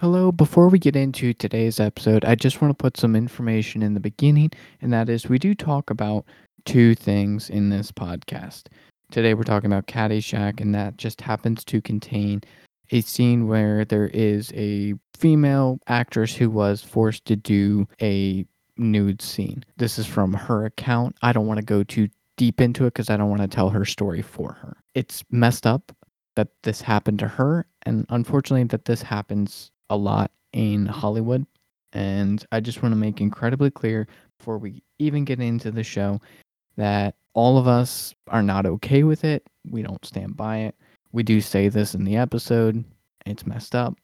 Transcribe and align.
Hello, 0.00 0.30
before 0.30 0.68
we 0.68 0.78
get 0.78 0.94
into 0.94 1.34
today's 1.34 1.80
episode, 1.80 2.24
I 2.24 2.36
just 2.36 2.62
want 2.62 2.70
to 2.70 2.80
put 2.80 2.96
some 2.96 3.16
information 3.16 3.82
in 3.82 3.94
the 3.94 4.00
beginning, 4.00 4.52
and 4.80 4.92
that 4.92 5.08
is 5.08 5.28
we 5.28 5.40
do 5.40 5.56
talk 5.56 5.90
about 5.90 6.24
two 6.64 6.94
things 6.94 7.50
in 7.50 7.70
this 7.70 7.90
podcast. 7.90 8.68
Today 9.10 9.34
we're 9.34 9.42
talking 9.42 9.72
about 9.72 9.88
Caddyshack, 9.88 10.60
and 10.60 10.72
that 10.72 10.98
just 10.98 11.20
happens 11.20 11.64
to 11.64 11.82
contain 11.82 12.42
a 12.92 13.00
scene 13.00 13.48
where 13.48 13.84
there 13.84 14.06
is 14.06 14.52
a 14.54 14.94
female 15.16 15.80
actress 15.88 16.32
who 16.32 16.48
was 16.48 16.80
forced 16.80 17.24
to 17.24 17.34
do 17.34 17.88
a 18.00 18.46
nude 18.76 19.20
scene. 19.20 19.64
This 19.78 19.98
is 19.98 20.06
from 20.06 20.32
her 20.32 20.64
account. 20.64 21.16
I 21.22 21.32
don't 21.32 21.48
want 21.48 21.58
to 21.58 21.66
go 21.66 21.82
too 21.82 22.08
deep 22.36 22.60
into 22.60 22.84
it 22.84 22.94
because 22.94 23.10
I 23.10 23.16
don't 23.16 23.30
want 23.30 23.42
to 23.42 23.48
tell 23.48 23.70
her 23.70 23.84
story 23.84 24.22
for 24.22 24.52
her. 24.52 24.76
It's 24.94 25.24
messed 25.32 25.66
up 25.66 25.90
that 26.36 26.50
this 26.62 26.80
happened 26.80 27.18
to 27.18 27.26
her, 27.26 27.66
and 27.82 28.06
unfortunately, 28.10 28.62
that 28.68 28.84
this 28.84 29.02
happens 29.02 29.72
a 29.90 29.96
lot 29.96 30.30
in 30.52 30.86
Hollywood. 30.86 31.46
And 31.92 32.44
I 32.52 32.60
just 32.60 32.82
want 32.82 32.92
to 32.92 32.96
make 32.96 33.20
incredibly 33.20 33.70
clear 33.70 34.06
before 34.38 34.58
we 34.58 34.82
even 34.98 35.24
get 35.24 35.40
into 35.40 35.70
the 35.70 35.82
show 35.82 36.20
that 36.76 37.14
all 37.34 37.58
of 37.58 37.66
us 37.66 38.14
are 38.28 38.42
not 38.42 38.66
okay 38.66 39.02
with 39.02 39.24
it. 39.24 39.46
We 39.70 39.82
don't 39.82 40.04
stand 40.04 40.36
by 40.36 40.58
it. 40.58 40.74
We 41.12 41.22
do 41.22 41.40
say 41.40 41.68
this 41.68 41.94
in 41.94 42.04
the 42.04 42.16
episode. 42.16 42.84
It's 43.26 43.46
messed 43.46 43.74
up. 43.74 43.94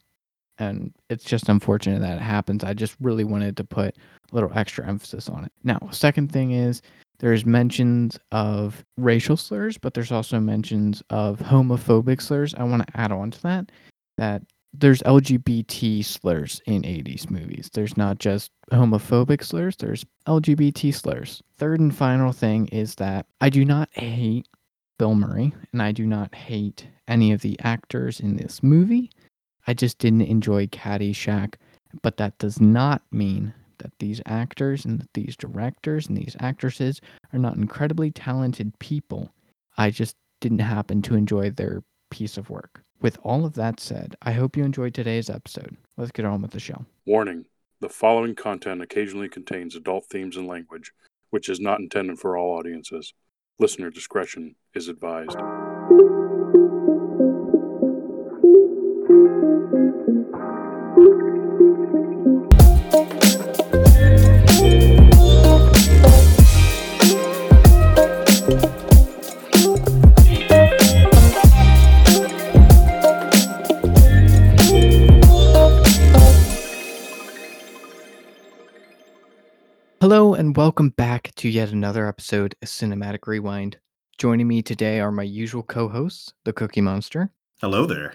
And 0.58 0.92
it's 1.10 1.24
just 1.24 1.48
unfortunate 1.48 2.00
that 2.00 2.16
it 2.16 2.22
happens. 2.22 2.64
I 2.64 2.74
just 2.74 2.96
really 3.00 3.24
wanted 3.24 3.56
to 3.56 3.64
put 3.64 3.96
a 3.96 4.34
little 4.34 4.52
extra 4.54 4.86
emphasis 4.86 5.28
on 5.28 5.44
it. 5.44 5.52
Now, 5.64 5.78
second 5.90 6.32
thing 6.32 6.52
is 6.52 6.80
there's 7.18 7.44
mentions 7.44 8.18
of 8.32 8.84
racial 8.96 9.36
slurs, 9.36 9.78
but 9.78 9.94
there's 9.94 10.12
also 10.12 10.38
mentions 10.40 11.02
of 11.10 11.38
homophobic 11.38 12.22
slurs. 12.22 12.54
I 12.54 12.64
want 12.64 12.86
to 12.86 13.00
add 13.00 13.12
on 13.12 13.30
to 13.32 13.42
that 13.42 13.70
that 14.16 14.42
there's 14.76 15.02
LGBT 15.02 16.04
slurs 16.04 16.60
in 16.66 16.82
80s 16.82 17.30
movies. 17.30 17.70
There's 17.72 17.96
not 17.96 18.18
just 18.18 18.50
homophobic 18.72 19.44
slurs, 19.44 19.76
there's 19.76 20.04
LGBT 20.26 20.92
slurs. 20.92 21.42
Third 21.56 21.80
and 21.80 21.94
final 21.94 22.32
thing 22.32 22.66
is 22.68 22.96
that 22.96 23.26
I 23.40 23.50
do 23.50 23.64
not 23.64 23.88
hate 23.92 24.48
Bill 24.98 25.14
Murray 25.14 25.52
and 25.72 25.80
I 25.80 25.92
do 25.92 26.06
not 26.06 26.34
hate 26.34 26.86
any 27.06 27.32
of 27.32 27.40
the 27.40 27.58
actors 27.60 28.20
in 28.20 28.36
this 28.36 28.62
movie. 28.62 29.10
I 29.66 29.74
just 29.74 29.98
didn't 29.98 30.22
enjoy 30.22 30.66
Caddyshack, 30.66 31.54
but 32.02 32.16
that 32.16 32.38
does 32.38 32.60
not 32.60 33.02
mean 33.12 33.54
that 33.78 33.92
these 33.98 34.20
actors 34.26 34.84
and 34.84 35.06
these 35.14 35.36
directors 35.36 36.08
and 36.08 36.16
these 36.16 36.36
actresses 36.40 37.00
are 37.32 37.38
not 37.38 37.56
incredibly 37.56 38.10
talented 38.10 38.76
people. 38.78 39.32
I 39.76 39.90
just 39.90 40.16
didn't 40.40 40.60
happen 40.60 41.02
to 41.02 41.14
enjoy 41.14 41.50
their 41.50 41.82
piece 42.10 42.36
of 42.36 42.50
work. 42.50 42.83
With 43.00 43.18
all 43.22 43.44
of 43.44 43.54
that 43.54 43.80
said, 43.80 44.16
I 44.22 44.32
hope 44.32 44.56
you 44.56 44.64
enjoyed 44.64 44.94
today's 44.94 45.28
episode. 45.28 45.76
Let's 45.96 46.12
get 46.12 46.24
on 46.24 46.42
with 46.42 46.52
the 46.52 46.60
show. 46.60 46.84
Warning 47.06 47.44
the 47.80 47.88
following 47.88 48.34
content 48.34 48.80
occasionally 48.80 49.28
contains 49.28 49.76
adult 49.76 50.06
themes 50.06 50.36
and 50.36 50.46
language, 50.46 50.92
which 51.30 51.48
is 51.48 51.60
not 51.60 51.80
intended 51.80 52.18
for 52.18 52.36
all 52.36 52.56
audiences. 52.56 53.12
Listener 53.58 53.90
discretion 53.90 54.56
is 54.74 54.88
advised. 54.88 55.36
Hello, 80.04 80.34
and 80.34 80.54
welcome 80.54 80.90
back 80.90 81.32
to 81.36 81.48
yet 81.48 81.70
another 81.70 82.06
episode 82.06 82.54
of 82.60 82.68
Cinematic 82.68 83.26
Rewind. 83.26 83.78
Joining 84.18 84.46
me 84.46 84.60
today 84.60 85.00
are 85.00 85.10
my 85.10 85.22
usual 85.22 85.62
co 85.62 85.88
hosts, 85.88 86.30
the 86.44 86.52
Cookie 86.52 86.82
Monster 86.82 87.30
Hello 87.62 87.86
there. 87.86 88.12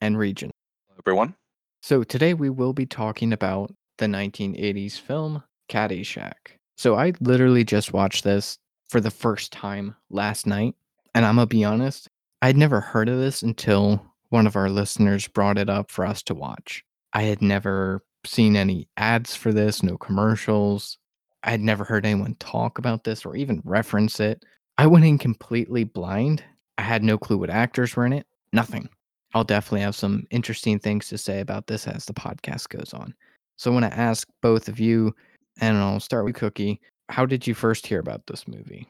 and 0.00 0.16
Regent. 0.16 0.52
Hello, 0.86 1.00
everyone. 1.04 1.34
So, 1.82 2.04
today 2.04 2.34
we 2.34 2.50
will 2.50 2.72
be 2.72 2.86
talking 2.86 3.32
about 3.32 3.74
the 3.98 4.06
1980s 4.06 4.96
film 5.00 5.42
Caddyshack. 5.68 6.34
So, 6.76 6.94
I 6.94 7.14
literally 7.20 7.64
just 7.64 7.92
watched 7.92 8.22
this 8.22 8.56
for 8.88 9.00
the 9.00 9.10
first 9.10 9.50
time 9.52 9.96
last 10.08 10.46
night, 10.46 10.76
and 11.16 11.26
I'm 11.26 11.34
gonna 11.34 11.48
be 11.48 11.64
honest, 11.64 12.08
I'd 12.42 12.56
never 12.56 12.80
heard 12.80 13.08
of 13.08 13.18
this 13.18 13.42
until 13.42 14.06
one 14.28 14.46
of 14.46 14.54
our 14.54 14.70
listeners 14.70 15.26
brought 15.26 15.58
it 15.58 15.68
up 15.68 15.90
for 15.90 16.06
us 16.06 16.22
to 16.22 16.34
watch. 16.34 16.84
I 17.12 17.22
had 17.22 17.42
never 17.42 18.04
seen 18.24 18.56
any 18.56 18.88
ads 18.96 19.34
for 19.34 19.52
this, 19.52 19.82
no 19.82 19.96
commercials. 19.96 20.98
I 21.44 21.50
had 21.50 21.60
never 21.60 21.84
heard 21.84 22.06
anyone 22.06 22.36
talk 22.36 22.78
about 22.78 23.04
this 23.04 23.24
or 23.24 23.36
even 23.36 23.62
reference 23.64 24.20
it. 24.20 24.44
I 24.78 24.86
went 24.86 25.04
in 25.04 25.18
completely 25.18 25.84
blind. 25.84 26.42
I 26.78 26.82
had 26.82 27.02
no 27.02 27.18
clue 27.18 27.38
what 27.38 27.50
actors 27.50 27.94
were 27.96 28.06
in 28.06 28.12
it, 28.12 28.26
nothing. 28.52 28.88
I'll 29.34 29.44
definitely 29.44 29.80
have 29.80 29.94
some 29.94 30.26
interesting 30.30 30.78
things 30.78 31.08
to 31.08 31.18
say 31.18 31.40
about 31.40 31.66
this 31.66 31.86
as 31.86 32.04
the 32.04 32.12
podcast 32.12 32.68
goes 32.68 32.92
on. 32.94 33.14
So 33.56 33.70
I 33.70 33.74
want 33.74 33.86
to 33.86 33.98
ask 33.98 34.28
both 34.40 34.68
of 34.68 34.78
you, 34.78 35.14
and 35.60 35.76
I'll 35.76 36.00
start 36.00 36.24
with 36.24 36.34
Cookie. 36.34 36.80
How 37.08 37.26
did 37.26 37.46
you 37.46 37.54
first 37.54 37.86
hear 37.86 37.98
about 37.98 38.26
this 38.26 38.46
movie? 38.46 38.88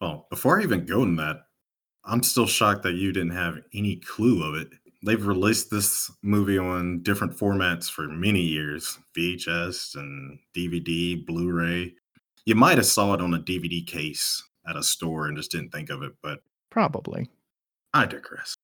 Well, 0.00 0.26
before 0.30 0.60
I 0.60 0.62
even 0.62 0.86
go 0.86 1.02
in 1.02 1.16
that, 1.16 1.42
I'm 2.04 2.22
still 2.22 2.46
shocked 2.46 2.82
that 2.84 2.94
you 2.94 3.12
didn't 3.12 3.36
have 3.36 3.58
any 3.74 3.96
clue 3.96 4.42
of 4.42 4.54
it. 4.54 4.68
They've 5.02 5.26
released 5.26 5.70
this 5.70 6.10
movie 6.22 6.58
on 6.58 7.02
different 7.02 7.36
formats 7.36 7.90
for 7.90 8.06
many 8.08 8.42
years 8.42 8.98
VHS 9.16 9.96
and 9.96 10.38
DVD, 10.54 11.24
Blu 11.24 11.50
ray. 11.50 11.94
You 12.44 12.54
might 12.54 12.78
have 12.78 12.86
saw 12.86 13.14
it 13.14 13.20
on 13.20 13.34
a 13.34 13.38
DVD 13.38 13.86
case 13.86 14.42
at 14.68 14.76
a 14.76 14.82
store 14.82 15.26
and 15.26 15.36
just 15.36 15.50
didn't 15.50 15.70
think 15.70 15.90
of 15.90 16.02
it, 16.02 16.12
but 16.22 16.42
Probably. 16.70 17.28
I 17.94 18.06
digress. 18.06 18.54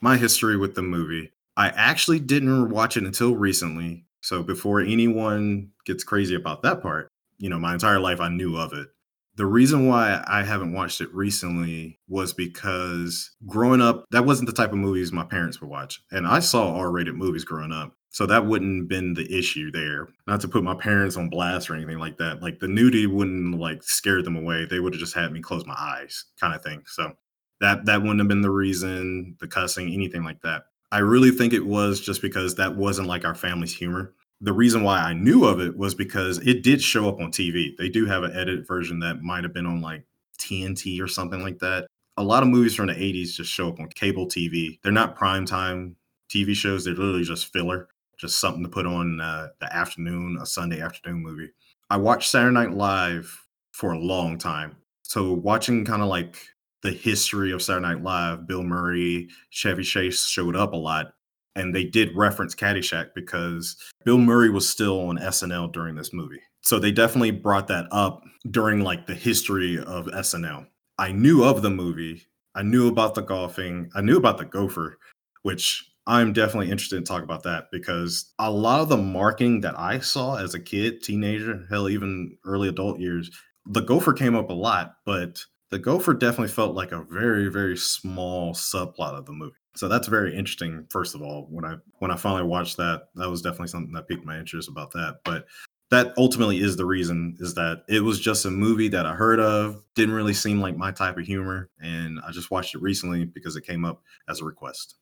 My 0.00 0.16
history 0.16 0.56
with 0.56 0.74
the 0.74 0.82
movie 0.82 1.32
I 1.56 1.68
actually 1.68 2.18
didn't 2.18 2.70
watch 2.70 2.96
it 2.96 3.04
until 3.04 3.36
recently. 3.36 4.06
So 4.22 4.42
before 4.42 4.80
anyone 4.80 5.70
gets 5.84 6.04
crazy 6.04 6.34
about 6.34 6.62
that 6.62 6.82
part, 6.82 7.08
you 7.38 7.50
know, 7.50 7.58
my 7.58 7.74
entire 7.74 7.98
life 7.98 8.20
I 8.20 8.28
knew 8.28 8.56
of 8.56 8.72
it. 8.72 8.88
The 9.36 9.46
reason 9.46 9.88
why 9.88 10.22
I 10.26 10.42
haven't 10.42 10.74
watched 10.74 11.00
it 11.00 11.12
recently 11.14 11.98
was 12.06 12.34
because 12.34 13.30
growing 13.46 13.80
up, 13.80 14.04
that 14.10 14.26
wasn't 14.26 14.48
the 14.48 14.54
type 14.54 14.72
of 14.72 14.78
movies 14.78 15.10
my 15.10 15.24
parents 15.24 15.60
would 15.60 15.70
watch. 15.70 16.02
And 16.10 16.26
I 16.26 16.40
saw 16.40 16.74
R 16.76 16.90
rated 16.90 17.14
movies 17.14 17.44
growing 17.44 17.72
up. 17.72 17.94
So 18.10 18.26
that 18.26 18.44
wouldn't 18.44 18.82
have 18.82 18.88
been 18.88 19.14
the 19.14 19.38
issue 19.38 19.70
there. 19.70 20.08
Not 20.26 20.42
to 20.42 20.48
put 20.48 20.62
my 20.62 20.74
parents 20.74 21.16
on 21.16 21.30
blast 21.30 21.70
or 21.70 21.74
anything 21.74 21.98
like 21.98 22.18
that. 22.18 22.42
Like 22.42 22.60
the 22.60 22.68
nudity 22.68 23.06
wouldn't 23.06 23.58
like 23.58 23.82
scare 23.82 24.22
them 24.22 24.36
away. 24.36 24.66
They 24.66 24.80
would 24.80 24.92
have 24.92 25.00
just 25.00 25.14
had 25.14 25.32
me 25.32 25.40
close 25.40 25.64
my 25.64 25.76
eyes, 25.78 26.26
kind 26.38 26.54
of 26.54 26.62
thing. 26.62 26.82
So 26.86 27.12
that 27.60 27.86
that 27.86 28.02
wouldn't 28.02 28.20
have 28.20 28.28
been 28.28 28.42
the 28.42 28.50
reason, 28.50 29.36
the 29.40 29.48
cussing, 29.48 29.90
anything 29.94 30.24
like 30.24 30.42
that. 30.42 30.64
I 30.90 30.98
really 30.98 31.30
think 31.30 31.54
it 31.54 31.64
was 31.64 32.02
just 32.02 32.20
because 32.20 32.56
that 32.56 32.76
wasn't 32.76 33.08
like 33.08 33.24
our 33.24 33.34
family's 33.34 33.74
humor 33.74 34.12
the 34.42 34.52
reason 34.52 34.82
why 34.82 34.98
I 34.98 35.12
knew 35.12 35.44
of 35.44 35.60
it 35.60 35.76
was 35.76 35.94
because 35.94 36.38
it 36.38 36.64
did 36.64 36.82
show 36.82 37.08
up 37.08 37.20
on 37.20 37.30
TV. 37.30 37.76
They 37.78 37.88
do 37.88 38.06
have 38.06 38.24
an 38.24 38.32
edited 38.32 38.66
version 38.66 38.98
that 38.98 39.22
might 39.22 39.44
have 39.44 39.54
been 39.54 39.66
on 39.66 39.80
like 39.80 40.04
TNT 40.38 41.00
or 41.00 41.06
something 41.06 41.40
like 41.40 41.60
that. 41.60 41.86
A 42.16 42.24
lot 42.24 42.42
of 42.42 42.48
movies 42.48 42.74
from 42.74 42.88
the 42.88 42.94
80s 42.94 43.34
just 43.34 43.52
show 43.52 43.68
up 43.68 43.78
on 43.78 43.88
cable 43.88 44.26
TV. 44.26 44.80
They're 44.82 44.90
not 44.90 45.16
primetime 45.16 45.94
TV 46.28 46.54
shows, 46.54 46.84
they're 46.84 46.94
literally 46.94 47.22
just 47.22 47.52
filler, 47.52 47.88
just 48.18 48.40
something 48.40 48.64
to 48.64 48.68
put 48.68 48.84
on 48.84 49.20
uh, 49.20 49.48
the 49.60 49.74
afternoon, 49.74 50.38
a 50.40 50.46
Sunday 50.46 50.80
afternoon 50.80 51.22
movie. 51.22 51.50
I 51.88 51.96
watched 51.98 52.30
Saturday 52.30 52.54
Night 52.54 52.72
Live 52.72 53.46
for 53.70 53.92
a 53.92 53.98
long 53.98 54.38
time. 54.38 54.76
So 55.02 55.34
watching 55.34 55.84
kind 55.84 56.02
of 56.02 56.08
like 56.08 56.36
the 56.82 56.90
history 56.90 57.52
of 57.52 57.62
Saturday 57.62 57.86
Night 57.86 58.02
Live, 58.02 58.46
Bill 58.48 58.64
Murray, 58.64 59.28
Chevy 59.50 59.84
Chase 59.84 60.26
showed 60.26 60.56
up 60.56 60.72
a 60.72 60.76
lot 60.76 61.12
and 61.54 61.74
they 61.74 61.84
did 61.84 62.16
reference 62.16 62.54
Caddyshack 62.54 63.10
because 63.14 63.76
Bill 64.04 64.18
Murray 64.18 64.50
was 64.50 64.68
still 64.68 65.08
on 65.08 65.18
SNL 65.18 65.72
during 65.72 65.94
this 65.94 66.12
movie. 66.12 66.40
So 66.62 66.78
they 66.78 66.92
definitely 66.92 67.32
brought 67.32 67.68
that 67.68 67.86
up 67.90 68.22
during 68.50 68.80
like 68.80 69.06
the 69.06 69.14
history 69.14 69.78
of 69.78 70.06
SNL. 70.06 70.66
I 70.98 71.12
knew 71.12 71.44
of 71.44 71.62
the 71.62 71.70
movie. 71.70 72.26
I 72.54 72.62
knew 72.62 72.88
about 72.88 73.14
the 73.14 73.22
golfing. 73.22 73.90
I 73.94 74.00
knew 74.00 74.16
about 74.16 74.38
the 74.38 74.44
gopher, 74.44 74.98
which 75.42 75.84
I'm 76.06 76.32
definitely 76.32 76.70
interested 76.70 76.96
to 76.96 77.12
talk 77.12 77.22
about 77.22 77.44
that 77.44 77.66
because 77.70 78.32
a 78.38 78.50
lot 78.50 78.80
of 78.80 78.88
the 78.88 78.96
marking 78.96 79.60
that 79.60 79.78
I 79.78 80.00
saw 80.00 80.36
as 80.36 80.54
a 80.54 80.60
kid, 80.60 81.02
teenager, 81.02 81.64
hell, 81.70 81.88
even 81.88 82.36
early 82.44 82.68
adult 82.68 82.98
years, 82.98 83.30
the 83.66 83.80
gopher 83.80 84.12
came 84.12 84.34
up 84.34 84.50
a 84.50 84.54
lot, 84.54 84.96
but 85.06 85.40
the 85.70 85.78
gopher 85.78 86.14
definitely 86.14 86.48
felt 86.48 86.74
like 86.74 86.92
a 86.92 87.04
very, 87.10 87.48
very 87.48 87.76
small 87.76 88.52
subplot 88.52 89.16
of 89.16 89.26
the 89.26 89.32
movie. 89.32 89.54
So 89.74 89.88
that's 89.88 90.08
very 90.08 90.36
interesting. 90.36 90.86
First 90.90 91.14
of 91.14 91.22
all, 91.22 91.46
when 91.50 91.64
I 91.64 91.76
when 91.98 92.10
I 92.10 92.16
finally 92.16 92.44
watched 92.44 92.76
that, 92.76 93.08
that 93.14 93.30
was 93.30 93.42
definitely 93.42 93.68
something 93.68 93.92
that 93.94 94.08
piqued 94.08 94.24
my 94.24 94.38
interest 94.38 94.68
about 94.68 94.92
that. 94.92 95.20
But 95.24 95.46
that 95.90 96.14
ultimately 96.16 96.60
is 96.60 96.76
the 96.76 96.86
reason 96.86 97.36
is 97.38 97.54
that 97.54 97.84
it 97.88 98.00
was 98.00 98.18
just 98.18 98.46
a 98.46 98.50
movie 98.50 98.88
that 98.88 99.06
I 99.06 99.12
heard 99.12 99.40
of, 99.40 99.82
didn't 99.94 100.14
really 100.14 100.32
seem 100.32 100.60
like 100.60 100.76
my 100.76 100.90
type 100.90 101.18
of 101.18 101.26
humor, 101.26 101.68
and 101.80 102.18
I 102.26 102.30
just 102.30 102.50
watched 102.50 102.74
it 102.74 102.82
recently 102.82 103.24
because 103.24 103.56
it 103.56 103.66
came 103.66 103.84
up 103.84 104.02
as 104.28 104.40
a 104.40 104.44
request. 104.44 104.96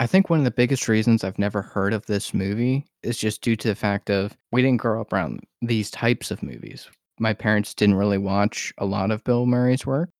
I 0.00 0.06
think 0.06 0.30
one 0.30 0.38
of 0.38 0.44
the 0.44 0.50
biggest 0.50 0.88
reasons 0.88 1.24
I've 1.24 1.38
never 1.38 1.62
heard 1.62 1.92
of 1.92 2.06
this 2.06 2.32
movie 2.32 2.86
is 3.02 3.18
just 3.18 3.42
due 3.42 3.56
to 3.56 3.68
the 3.68 3.74
fact 3.74 4.10
of 4.10 4.36
we 4.52 4.62
didn't 4.62 4.80
grow 4.80 5.00
up 5.00 5.12
around 5.12 5.40
these 5.60 5.90
types 5.90 6.30
of 6.30 6.42
movies. 6.42 6.88
My 7.18 7.32
parents 7.32 7.74
didn't 7.74 7.96
really 7.96 8.18
watch 8.18 8.72
a 8.78 8.84
lot 8.84 9.10
of 9.10 9.24
Bill 9.24 9.46
Murray's 9.46 9.86
work. 9.86 10.10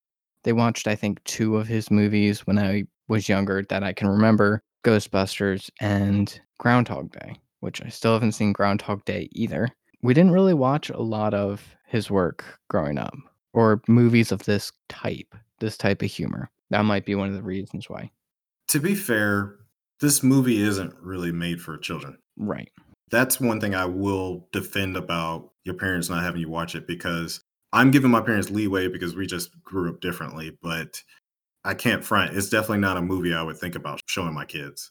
They 0.42 0.52
watched, 0.52 0.88
I 0.88 0.96
think, 0.96 1.22
two 1.24 1.56
of 1.56 1.68
his 1.68 1.90
movies 1.90 2.46
when 2.46 2.58
I 2.58 2.84
was 3.08 3.28
younger 3.28 3.64
that 3.68 3.82
I 3.82 3.92
can 3.92 4.08
remember 4.08 4.62
Ghostbusters 4.84 5.70
and 5.80 6.40
Groundhog 6.58 7.12
Day, 7.12 7.36
which 7.60 7.82
I 7.82 7.88
still 7.88 8.12
haven't 8.12 8.32
seen 8.32 8.52
Groundhog 8.52 9.04
Day 9.04 9.28
either. 9.32 9.68
We 10.02 10.14
didn't 10.14 10.32
really 10.32 10.54
watch 10.54 10.90
a 10.90 11.02
lot 11.02 11.34
of 11.34 11.74
his 11.86 12.10
work 12.10 12.44
growing 12.68 12.98
up 12.98 13.14
or 13.52 13.82
movies 13.88 14.30
of 14.30 14.44
this 14.44 14.70
type, 14.88 15.34
this 15.58 15.76
type 15.76 16.02
of 16.02 16.10
humor. 16.10 16.50
That 16.70 16.84
might 16.84 17.06
be 17.06 17.14
one 17.14 17.28
of 17.28 17.34
the 17.34 17.42
reasons 17.42 17.88
why. 17.88 18.10
To 18.68 18.80
be 18.80 18.94
fair, 18.94 19.56
this 20.00 20.22
movie 20.22 20.62
isn't 20.62 20.94
really 21.00 21.32
made 21.32 21.60
for 21.60 21.76
children. 21.78 22.18
Right. 22.36 22.70
That's 23.10 23.40
one 23.40 23.60
thing 23.60 23.74
I 23.74 23.86
will 23.86 24.46
defend 24.52 24.96
about 24.96 25.50
your 25.64 25.74
parents 25.74 26.10
not 26.10 26.22
having 26.22 26.42
you 26.42 26.50
watch 26.50 26.74
it 26.74 26.86
because 26.86 27.40
I'm 27.72 27.90
giving 27.90 28.10
my 28.10 28.20
parents 28.20 28.50
leeway 28.50 28.88
because 28.88 29.16
we 29.16 29.26
just 29.26 29.50
grew 29.62 29.90
up 29.90 30.00
differently, 30.00 30.56
but 30.62 31.02
I 31.64 31.74
can't 31.74 32.04
front. 32.04 32.36
It's 32.36 32.48
definitely 32.48 32.78
not 32.78 32.96
a 32.96 33.02
movie 33.02 33.34
I 33.34 33.42
would 33.42 33.58
think 33.58 33.74
about 33.74 34.00
showing 34.06 34.34
my 34.34 34.44
kids. 34.44 34.90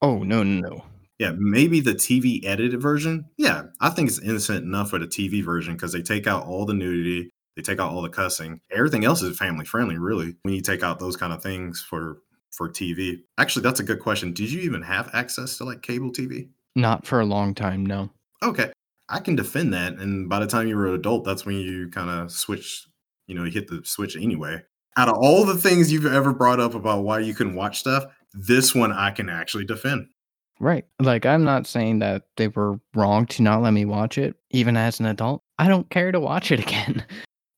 Oh, 0.00 0.22
no, 0.22 0.42
no, 0.42 0.68
no. 0.68 0.84
Yeah, 1.18 1.32
maybe 1.36 1.80
the 1.80 1.94
TV 1.94 2.44
edited 2.44 2.80
version. 2.80 3.26
Yeah, 3.38 3.64
I 3.80 3.90
think 3.90 4.08
it's 4.08 4.20
innocent 4.20 4.64
enough 4.64 4.90
for 4.90 4.98
the 4.98 5.06
TV 5.06 5.44
version 5.44 5.74
because 5.74 5.92
they 5.92 6.02
take 6.02 6.26
out 6.26 6.46
all 6.46 6.66
the 6.66 6.74
nudity, 6.74 7.30
they 7.56 7.62
take 7.62 7.78
out 7.78 7.92
all 7.92 8.02
the 8.02 8.08
cussing. 8.08 8.60
Everything 8.72 9.04
else 9.04 9.22
is 9.22 9.38
family 9.38 9.64
friendly, 9.64 9.96
really. 9.96 10.34
When 10.42 10.54
you 10.54 10.60
take 10.60 10.82
out 10.82 10.98
those 10.98 11.16
kind 11.16 11.32
of 11.32 11.42
things 11.42 11.80
for 11.80 12.18
for 12.54 12.68
TV. 12.68 13.22
Actually, 13.38 13.62
that's 13.62 13.80
a 13.80 13.84
good 13.84 14.00
question. 14.00 14.32
Did 14.32 14.50
you 14.52 14.60
even 14.62 14.82
have 14.82 15.10
access 15.12 15.58
to 15.58 15.64
like 15.64 15.82
cable 15.82 16.10
TV? 16.10 16.48
Not 16.76 17.06
for 17.06 17.20
a 17.20 17.26
long 17.26 17.54
time, 17.54 17.84
no. 17.84 18.10
Okay. 18.42 18.72
I 19.08 19.20
can 19.20 19.36
defend 19.36 19.74
that. 19.74 19.94
And 19.94 20.28
by 20.28 20.40
the 20.40 20.46
time 20.46 20.66
you 20.66 20.76
were 20.76 20.88
an 20.88 20.94
adult, 20.94 21.24
that's 21.24 21.44
when 21.44 21.56
you 21.56 21.88
kind 21.90 22.08
of 22.08 22.32
switch, 22.32 22.86
you 23.26 23.34
know, 23.34 23.44
you 23.44 23.50
hit 23.50 23.68
the 23.68 23.82
switch 23.84 24.16
anyway. 24.16 24.62
Out 24.96 25.08
of 25.08 25.16
all 25.16 25.44
the 25.44 25.56
things 25.56 25.92
you've 25.92 26.06
ever 26.06 26.32
brought 26.32 26.60
up 26.60 26.74
about 26.74 27.02
why 27.02 27.18
you 27.18 27.34
couldn't 27.34 27.56
watch 27.56 27.80
stuff, 27.80 28.04
this 28.32 28.74
one 28.74 28.92
I 28.92 29.10
can 29.10 29.28
actually 29.28 29.64
defend. 29.64 30.06
Right. 30.60 30.84
Like, 31.00 31.26
I'm 31.26 31.42
not 31.42 31.66
saying 31.66 31.98
that 31.98 32.22
they 32.36 32.48
were 32.48 32.78
wrong 32.94 33.26
to 33.26 33.42
not 33.42 33.62
let 33.62 33.72
me 33.72 33.84
watch 33.84 34.18
it, 34.18 34.36
even 34.50 34.76
as 34.76 35.00
an 35.00 35.06
adult. 35.06 35.42
I 35.58 35.68
don't 35.68 35.90
care 35.90 36.12
to 36.12 36.20
watch 36.20 36.52
it 36.52 36.60
again. 36.66 37.04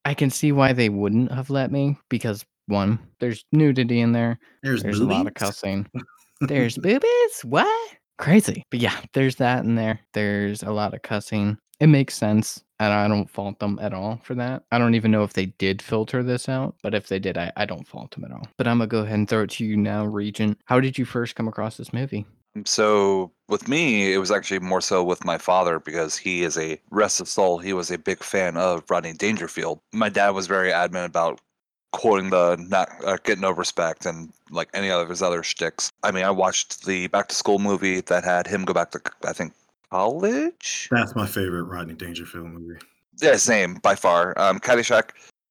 I 0.05 0.15
can 0.15 0.31
see 0.31 0.53
why 0.53 0.73
they 0.73 0.89
wouldn't 0.89 1.33
have 1.33 1.51
let 1.51 1.71
me 1.71 1.99
because, 2.09 2.45
one, 2.67 2.99
there's 3.21 3.45
nudity 3.53 4.01
in 4.01 4.13
there, 4.13 4.39
There's, 4.63 4.83
there's 4.83 5.01
a 5.01 5.05
lot 5.05 5.27
of 5.27 5.35
cussing. 5.35 5.87
There's 6.43 6.77
boobies? 6.77 7.45
What? 7.45 7.97
Crazy. 8.19 8.63
But 8.71 8.81
yeah, 8.81 9.01
there's 9.15 9.37
that 9.37 9.65
in 9.65 9.75
there. 9.75 10.01
There's 10.13 10.63
a 10.63 10.71
lot 10.71 10.93
of 10.93 11.01
cussing. 11.01 11.57
It 11.81 11.87
makes 11.87 12.15
sense. 12.15 12.63
And 12.79 12.93
I 12.93 13.09
don't 13.09 13.31
fault 13.31 13.59
them 13.59 13.79
at 13.81 13.95
all 13.95 14.21
for 14.23 14.35
that. 14.35 14.65
I 14.71 14.79
don't 14.79 14.95
even 14.95 15.11
know 15.11 15.23
if 15.23 15.33
they 15.33 15.47
did 15.47 15.81
filter 15.81 16.23
this 16.23 16.49
out, 16.49 16.75
but 16.83 16.95
if 16.95 17.09
they 17.09 17.19
did, 17.19 17.39
I, 17.39 17.53
I 17.57 17.65
don't 17.65 17.87
fault 17.87 18.11
them 18.11 18.25
at 18.25 18.33
all. 18.33 18.47
But 18.59 18.69
I'm 18.69 18.81
to 18.81 18.87
go 18.87 19.01
ahead 19.01 19.15
and 19.15 19.29
throw 19.29 19.43
it 19.45 19.51
to 19.53 19.65
you 19.65 19.77
now, 19.77 20.05
Regent. 20.05 20.59
How 20.67 20.81
did 20.81 20.99
you 20.99 21.05
first 21.05 21.37
come 21.37 21.49
across 21.49 21.77
this 21.77 21.93
movie? 21.93 22.27
So 22.65 23.33
with 23.49 23.69
me, 23.69 24.13
it 24.13 24.19
was 24.19 24.31
actually 24.31 24.61
more 24.61 24.81
so 24.81 25.05
with 25.05 25.25
my 25.25 25.39
father 25.39 25.79
because 25.79 26.17
he 26.17 26.43
is 26.43 26.57
a 26.57 26.79
rest 26.91 27.21
of 27.21 27.29
soul. 27.29 27.59
He 27.59 27.73
was 27.73 27.91
a 27.91 27.99
big 27.99 28.23
fan 28.23 28.57
of 28.57 28.91
Rodney 28.91 29.13
Dangerfield. 29.13 29.81
My 29.93 30.09
dad 30.09 30.31
was 30.31 30.47
very 30.47 30.73
adamant 30.73 31.07
about 31.07 31.41
quoting 31.93 32.31
the 32.31 32.57
not 32.69 32.91
uh, 33.05 33.17
getting 33.25 33.43
no 33.43 33.51
respect 33.51 34.07
and 34.07 34.33
like 34.51 34.69
any 34.75 34.91
of 34.91 35.09
his 35.09 35.23
other 35.23 35.43
shticks. 35.43 35.91
I 36.03 36.11
mean, 36.11 36.25
I 36.25 36.31
watched 36.31 36.85
the 36.85 37.07
Back 37.09 37.29
to 37.29 37.35
School 37.35 37.59
movie 37.59 38.01
that 38.03 38.25
had 38.25 38.47
him 38.47 38.65
go 38.65 38.75
back 38.75 38.91
to 38.93 39.01
I 39.25 39.33
think 39.33 39.53
college. 39.91 40.89
That's 40.91 41.15
my 41.15 41.27
favorite 41.27 41.65
Rodney 41.65 41.95
Dangerfield 41.95 42.47
movie. 42.47 42.81
Yeah, 43.21 43.37
same 43.37 43.75
by 43.75 43.95
far. 43.95 44.39
Um, 44.39 44.61
Caddyshack 44.61 45.11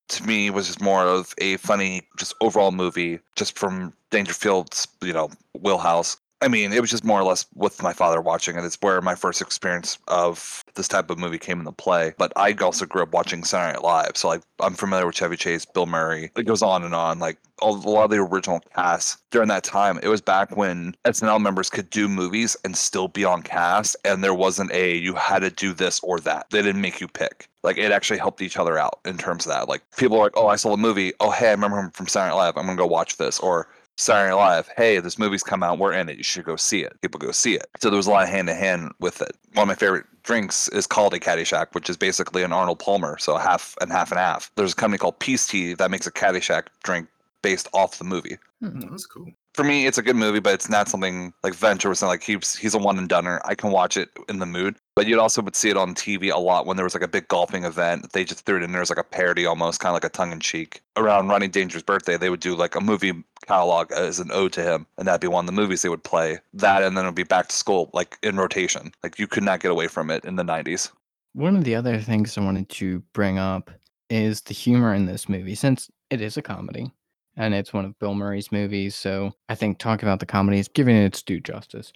to 0.10 0.24
me 0.26 0.50
was 0.50 0.68
just 0.68 0.82
more 0.82 1.04
of 1.04 1.34
a 1.40 1.58
funny, 1.58 2.02
just 2.18 2.36
overall 2.42 2.72
movie, 2.72 3.20
just 3.36 3.58
from 3.58 3.94
Dangerfield's 4.12 4.88
you 5.02 5.14
know 5.14 5.30
wheelhouse. 5.60 6.18
I 6.46 6.48
mean, 6.48 6.74
it 6.74 6.80
was 6.80 6.92
just 6.92 7.04
more 7.04 7.20
or 7.20 7.24
less 7.24 7.48
with 7.56 7.82
my 7.82 7.92
father 7.92 8.22
watching 8.22 8.56
it. 8.56 8.64
It's 8.64 8.78
where 8.80 9.02
my 9.02 9.16
first 9.16 9.42
experience 9.42 9.98
of 10.08 10.64
this 10.76 10.88
type 10.88 11.10
of 11.10 11.18
movie 11.18 11.40
came 11.40 11.58
into 11.58 11.72
play. 11.72 12.14
But 12.20 12.32
I 12.36 12.54
also 12.54 12.86
grew 12.86 13.02
up 13.02 13.14
watching 13.14 13.44
Saturday 13.44 13.74
Night 13.74 13.84
Live, 13.84 14.12
so 14.16 14.28
like 14.28 14.44
I'm 14.60 14.76
familiar 14.76 15.08
with 15.08 15.16
Chevy 15.16 15.38
Chase, 15.38 15.66
Bill 15.66 15.88
Murray. 15.88 16.30
It 16.38 16.44
goes 16.44 16.62
on 16.62 16.84
and 16.84 16.94
on. 16.94 17.18
Like 17.18 17.40
a 17.64 17.68
lot 17.72 18.04
of 18.04 18.12
the 18.12 18.18
original 18.18 18.62
cast 18.76 19.28
during 19.32 19.48
that 19.48 19.64
time. 19.64 20.00
It 20.04 20.08
was 20.08 20.22
back 20.22 20.56
when 20.56 20.96
SNL 21.06 21.42
members 21.42 21.72
could 21.72 21.90
do 21.90 22.08
movies 22.08 22.56
and 22.64 22.78
still 22.78 23.08
be 23.08 23.26
on 23.26 23.42
cast, 23.42 23.96
and 24.06 24.24
there 24.24 24.36
wasn't 24.36 24.72
a 24.72 24.98
you 24.98 25.16
had 25.16 25.40
to 25.40 25.50
do 25.50 25.74
this 25.74 26.00
or 26.02 26.20
that. 26.20 26.52
They 26.52 26.62
didn't 26.62 26.82
make 26.82 27.02
you 27.02 27.08
pick. 27.08 27.50
Like 27.64 27.80
it 27.80 27.92
actually 27.92 28.20
helped 28.20 28.44
each 28.44 28.58
other 28.58 28.78
out 28.78 29.00
in 29.04 29.18
terms 29.18 29.48
of 29.48 29.52
that. 29.52 29.68
Like 29.68 29.82
people 29.98 30.18
are 30.18 30.26
like, 30.26 30.38
oh, 30.38 30.46
I 30.46 30.58
saw 30.58 30.70
the 30.70 30.78
movie. 30.78 31.14
Oh, 31.20 31.32
hey, 31.32 31.48
I 31.48 31.52
remember 31.52 31.80
him 31.80 31.90
from 31.90 32.08
Saturday 32.08 32.36
Night 32.36 32.44
Live. 32.44 32.58
I'm 32.58 32.68
gonna 32.68 32.78
go 32.78 32.86
watch 32.86 33.18
this. 33.18 33.40
Or 33.40 33.68
Saturday 33.98 34.30
Night 34.30 34.36
Live, 34.36 34.70
hey, 34.76 35.00
this 35.00 35.18
movie's 35.18 35.44
come 35.44 35.64
out, 35.64 35.80
we're 35.80 35.94
in 35.94 36.10
it, 36.10 36.18
you 36.18 36.24
should 36.24 36.44
go 36.44 36.56
see 36.56 36.82
it. 36.82 37.00
People 37.02 37.20
go 37.20 37.32
see 37.32 37.56
it. 37.56 37.68
So 37.80 37.90
there 37.90 37.98
was 37.98 38.08
a 38.08 38.12
lot 38.12 38.24
of 38.24 38.30
hand 38.30 38.48
to 38.48 38.54
hand 38.54 38.92
with 39.00 39.22
it. 39.22 39.36
One 39.54 39.64
of 39.64 39.68
my 39.70 39.76
favorite 39.76 40.06
drinks 40.24 40.68
is 40.70 40.86
called 40.86 41.14
a 41.14 41.20
Caddyshack, 41.20 41.68
which 41.74 41.90
is 41.90 41.96
basically 41.96 42.44
an 42.44 42.52
Arnold 42.52 42.80
Palmer, 42.80 43.18
so 43.20 43.38
half 43.38 43.76
and 43.80 43.92
half 43.92 44.12
and 44.12 44.20
half. 44.20 44.52
There's 44.56 44.74
a 44.74 44.76
company 44.76 44.98
called 44.98 45.20
Peace 45.20 45.48
Tea 45.48 45.74
that 45.76 45.92
makes 45.92 46.08
a 46.08 46.12
Caddyshack 46.12 46.68
drink 46.84 47.08
based 47.42 47.68
off 47.74 47.98
the 47.98 48.04
movie. 48.04 48.38
Hmm. 48.60 48.82
Oh, 48.84 48.88
that's 48.90 49.06
cool. 49.06 49.32
For 49.54 49.64
me, 49.64 49.86
it's 49.86 49.98
a 49.98 50.02
good 50.02 50.18
movie, 50.18 50.40
but 50.40 50.54
it's 50.54 50.68
not 50.68 50.90
something 50.90 51.34
like 51.44 51.54
Venture 51.54 51.88
was 51.88 52.02
like 52.02 52.24
he's 52.24 52.56
he's 52.56 52.74
a 52.74 52.78
one 52.78 52.98
and 52.98 53.08
doneer. 53.08 53.40
I 53.46 53.56
can 53.56 53.72
watch 53.72 53.96
it 53.96 54.10
in 54.28 54.40
the 54.40 54.46
mood. 54.46 54.76
But 54.96 55.08
you'd 55.08 55.20
also 55.20 55.42
would 55.42 55.58
see 55.58 55.70
it 55.70 55.76
on 55.76 55.94
TV 55.94 56.32
a 56.32 56.40
lot 56.40 56.66
when 56.66 56.78
there 56.78 56.86
was 56.86 56.94
like 56.94 57.04
a 57.04 57.08
big 57.08 57.28
golfing 57.28 57.66
event. 57.66 58.14
They 58.14 58.24
just 58.24 58.46
threw 58.46 58.58
it 58.58 58.64
in 58.64 58.72
there 58.72 58.82
as 58.82 58.90
like 58.90 58.98
a 58.98 59.04
parody 59.04 59.46
almost, 59.46 59.82
kind 59.82 59.90
of 59.90 59.96
like 59.96 60.06
a 60.06 60.10
tongue 60.10 60.32
in 60.32 60.40
cheek. 60.40 60.82
Around 60.96 61.28
Ronnie 61.28 61.50
Danger's 61.50 61.84
birthday, 61.84 62.16
they 62.16 62.30
would 62.30 62.40
do 62.40 62.56
like 62.56 62.76
a 62.76 62.82
movie 62.82 63.12
catalog 63.46 63.92
as 63.92 64.22
an 64.22 64.32
ode 64.32 64.54
to 64.54 64.64
him, 64.64 64.88
and 64.98 65.06
that'd 65.06 65.20
be 65.20 65.28
one 65.28 65.44
of 65.44 65.48
the 65.48 65.62
movies 65.62 65.82
they 65.82 65.90
would 65.90 66.04
play. 66.04 66.40
That 66.54 66.82
and 66.82 66.96
then 66.96 67.04
it'd 67.04 67.16
be 67.16 67.24
back 67.24 67.50
to 67.50 67.56
school, 67.56 67.90
like 67.94 68.18
in 68.24 68.38
rotation. 68.38 68.94
Like 69.04 69.20
you 69.20 69.28
could 69.28 69.44
not 69.44 69.60
get 69.60 69.72
away 69.72 69.88
from 69.88 70.10
it 70.10 70.24
in 70.24 70.38
the 70.38 70.46
nineties. 70.46 70.92
One 71.34 71.58
of 71.58 71.66
the 71.66 71.76
other 71.76 72.00
things 72.00 72.38
I 72.38 72.42
wanted 72.42 72.70
to 72.70 73.00
bring 73.12 73.38
up 73.38 73.72
is 74.10 74.42
the 74.42 74.54
humor 74.54 74.94
in 74.94 75.08
this 75.08 75.28
movie, 75.28 75.56
since 75.56 75.90
it 76.10 76.22
is 76.22 76.38
a 76.38 76.42
comedy 76.42 76.90
and 77.38 77.54
it's 77.54 77.74
one 77.74 77.86
of 77.86 77.98
Bill 78.00 78.16
Murray's 78.16 78.52
movies. 78.52 78.96
So 78.96 79.34
I 79.50 79.56
think 79.56 79.78
talking 79.78 80.08
about 80.08 80.20
the 80.20 80.26
comedy 80.26 80.60
is 80.60 80.68
giving 80.68 80.96
it 80.96 81.06
its 81.06 81.22
due 81.22 81.40
justice. 81.40 81.92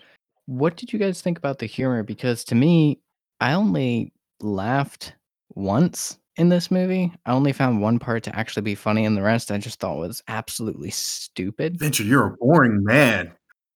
What 0.50 0.78
did 0.78 0.92
you 0.92 0.98
guys 0.98 1.22
think 1.22 1.38
about 1.38 1.60
the 1.60 1.68
humor? 1.68 2.01
Because 2.01 2.44
to 2.46 2.56
me, 2.56 3.00
I 3.40 3.53
only 3.53 4.12
laughed 4.41 5.13
once 5.53 6.18
in 6.38 6.50
this 6.50 6.72
movie. 6.72 7.13
I 7.27 7.34
only 7.34 7.53
found 7.53 7.82
one 7.84 8.00
part 8.00 8.24
to 8.24 8.36
actually 8.36 8.63
be 8.63 8.74
funny, 8.74 9.06
and 9.06 9.15
the 9.15 9.22
rest 9.22 9.51
I 9.51 9.60
just 9.60 9.79
thought 9.79 9.98
was 10.00 10.24
absolutely 10.27 10.89
stupid. 10.89 11.77
Venture, 11.77 12.01
you're 12.01 12.25
a 12.25 12.32
boring 12.38 12.84
man. 12.84 13.32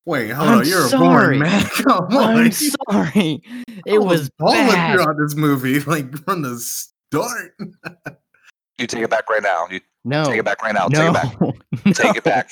Wait, 0.06 0.30
hold 0.32 0.50
I'm 0.50 0.58
on. 0.62 0.68
You're 0.68 0.88
sorry. 0.88 1.06
a 1.06 1.10
boring 1.10 1.40
man. 1.42 1.66
Come 1.76 2.18
on. 2.18 2.38
I'm 2.38 2.52
sorry. 2.92 3.44
It 3.86 3.94
I 3.94 3.98
was 4.00 4.32
balling 4.40 4.68
bad. 4.70 4.96
throughout 4.96 5.16
this 5.20 5.36
movie, 5.36 5.80
like 5.86 6.12
from 6.26 6.42
the 6.42 6.58
start. 6.58 7.54
You 8.80 8.88
take 8.88 9.04
it 9.04 9.12
back 9.12 9.30
right 9.30 9.44
now. 9.44 9.68
You 9.70 9.80
No. 10.04 10.24
take 10.26 10.40
it 10.40 10.46
back 10.46 10.64
right 10.64 10.74
now. 10.74 10.88
No. 10.88 11.14
Take 11.14 11.36
it 11.38 11.44
back. 11.84 11.94
Take 11.94 12.16
it 12.18 12.24
back. 12.24 12.50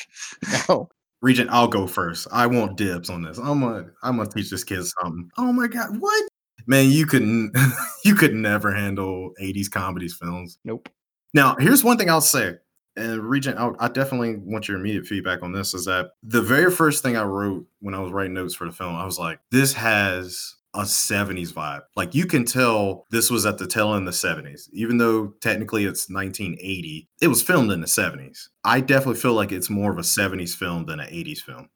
No. 0.70 0.90
Regent, 1.22 1.50
I'll 1.51 1.68
go 1.68 1.86
first. 1.86 2.28
I 2.32 2.48
want 2.48 2.78
dibs 2.78 3.10
on 3.10 3.22
this. 3.22 3.38
I'm 3.38 3.62
gonna 3.62 3.88
I'm 4.01 4.18
gonna 4.18 4.30
teach 4.30 4.50
this 4.50 4.63
kid 4.63 4.84
something. 4.86 5.30
Oh 5.38 5.54
my 5.54 5.68
god, 5.68 6.00
what? 6.00 6.24
Man, 6.68 6.90
you 6.90 7.06
couldn't 7.06 7.56
you 8.06 8.16
could 8.16 8.34
never 8.34 8.74
handle 8.74 9.32
80s 9.42 9.70
comedies 9.70 10.16
films. 10.16 10.58
Nope. 10.63 10.90
Now, 11.34 11.56
here's 11.60 11.84
one 11.84 11.98
thing 11.98 12.10
I'll 12.10 12.22
say. 12.22 12.56
And 12.98 13.24
Regent, 13.24 13.58
I'll, 13.58 13.75
I 13.80 13.88
definitely 13.88 14.36
want 14.38 14.68
your 14.68 14.78
immediate 14.78 15.06
feedback 15.06 15.44
on 15.44 15.54
this. 15.54 15.74
Is 15.74 15.86
that 15.86 16.12
the 16.24 16.42
very 16.42 16.70
first 16.70 17.04
thing 17.04 17.16
I 17.16 17.24
wrote 17.24 17.66
when 17.80 17.94
I 17.96 18.00
was 18.00 18.12
writing 18.12 18.34
notes 18.34 18.54
for 18.54 18.66
the 18.66 18.74
film? 18.74 18.96
I 18.96 19.06
was 19.06 19.18
like, 19.18 19.40
this 19.50 19.74
has 19.74 20.56
a 20.74 20.82
70s 20.84 21.51
vibe. 21.54 21.82
Like 21.96 22.16
you 22.16 22.25
can 22.25 22.46
tell 22.46 23.06
this 23.12 23.30
was 23.30 23.46
at 23.46 23.58
the 23.58 23.68
tail 23.68 23.94
end 23.94 24.08
of 24.08 24.13
the 24.13 24.28
70s, 24.28 24.70
even 24.72 24.98
though 24.98 25.34
technically 25.42 25.84
it's 25.86 26.10
1980. 26.10 27.10
It 27.22 27.28
was 27.28 27.42
filmed 27.44 27.72
in 27.72 27.82
the 27.82 27.88
70s. 27.88 28.48
I 28.63 28.80
definitely 28.80 29.20
feel 29.20 29.34
like 29.34 29.51
it's 29.51 29.70
more 29.70 29.92
of 29.92 29.98
a 29.98 30.01
70s 30.01 30.56
film 30.56 30.86
than 30.86 31.00
an 31.00 31.10
80s 31.10 31.40
film. 31.40 31.70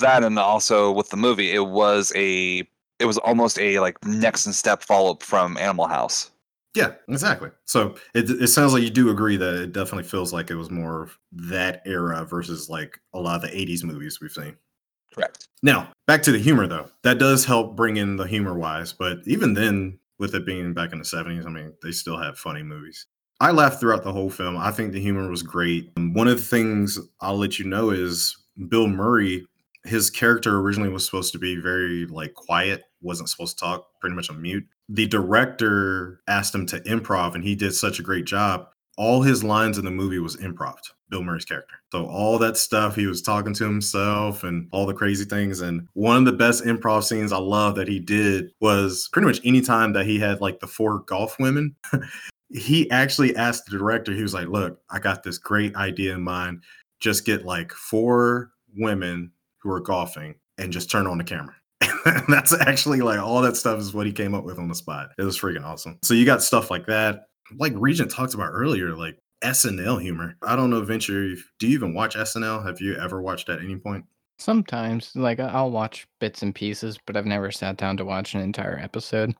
that 0.00 0.22
and 0.24 0.38
also 0.38 0.92
with 0.92 1.08
the 1.10 1.16
movie 1.16 1.50
it 1.52 1.66
was 1.66 2.12
a 2.14 2.62
it 2.98 3.06
was 3.06 3.16
almost 3.18 3.58
a 3.58 3.78
like 3.80 3.96
next 4.04 4.44
and 4.46 4.54
step 4.54 4.82
follow 4.82 5.12
up 5.12 5.22
from 5.22 5.56
animal 5.56 5.86
house 5.86 6.30
Yeah, 6.74 6.92
exactly. 7.08 7.50
So 7.64 7.96
it, 8.14 8.30
it 8.30 8.48
sounds 8.48 8.72
like 8.72 8.82
you 8.82 8.90
do 8.90 9.10
agree 9.10 9.36
that 9.38 9.54
it 9.54 9.72
definitely 9.72 10.04
feels 10.08 10.32
like 10.32 10.50
it 10.50 10.54
was 10.56 10.70
more 10.70 11.02
of 11.04 11.18
that 11.32 11.82
era 11.86 12.24
versus 12.24 12.68
like 12.68 13.00
a 13.14 13.18
lot 13.20 13.42
of 13.42 13.50
the 13.50 13.56
80s 13.56 13.82
movies 13.84 14.20
we've 14.20 14.30
seen. 14.30 14.56
Correct 15.14 15.48
Now, 15.62 15.90
back 16.06 16.22
to 16.22 16.32
the 16.32 16.38
humor 16.38 16.66
though. 16.66 16.88
That 17.02 17.18
does 17.18 17.44
help 17.44 17.76
bring 17.76 17.96
in 17.96 18.16
the 18.16 18.26
humor 18.26 18.54
wise, 18.54 18.92
but 18.92 19.18
even 19.26 19.54
then, 19.54 19.98
with 20.18 20.34
it 20.34 20.44
being 20.44 20.74
back 20.74 20.92
in 20.92 20.98
the 20.98 21.04
70s, 21.04 21.46
I 21.46 21.50
mean, 21.50 21.72
they 21.82 21.92
still 21.92 22.18
have 22.18 22.38
funny 22.38 22.62
movies. 22.62 23.06
I 23.40 23.52
laughed 23.52 23.78
throughout 23.78 24.02
the 24.02 24.12
whole 24.12 24.30
film. 24.30 24.56
I 24.56 24.72
think 24.72 24.92
the 24.92 25.00
humor 25.00 25.30
was 25.30 25.44
great. 25.44 25.92
Um, 25.96 26.12
One 26.12 26.26
of 26.26 26.38
the 26.38 26.42
things 26.42 26.98
I'll 27.20 27.38
let 27.38 27.60
you 27.60 27.66
know 27.66 27.90
is 27.90 28.36
Bill 28.68 28.88
Murray 28.88 29.46
his 29.84 30.10
character 30.10 30.58
originally 30.58 30.90
was 30.90 31.04
supposed 31.04 31.32
to 31.32 31.38
be 31.38 31.56
very 31.56 32.06
like 32.06 32.34
quiet, 32.34 32.84
wasn't 33.00 33.28
supposed 33.28 33.58
to 33.58 33.64
talk, 33.64 33.86
pretty 34.00 34.14
much 34.14 34.28
a 34.28 34.34
mute. 34.34 34.66
The 34.88 35.06
director 35.06 36.20
asked 36.28 36.54
him 36.54 36.66
to 36.66 36.80
improv, 36.80 37.34
and 37.34 37.44
he 37.44 37.54
did 37.54 37.74
such 37.74 37.98
a 37.98 38.02
great 38.02 38.24
job. 38.24 38.68
All 38.98 39.22
his 39.22 39.44
lines 39.44 39.78
in 39.78 39.84
the 39.84 39.90
movie 39.90 40.18
was 40.18 40.36
improv. 40.36 40.74
Bill 41.08 41.22
Murray's 41.22 41.44
character. 41.44 41.76
So 41.92 42.06
all 42.06 42.36
that 42.38 42.56
stuff, 42.56 42.96
he 42.96 43.06
was 43.06 43.22
talking 43.22 43.54
to 43.54 43.64
himself 43.64 44.42
and 44.42 44.68
all 44.72 44.86
the 44.86 44.92
crazy 44.92 45.24
things. 45.24 45.60
And 45.60 45.86
one 45.94 46.16
of 46.16 46.24
the 46.24 46.32
best 46.32 46.64
improv 46.64 47.04
scenes 47.04 47.32
I 47.32 47.38
love 47.38 47.76
that 47.76 47.88
he 47.88 48.00
did 48.00 48.50
was 48.60 49.08
pretty 49.12 49.26
much 49.26 49.40
any 49.44 49.60
time 49.60 49.92
that 49.94 50.04
he 50.04 50.18
had 50.18 50.40
like 50.40 50.60
the 50.60 50.66
four 50.66 50.98
golf 51.00 51.38
women. 51.38 51.74
he 52.50 52.90
actually 52.90 53.36
asked 53.36 53.66
the 53.66 53.78
director, 53.78 54.12
he 54.12 54.22
was 54.22 54.34
like, 54.34 54.48
Look, 54.48 54.80
I 54.90 54.98
got 54.98 55.22
this 55.22 55.38
great 55.38 55.74
idea 55.76 56.14
in 56.14 56.22
mind. 56.22 56.62
Just 57.00 57.24
get 57.24 57.44
like 57.44 57.72
four 57.72 58.50
women 58.76 59.30
who 59.58 59.70
are 59.70 59.80
golfing 59.80 60.34
and 60.58 60.72
just 60.72 60.90
turn 60.90 61.06
on 61.06 61.18
the 61.18 61.24
camera. 61.24 61.54
that's 62.28 62.52
actually 62.52 63.00
like 63.00 63.20
all 63.20 63.40
that 63.42 63.56
stuff 63.56 63.78
is 63.78 63.94
what 63.94 64.06
he 64.06 64.12
came 64.12 64.34
up 64.34 64.44
with 64.44 64.58
on 64.58 64.68
the 64.68 64.74
spot. 64.74 65.10
It 65.18 65.22
was 65.22 65.38
freaking 65.38 65.64
awesome. 65.64 65.98
So 66.02 66.14
you 66.14 66.24
got 66.24 66.42
stuff 66.42 66.70
like 66.70 66.86
that. 66.86 67.27
Like 67.56 67.72
Regent 67.76 68.10
talked 68.10 68.34
about 68.34 68.50
earlier, 68.52 68.94
like 68.94 69.18
SNL 69.42 70.00
humor. 70.00 70.36
I 70.42 70.56
don't 70.56 70.70
know, 70.70 70.82
Venture. 70.82 71.34
Do 71.58 71.66
you 71.66 71.74
even 71.74 71.94
watch 71.94 72.16
SNL? 72.16 72.66
Have 72.66 72.80
you 72.80 72.96
ever 72.96 73.22
watched 73.22 73.48
at 73.48 73.60
any 73.60 73.76
point? 73.76 74.04
Sometimes, 74.38 75.12
like 75.16 75.40
I'll 75.40 75.70
watch 75.70 76.06
bits 76.20 76.42
and 76.42 76.54
pieces, 76.54 76.98
but 77.06 77.16
I've 77.16 77.26
never 77.26 77.50
sat 77.50 77.76
down 77.76 77.96
to 77.96 78.04
watch 78.04 78.34
an 78.34 78.40
entire 78.40 78.78
episode. 78.78 79.34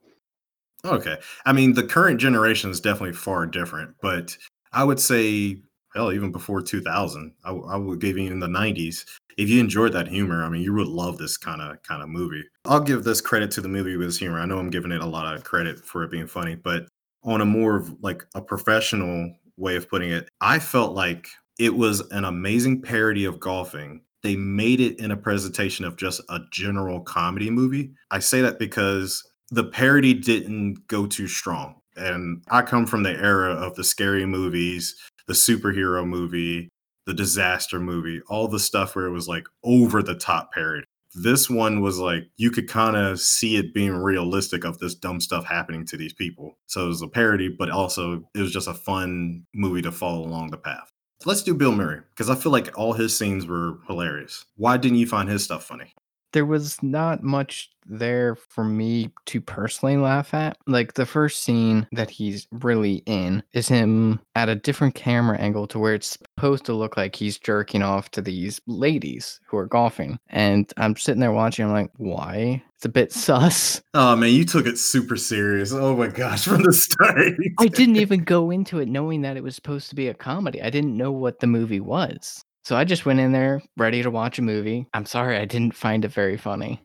Okay. 0.84 1.16
I 1.44 1.52
mean, 1.52 1.74
the 1.74 1.84
current 1.84 2.20
generation 2.20 2.70
is 2.70 2.80
definitely 2.80 3.14
far 3.14 3.46
different, 3.46 3.94
but 4.00 4.36
I 4.72 4.84
would 4.84 5.00
say, 5.00 5.60
hell, 5.94 6.12
even 6.12 6.30
before 6.30 6.62
2000, 6.62 7.32
I, 7.44 7.50
I 7.50 7.76
would 7.76 8.00
give 8.00 8.16
you 8.16 8.30
in 8.30 8.40
the 8.40 8.46
90s. 8.46 9.04
If 9.36 9.48
you 9.48 9.60
enjoyed 9.60 9.92
that 9.92 10.08
humor, 10.08 10.44
I 10.44 10.48
mean, 10.48 10.62
you 10.62 10.74
would 10.74 10.88
love 10.88 11.18
this 11.18 11.36
kind 11.36 11.62
of 11.62 11.80
kind 11.82 12.02
of 12.02 12.08
movie. 12.08 12.44
I'll 12.64 12.80
give 12.80 13.04
this 13.04 13.20
credit 13.20 13.50
to 13.52 13.60
the 13.60 13.68
movie 13.68 13.96
with 13.96 14.08
its 14.08 14.18
humor. 14.18 14.40
I 14.40 14.46
know 14.46 14.58
I'm 14.58 14.70
giving 14.70 14.92
it 14.92 15.00
a 15.00 15.06
lot 15.06 15.34
of 15.34 15.44
credit 15.44 15.84
for 15.84 16.02
it 16.02 16.10
being 16.10 16.26
funny, 16.26 16.56
but 16.56 16.88
on 17.24 17.40
a 17.40 17.44
more 17.44 17.76
of 17.76 17.94
like 18.02 18.24
a 18.34 18.40
professional 18.40 19.32
way 19.56 19.76
of 19.76 19.88
putting 19.88 20.10
it. 20.10 20.28
I 20.40 20.58
felt 20.58 20.94
like 20.94 21.28
it 21.58 21.74
was 21.74 22.00
an 22.12 22.24
amazing 22.24 22.82
parody 22.82 23.24
of 23.24 23.40
golfing. 23.40 24.02
They 24.22 24.36
made 24.36 24.80
it 24.80 24.98
in 24.98 25.10
a 25.10 25.16
presentation 25.16 25.84
of 25.84 25.96
just 25.96 26.20
a 26.28 26.40
general 26.52 27.00
comedy 27.00 27.50
movie. 27.50 27.92
I 28.10 28.20
say 28.20 28.40
that 28.42 28.58
because 28.58 29.22
the 29.50 29.64
parody 29.64 30.14
didn't 30.14 30.86
go 30.88 31.06
too 31.06 31.26
strong. 31.26 31.76
And 31.96 32.44
I 32.48 32.62
come 32.62 32.86
from 32.86 33.02
the 33.02 33.10
era 33.10 33.52
of 33.52 33.74
the 33.74 33.84
scary 33.84 34.24
movies, 34.24 34.94
the 35.26 35.32
superhero 35.32 36.06
movie, 36.06 36.68
the 37.06 37.14
disaster 37.14 37.80
movie, 37.80 38.20
all 38.28 38.46
the 38.46 38.60
stuff 38.60 38.94
where 38.94 39.06
it 39.06 39.12
was 39.12 39.26
like 39.26 39.46
over 39.64 40.02
the 40.02 40.14
top 40.14 40.52
parody. 40.52 40.84
This 41.22 41.48
one 41.48 41.80
was 41.80 41.98
like 41.98 42.24
you 42.36 42.50
could 42.50 42.68
kind 42.68 42.96
of 42.96 43.20
see 43.20 43.56
it 43.56 43.74
being 43.74 43.92
realistic 43.92 44.64
of 44.64 44.78
this 44.78 44.94
dumb 44.94 45.20
stuff 45.20 45.44
happening 45.44 45.84
to 45.86 45.96
these 45.96 46.12
people. 46.12 46.58
So 46.66 46.84
it 46.84 46.88
was 46.88 47.02
a 47.02 47.08
parody, 47.08 47.48
but 47.48 47.70
also 47.70 48.24
it 48.34 48.40
was 48.40 48.52
just 48.52 48.68
a 48.68 48.74
fun 48.74 49.46
movie 49.54 49.82
to 49.82 49.92
follow 49.92 50.24
along 50.24 50.50
the 50.50 50.58
path. 50.58 50.90
Let's 51.24 51.42
do 51.42 51.54
Bill 51.54 51.72
Murray 51.72 52.00
because 52.10 52.30
I 52.30 52.36
feel 52.36 52.52
like 52.52 52.78
all 52.78 52.92
his 52.92 53.16
scenes 53.16 53.46
were 53.46 53.78
hilarious. 53.86 54.44
Why 54.56 54.76
didn't 54.76 54.98
you 54.98 55.06
find 55.06 55.28
his 55.28 55.42
stuff 55.42 55.64
funny? 55.64 55.92
There 56.32 56.46
was 56.46 56.82
not 56.82 57.22
much 57.22 57.70
there 57.88 58.36
for 58.36 58.64
me 58.64 59.10
to 59.26 59.40
personally 59.40 59.96
laugh 59.96 60.34
at. 60.34 60.58
Like 60.66 60.94
the 60.94 61.06
first 61.06 61.42
scene 61.42 61.86
that 61.92 62.10
he's 62.10 62.46
really 62.52 63.02
in 63.06 63.42
is 63.52 63.68
him 63.68 64.20
at 64.34 64.48
a 64.48 64.54
different 64.54 64.94
camera 64.94 65.38
angle 65.38 65.66
to 65.68 65.78
where 65.78 65.94
it's 65.94 66.18
supposed 66.18 66.64
to 66.66 66.74
look 66.74 66.96
like 66.96 67.16
he's 67.16 67.38
jerking 67.38 67.82
off 67.82 68.10
to 68.12 68.22
these 68.22 68.60
ladies 68.66 69.40
who 69.46 69.56
are 69.56 69.66
golfing. 69.66 70.18
And 70.28 70.72
I'm 70.76 70.96
sitting 70.96 71.20
there 71.20 71.32
watching, 71.32 71.64
I'm 71.64 71.72
like, 71.72 71.90
why? 71.96 72.62
It's 72.76 72.84
a 72.84 72.90
bit 72.90 73.12
sus. 73.12 73.82
Oh 73.94 74.14
man, 74.14 74.30
you 74.30 74.44
took 74.44 74.66
it 74.66 74.78
super 74.78 75.16
serious. 75.16 75.72
Oh 75.72 75.96
my 75.96 76.08
gosh, 76.08 76.44
from 76.46 76.62
the 76.62 76.72
start. 76.72 77.34
I 77.58 77.66
didn't 77.66 77.96
even 77.96 78.22
go 78.22 78.50
into 78.50 78.78
it 78.78 78.88
knowing 78.88 79.22
that 79.22 79.36
it 79.36 79.42
was 79.42 79.54
supposed 79.54 79.88
to 79.90 79.96
be 79.96 80.08
a 80.08 80.14
comedy. 80.14 80.62
I 80.62 80.70
didn't 80.70 80.96
know 80.96 81.10
what 81.10 81.40
the 81.40 81.46
movie 81.46 81.80
was. 81.80 82.44
So 82.68 82.76
I 82.76 82.84
just 82.84 83.06
went 83.06 83.18
in 83.18 83.32
there 83.32 83.62
ready 83.78 84.02
to 84.02 84.10
watch 84.10 84.38
a 84.38 84.42
movie. 84.42 84.86
I'm 84.92 85.06
sorry 85.06 85.38
I 85.38 85.46
didn't 85.46 85.74
find 85.74 86.04
it 86.04 86.08
very 86.08 86.36
funny. 86.36 86.82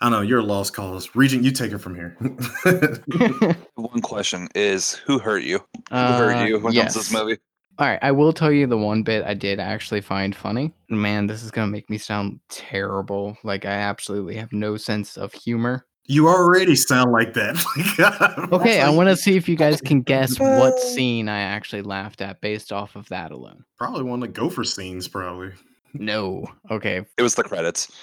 I 0.00 0.10
know 0.10 0.20
you're 0.20 0.40
a 0.40 0.42
lost 0.42 0.74
cause. 0.74 1.14
Regent, 1.14 1.44
you 1.44 1.52
take 1.52 1.70
it 1.70 1.78
from 1.78 1.94
here. 1.94 2.16
One 3.76 4.00
question 4.00 4.48
is 4.56 4.94
who 4.94 5.20
hurt 5.20 5.44
you? 5.44 5.58
Who 5.90 5.94
Uh, 5.94 6.18
hurt 6.18 6.48
you 6.48 6.58
when 6.58 6.72
it 6.72 6.76
comes 6.76 6.94
to 6.94 6.98
this 6.98 7.12
movie? 7.12 7.38
All 7.78 7.86
right, 7.86 8.00
I 8.02 8.10
will 8.10 8.32
tell 8.32 8.50
you 8.50 8.66
the 8.66 8.76
one 8.76 9.04
bit 9.04 9.24
I 9.24 9.34
did 9.34 9.60
actually 9.60 10.00
find 10.00 10.34
funny. 10.34 10.74
Man, 10.88 11.28
this 11.28 11.44
is 11.44 11.52
gonna 11.52 11.70
make 11.70 11.88
me 11.88 11.98
sound 11.98 12.40
terrible. 12.48 13.38
Like 13.44 13.64
I 13.64 13.74
absolutely 13.74 14.34
have 14.34 14.52
no 14.52 14.76
sense 14.76 15.16
of 15.16 15.32
humor. 15.32 15.86
You 16.06 16.28
already 16.28 16.74
sound 16.76 17.12
like 17.12 17.34
that. 17.34 18.48
Okay, 18.52 18.80
I 18.80 18.90
want 18.90 19.08
to 19.08 19.16
see 19.16 19.36
if 19.36 19.48
you 19.48 19.56
guys 19.56 19.80
can 19.80 20.02
guess 20.02 20.38
what 20.38 20.78
scene 20.94 21.28
I 21.28 21.40
actually 21.40 21.82
laughed 21.82 22.20
at 22.20 22.40
based 22.40 22.72
off 22.72 22.96
of 22.96 23.08
that 23.08 23.30
alone. 23.30 23.64
Probably 23.78 24.02
one 24.02 24.22
of 24.22 24.28
the 24.28 24.40
gopher 24.40 24.64
scenes, 24.64 25.08
probably. 25.08 25.52
No. 25.94 26.46
Okay. 26.70 27.04
It 27.16 27.22
was 27.22 27.34
the 27.34 27.44
credits. 27.44 27.90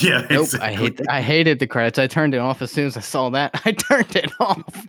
Yeah. 0.00 0.26
Nope. 0.30 0.48
I 0.62 0.72
hate. 0.72 0.92
exactly. 0.92 1.06
I 1.10 1.20
hated 1.20 1.58
the 1.58 1.66
credits. 1.66 1.98
I 1.98 2.06
turned 2.06 2.32
it 2.32 2.38
off 2.38 2.62
as 2.62 2.70
soon 2.70 2.86
as 2.86 2.96
I 2.96 3.00
saw 3.00 3.28
that. 3.28 3.60
I 3.66 3.72
turned 3.72 4.16
it 4.16 4.32
off. 4.40 4.86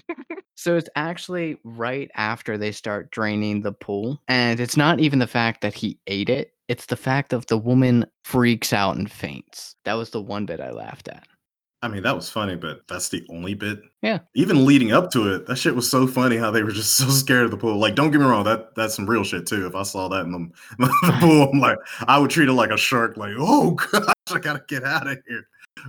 so 0.55 0.77
it's 0.77 0.87
actually 0.95 1.57
right 1.65 2.09
after 2.15 2.57
they 2.57 2.71
start 2.71 3.11
draining 3.11 3.61
the 3.61 3.73
pool, 3.73 4.21
and 4.29 4.57
it's 4.61 4.77
not 4.77 5.01
even 5.01 5.19
the 5.19 5.27
fact 5.27 5.59
that 5.59 5.73
he 5.73 5.99
ate 6.07 6.29
it. 6.29 6.53
It's 6.69 6.85
the 6.85 6.95
fact 6.95 7.33
of 7.33 7.45
the 7.47 7.57
woman 7.57 8.05
freaks 8.23 8.71
out 8.71 8.95
and 8.95 9.11
faints. 9.11 9.75
That 9.83 9.95
was 9.95 10.11
the 10.11 10.21
one 10.21 10.45
bit 10.45 10.61
I 10.61 10.71
laughed 10.71 11.09
at. 11.09 11.27
I 11.81 11.87
mean, 11.87 12.03
that 12.03 12.15
was 12.15 12.29
funny, 12.29 12.55
but 12.55 12.81
that's 12.87 13.09
the 13.09 13.23
only 13.29 13.53
bit. 13.53 13.79
Yeah. 14.01 14.19
Even 14.33 14.65
leading 14.65 14.91
up 14.91 15.11
to 15.11 15.35
it, 15.35 15.45
that 15.45 15.57
shit 15.57 15.75
was 15.75 15.89
so 15.89 16.07
funny 16.07 16.37
how 16.37 16.49
they 16.49 16.63
were 16.63 16.71
just 16.71 16.93
so 16.97 17.07
scared 17.09 17.45
of 17.45 17.51
the 17.51 17.57
pool. 17.57 17.77
Like, 17.77 17.95
don't 17.95 18.11
get 18.11 18.21
me 18.21 18.25
wrong, 18.25 18.43
that 18.45 18.75
that's 18.75 18.95
some 18.95 19.09
real 19.09 19.23
shit 19.23 19.45
too. 19.45 19.67
If 19.67 19.75
I 19.75 19.83
saw 19.83 20.07
that 20.09 20.25
in 20.25 20.31
the, 20.31 20.49
the 20.79 21.17
pool, 21.19 21.49
I'm 21.51 21.59
like, 21.59 21.77
I 22.07 22.17
would 22.17 22.31
treat 22.31 22.49
it 22.49 22.53
like 22.53 22.71
a 22.71 22.77
shark. 22.77 23.17
Like, 23.17 23.33
oh 23.37 23.71
gosh, 23.71 24.13
I 24.31 24.39
gotta 24.39 24.63
get 24.67 24.83
out 24.83 25.07
of 25.07 25.17
here. 25.27 25.47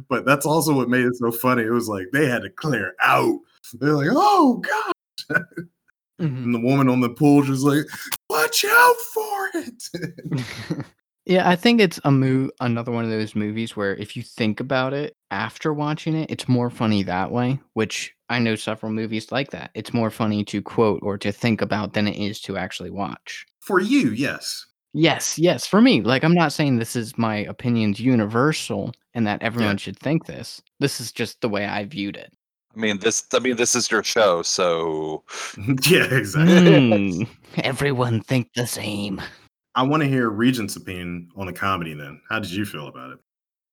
But 0.08 0.26
that's 0.26 0.44
also 0.44 0.74
what 0.74 0.88
made 0.88 1.06
it 1.06 1.16
so 1.16 1.30
funny. 1.30 1.62
It 1.62 1.70
was 1.70 1.88
like 1.88 2.06
they 2.12 2.26
had 2.26 2.42
to 2.42 2.50
clear 2.50 2.94
out. 3.00 3.38
They're 3.74 3.94
like, 3.94 4.10
oh 4.10 4.56
god. 4.56 4.92
Mm-hmm. 6.20 6.44
And 6.44 6.54
the 6.54 6.60
woman 6.60 6.88
on 6.88 7.00
the 7.00 7.10
pool 7.10 7.42
just 7.42 7.62
like, 7.62 7.84
watch 8.30 8.64
out 8.66 8.96
for 9.12 9.50
it. 9.54 10.84
Yeah, 11.26 11.48
I 11.48 11.56
think 11.56 11.80
it's 11.80 12.00
a 12.04 12.10
move. 12.10 12.50
Another 12.60 12.92
one 12.92 13.04
of 13.04 13.10
those 13.10 13.34
movies 13.34 13.76
where 13.76 13.96
if 13.96 14.16
you 14.16 14.22
think 14.22 14.60
about 14.60 14.92
it 14.92 15.14
after 15.30 15.72
watching 15.72 16.14
it, 16.14 16.30
it's 16.30 16.48
more 16.48 16.70
funny 16.70 17.02
that 17.02 17.32
way. 17.32 17.58
Which 17.74 18.14
I 18.28 18.38
know 18.38 18.54
several 18.54 18.92
movies 18.92 19.32
like 19.32 19.50
that. 19.50 19.70
It's 19.74 19.92
more 19.92 20.10
funny 20.10 20.44
to 20.44 20.62
quote 20.62 21.00
or 21.02 21.18
to 21.18 21.32
think 21.32 21.60
about 21.60 21.92
than 21.92 22.08
it 22.08 22.16
is 22.16 22.40
to 22.42 22.56
actually 22.56 22.90
watch. 22.90 23.44
for 23.60 23.80
you, 23.80 24.10
yes. 24.10 24.64
Yes, 24.92 25.38
yes, 25.38 25.66
for 25.66 25.82
me. 25.82 26.00
Like 26.00 26.24
I'm 26.24 26.32
not 26.32 26.52
saying 26.52 26.78
this 26.78 26.96
is 26.96 27.18
my 27.18 27.36
opinions 27.36 28.00
universal 28.00 28.94
and 29.12 29.26
that 29.26 29.42
everyone 29.42 29.76
should 29.76 29.98
think 29.98 30.24
this. 30.24 30.62
This 30.80 31.00
is 31.00 31.12
just 31.12 31.40
the 31.40 31.48
way 31.50 31.66
I 31.66 31.84
viewed 31.84 32.16
it. 32.16 32.32
I 32.74 32.78
mean 32.78 32.98
this 33.00 33.24
I 33.34 33.40
mean 33.40 33.56
this 33.56 33.74
is 33.74 33.90
your 33.90 34.02
show, 34.04 34.42
so 34.42 35.24
yeah, 35.86 36.04
exactly. 36.04 36.54
Mm, 36.54 37.28
everyone 37.58 38.22
think 38.22 38.52
the 38.54 38.66
same. 38.66 39.20
I 39.76 39.82
want 39.82 40.02
to 40.02 40.08
hear 40.08 40.30
Regent's 40.30 40.74
opinion 40.76 41.28
on 41.36 41.46
the 41.46 41.52
comedy 41.52 41.92
then. 41.92 42.22
How 42.30 42.38
did 42.38 42.50
you 42.50 42.64
feel 42.64 42.88
about 42.88 43.10
it? 43.10 43.18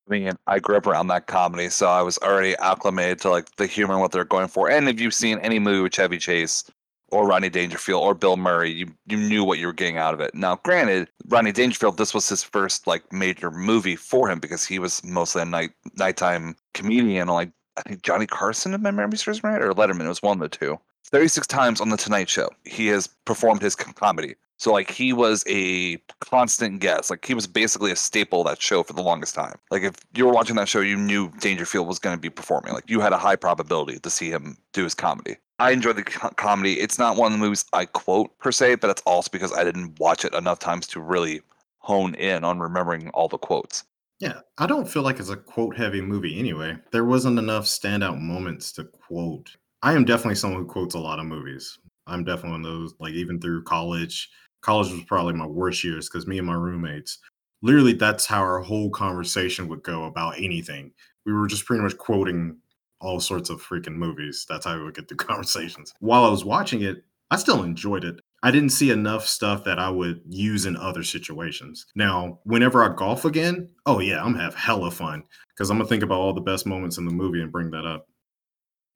I 0.08 0.12
mean, 0.12 0.32
I 0.48 0.60
grew 0.60 0.76
up 0.76 0.86
around 0.86 1.08
that 1.08 1.28
comedy, 1.28 1.70
so 1.70 1.88
I 1.88 2.02
was 2.02 2.18
already 2.18 2.58
acclimated 2.58 3.20
to 3.22 3.30
like 3.30 3.56
the 3.56 3.66
humor 3.66 3.94
and 3.94 4.02
what 4.02 4.12
they're 4.12 4.26
going 4.26 4.50
for. 4.50 4.70
And 4.70 4.90
if 4.90 5.00
you've 5.00 5.14
seen 5.14 5.40
any 5.40 5.60
movie 5.60 5.82
with 5.82 5.94
Chevy 5.94 6.18
Chase 6.18 6.70
or 7.10 7.26
Ronnie 7.26 7.50
Dangerfield 7.50 8.04
or 8.04 8.14
Bill 8.14 8.36
Murray, 8.36 8.70
you 8.70 8.88
you 9.06 9.16
knew 9.16 9.46
what 9.46 9.60
you 9.60 9.68
were 9.68 9.74
getting 9.74 9.98
out 9.98 10.14
of 10.14 10.20
it. 10.20 10.36
Now, 10.36 10.58
granted, 10.58 11.08
Ronnie 11.30 11.54
Dangerfield, 11.54 11.98
this 11.98 12.14
was 12.14 12.28
his 12.28 12.44
first 12.44 12.86
like 12.86 13.14
major 13.14 13.50
movie 13.50 13.96
for 13.96 14.30
him 14.30 14.40
because 14.40 14.66
he 14.66 14.80
was 14.80 15.02
mostly 15.06 15.42
a 15.42 15.46
night 15.46 15.72
nighttime 15.98 16.58
comedian 16.74 17.30
on 17.30 17.36
like 17.36 17.52
I 17.78 17.82
think 17.84 18.02
Johnny 18.04 18.28
Carson, 18.28 18.74
if 18.74 18.82
my 18.82 18.92
memory 18.92 19.18
serves 19.18 19.42
right, 19.42 19.62
or 19.62 19.74
Letterman. 19.74 20.04
It 20.04 20.10
was 20.10 20.22
one 20.22 20.42
of 20.42 20.52
the 20.52 20.58
two. 20.58 20.78
36 21.06 21.48
times 21.48 21.80
on 21.80 21.90
the 21.90 21.98
Tonight 21.98 22.30
Show, 22.30 22.50
he 22.66 22.88
has 22.88 23.08
performed 23.26 23.62
his 23.62 23.76
com- 23.76 23.94
comedy. 23.94 24.36
So 24.58 24.72
like 24.72 24.90
he 24.90 25.14
was 25.14 25.44
a 25.48 25.98
constant 26.22 26.80
guest. 26.80 27.10
Like 27.10 27.26
he 27.26 27.34
was 27.34 27.48
basically 27.48 27.92
a 27.92 27.96
staple 27.96 28.42
of 28.42 28.48
that 28.48 28.62
show 28.62 28.84
for 28.84 28.94
the 28.94 29.02
longest 29.02 29.36
time. 29.36 29.58
Like 29.72 29.84
if 29.84 29.96
you 30.16 30.26
were 30.26 30.32
watching 30.32 30.56
that 30.56 30.70
show, 30.70 30.80
you 30.80 30.96
knew 30.96 31.32
Dangerfield 31.40 31.88
was 31.88 32.00
going 32.00 32.16
to 32.16 32.22
be 32.22 32.30
performing. 32.30 32.74
Like 32.74 32.90
you 32.90 33.00
had 33.00 33.14
a 33.14 33.18
high 33.18 33.36
probability 33.36 34.00
to 34.00 34.10
see 34.10 34.30
him 34.30 34.58
do 34.72 34.84
his 34.84 34.96
comedy. 34.96 35.38
I 35.60 35.72
enjoy 35.72 35.94
the 35.94 36.04
co- 36.04 36.30
comedy. 36.30 36.80
It's 36.80 36.98
not 36.98 37.18
one 37.18 37.32
of 37.32 37.40
the 37.40 37.44
movies 37.44 37.66
I 37.74 37.86
quote 37.86 38.38
per 38.40 38.52
se, 38.52 38.76
but 38.76 38.90
it's 38.90 39.02
also 39.06 39.30
because 39.32 39.54
I 39.54 39.64
didn't 39.64 40.00
watch 40.00 40.26
it 40.26 40.34
enough 40.34 40.60
times 40.60 40.88
to 40.88 41.00
really 41.00 41.42
hone 41.80 42.16
in 42.16 42.44
on 42.44 42.60
remembering 42.60 43.10
all 43.10 43.28
the 43.28 43.38
quotes. 43.38 43.84
Yeah, 44.20 44.40
I 44.58 44.68
don't 44.68 44.88
feel 44.88 45.02
like 45.02 45.20
it's 45.20 45.30
a 45.30 45.36
quote 45.36 45.76
heavy 45.76 46.00
movie 46.02 46.40
anyway. 46.40 46.78
There 46.92 47.04
wasn't 47.04 47.40
enough 47.40 47.66
standout 47.66 48.20
moments 48.22 48.72
to 48.74 48.86
quote. 48.86 49.58
I 49.82 49.94
am 49.94 50.06
definitely 50.06 50.36
someone 50.36 50.62
who 50.62 50.68
quotes 50.68 50.96
a 50.96 51.00
lot 51.00 51.20
of 51.20 51.26
movies. 51.26 51.78
I'm 52.08 52.24
definitely 52.24 52.52
one 52.52 52.66
of 52.66 52.72
those, 52.72 52.94
like 53.00 53.14
even 53.14 53.40
through 53.40 53.64
college. 53.64 54.30
College 54.62 54.92
was 54.92 55.04
probably 55.04 55.34
my 55.34 55.46
worst 55.46 55.84
years 55.84 56.10
because 56.10 56.28
me 56.28 56.38
and 56.38 56.48
my 56.48 56.54
roommates 56.54 57.20
literally 57.64 57.94
that's 57.94 58.28
how 58.28 58.42
our 58.42 58.60
whole 58.60 58.92
conversation 58.92 59.68
would 59.70 59.82
go 59.82 60.04
about 60.04 60.38
anything. 60.38 60.92
We 61.26 61.34
were 61.34 61.48
just 61.48 61.66
pretty 61.66 61.82
much 61.82 61.98
quoting 61.98 62.58
all 63.00 63.20
sorts 63.20 63.50
of 63.50 63.64
freaking 63.64 63.96
movies. 63.96 64.46
That's 64.48 64.66
how 64.66 64.78
we 64.78 64.84
would 64.84 64.96
get 64.96 65.08
through 65.08 65.18
conversations. 65.28 65.94
While 66.00 66.26
I 66.26 66.30
was 66.30 66.46
watching 66.46 66.84
it, 66.84 67.04
I 67.32 67.38
still 67.38 67.64
enjoyed 67.64 68.04
it. 68.04 68.20
I 68.44 68.52
didn't 68.52 68.70
see 68.70 68.92
enough 68.92 69.26
stuff 69.26 69.64
that 69.64 69.80
I 69.80 69.90
would 69.90 70.22
use 70.28 70.66
in 70.66 70.76
other 70.76 71.02
situations. 71.02 71.86
Now, 71.96 72.40
whenever 72.44 72.84
I 72.84 72.94
golf 72.94 73.24
again, 73.24 73.70
oh 73.86 74.00
yeah, 74.00 74.22
I'm 74.22 74.34
gonna 74.34 74.44
have 74.44 74.54
hella 74.54 74.92
fun 74.92 75.24
because 75.50 75.70
I'm 75.70 75.78
gonna 75.78 75.88
think 75.88 76.04
about 76.04 76.20
all 76.20 76.34
the 76.34 76.42
best 76.42 76.68
moments 76.68 76.98
in 76.98 77.06
the 77.06 77.12
movie 77.14 77.42
and 77.42 77.52
bring 77.52 77.72
that 77.72 77.86
up. 77.86 78.08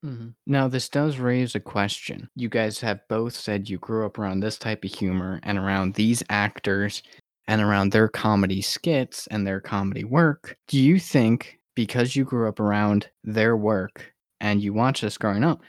Mhm. 0.07 0.35
Now, 0.47 0.67
this 0.69 0.89
does 0.89 1.19
raise 1.19 1.55
a 1.55 1.59
question. 1.59 2.29
You 2.35 2.49
guys 2.49 2.79
have 2.81 3.07
both 3.09 3.35
said 3.35 3.69
you 3.69 3.77
grew 3.77 4.05
up 4.05 4.17
around 4.17 4.39
this 4.39 4.57
type 4.57 4.83
of 4.85 4.93
humor 4.93 5.39
and 5.43 5.57
around 5.57 5.95
these 5.95 6.23
actors 6.29 7.03
and 7.47 7.61
around 7.61 7.91
their 7.91 8.07
comedy 8.09 8.61
skits 8.61 9.27
and 9.27 9.45
their 9.45 9.61
comedy 9.61 10.03
work. 10.05 10.57
Do 10.67 10.79
you 10.81 10.99
think 10.99 11.59
because 11.75 12.15
you 12.15 12.25
grew 12.25 12.47
up 12.49 12.59
around 12.59 13.09
their 13.23 13.55
work 13.57 14.13
and 14.41 14.61
you 14.61 14.73
watched 14.73 15.01
this 15.03 15.17
growing 15.17 15.43
up, 15.43 15.61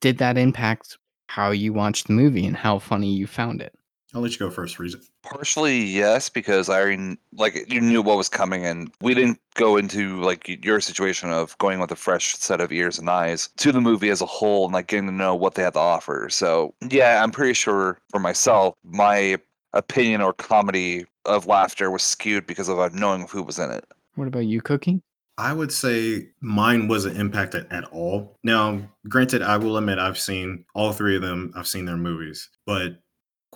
did 0.00 0.18
that 0.18 0.38
impact 0.38 0.98
how 1.28 1.52
you 1.52 1.72
watched 1.74 2.08
the 2.08 2.14
movie 2.14 2.46
and 2.46 2.56
how 2.56 2.78
funny 2.80 3.14
you 3.14 3.26
found 3.28 3.62
it? 3.62 3.77
I'll 4.14 4.22
let 4.22 4.32
you 4.32 4.38
go 4.38 4.50
first, 4.50 4.78
Regent. 4.78 5.04
Partially, 5.22 5.80
yes, 5.80 6.30
because 6.30 6.70
I 6.70 6.80
already 6.80 7.18
like 7.34 7.70
you 7.70 7.80
knew 7.80 8.00
what 8.00 8.16
was 8.16 8.28
coming, 8.28 8.64
and 8.64 8.90
we 9.02 9.12
didn't 9.12 9.38
go 9.54 9.76
into 9.76 10.20
like 10.22 10.64
your 10.64 10.80
situation 10.80 11.30
of 11.30 11.56
going 11.58 11.78
with 11.78 11.90
a 11.90 11.96
fresh 11.96 12.34
set 12.36 12.60
of 12.60 12.72
ears 12.72 12.98
and 12.98 13.10
eyes 13.10 13.50
to 13.58 13.70
the 13.70 13.82
movie 13.82 14.08
as 14.08 14.22
a 14.22 14.26
whole, 14.26 14.64
and 14.64 14.72
like 14.72 14.86
getting 14.86 15.06
to 15.06 15.12
know 15.12 15.34
what 15.34 15.54
they 15.54 15.62
had 15.62 15.74
to 15.74 15.80
offer. 15.80 16.28
So 16.30 16.74
yeah, 16.90 17.22
I'm 17.22 17.30
pretty 17.30 17.52
sure 17.52 17.98
for 18.10 18.18
myself, 18.18 18.74
my 18.82 19.36
opinion 19.74 20.22
or 20.22 20.32
comedy 20.32 21.04
of 21.26 21.46
laughter 21.46 21.90
was 21.90 22.02
skewed 22.02 22.46
because 22.46 22.68
of 22.68 22.78
uh, 22.78 22.88
knowing 22.94 23.26
who 23.28 23.42
was 23.42 23.58
in 23.58 23.70
it. 23.70 23.84
What 24.14 24.28
about 24.28 24.46
you, 24.46 24.62
Cookie? 24.62 25.02
I 25.36 25.52
would 25.52 25.70
say 25.70 26.30
mine 26.40 26.88
wasn't 26.88 27.16
impacted 27.16 27.66
at 27.70 27.84
all. 27.92 28.36
Now, 28.42 28.80
granted, 29.08 29.40
I 29.42 29.56
will 29.56 29.76
admit 29.76 29.98
I've 29.98 30.18
seen 30.18 30.64
all 30.74 30.92
three 30.92 31.14
of 31.14 31.22
them. 31.22 31.52
I've 31.54 31.68
seen 31.68 31.84
their 31.84 31.96
movies, 31.96 32.48
but 32.66 33.00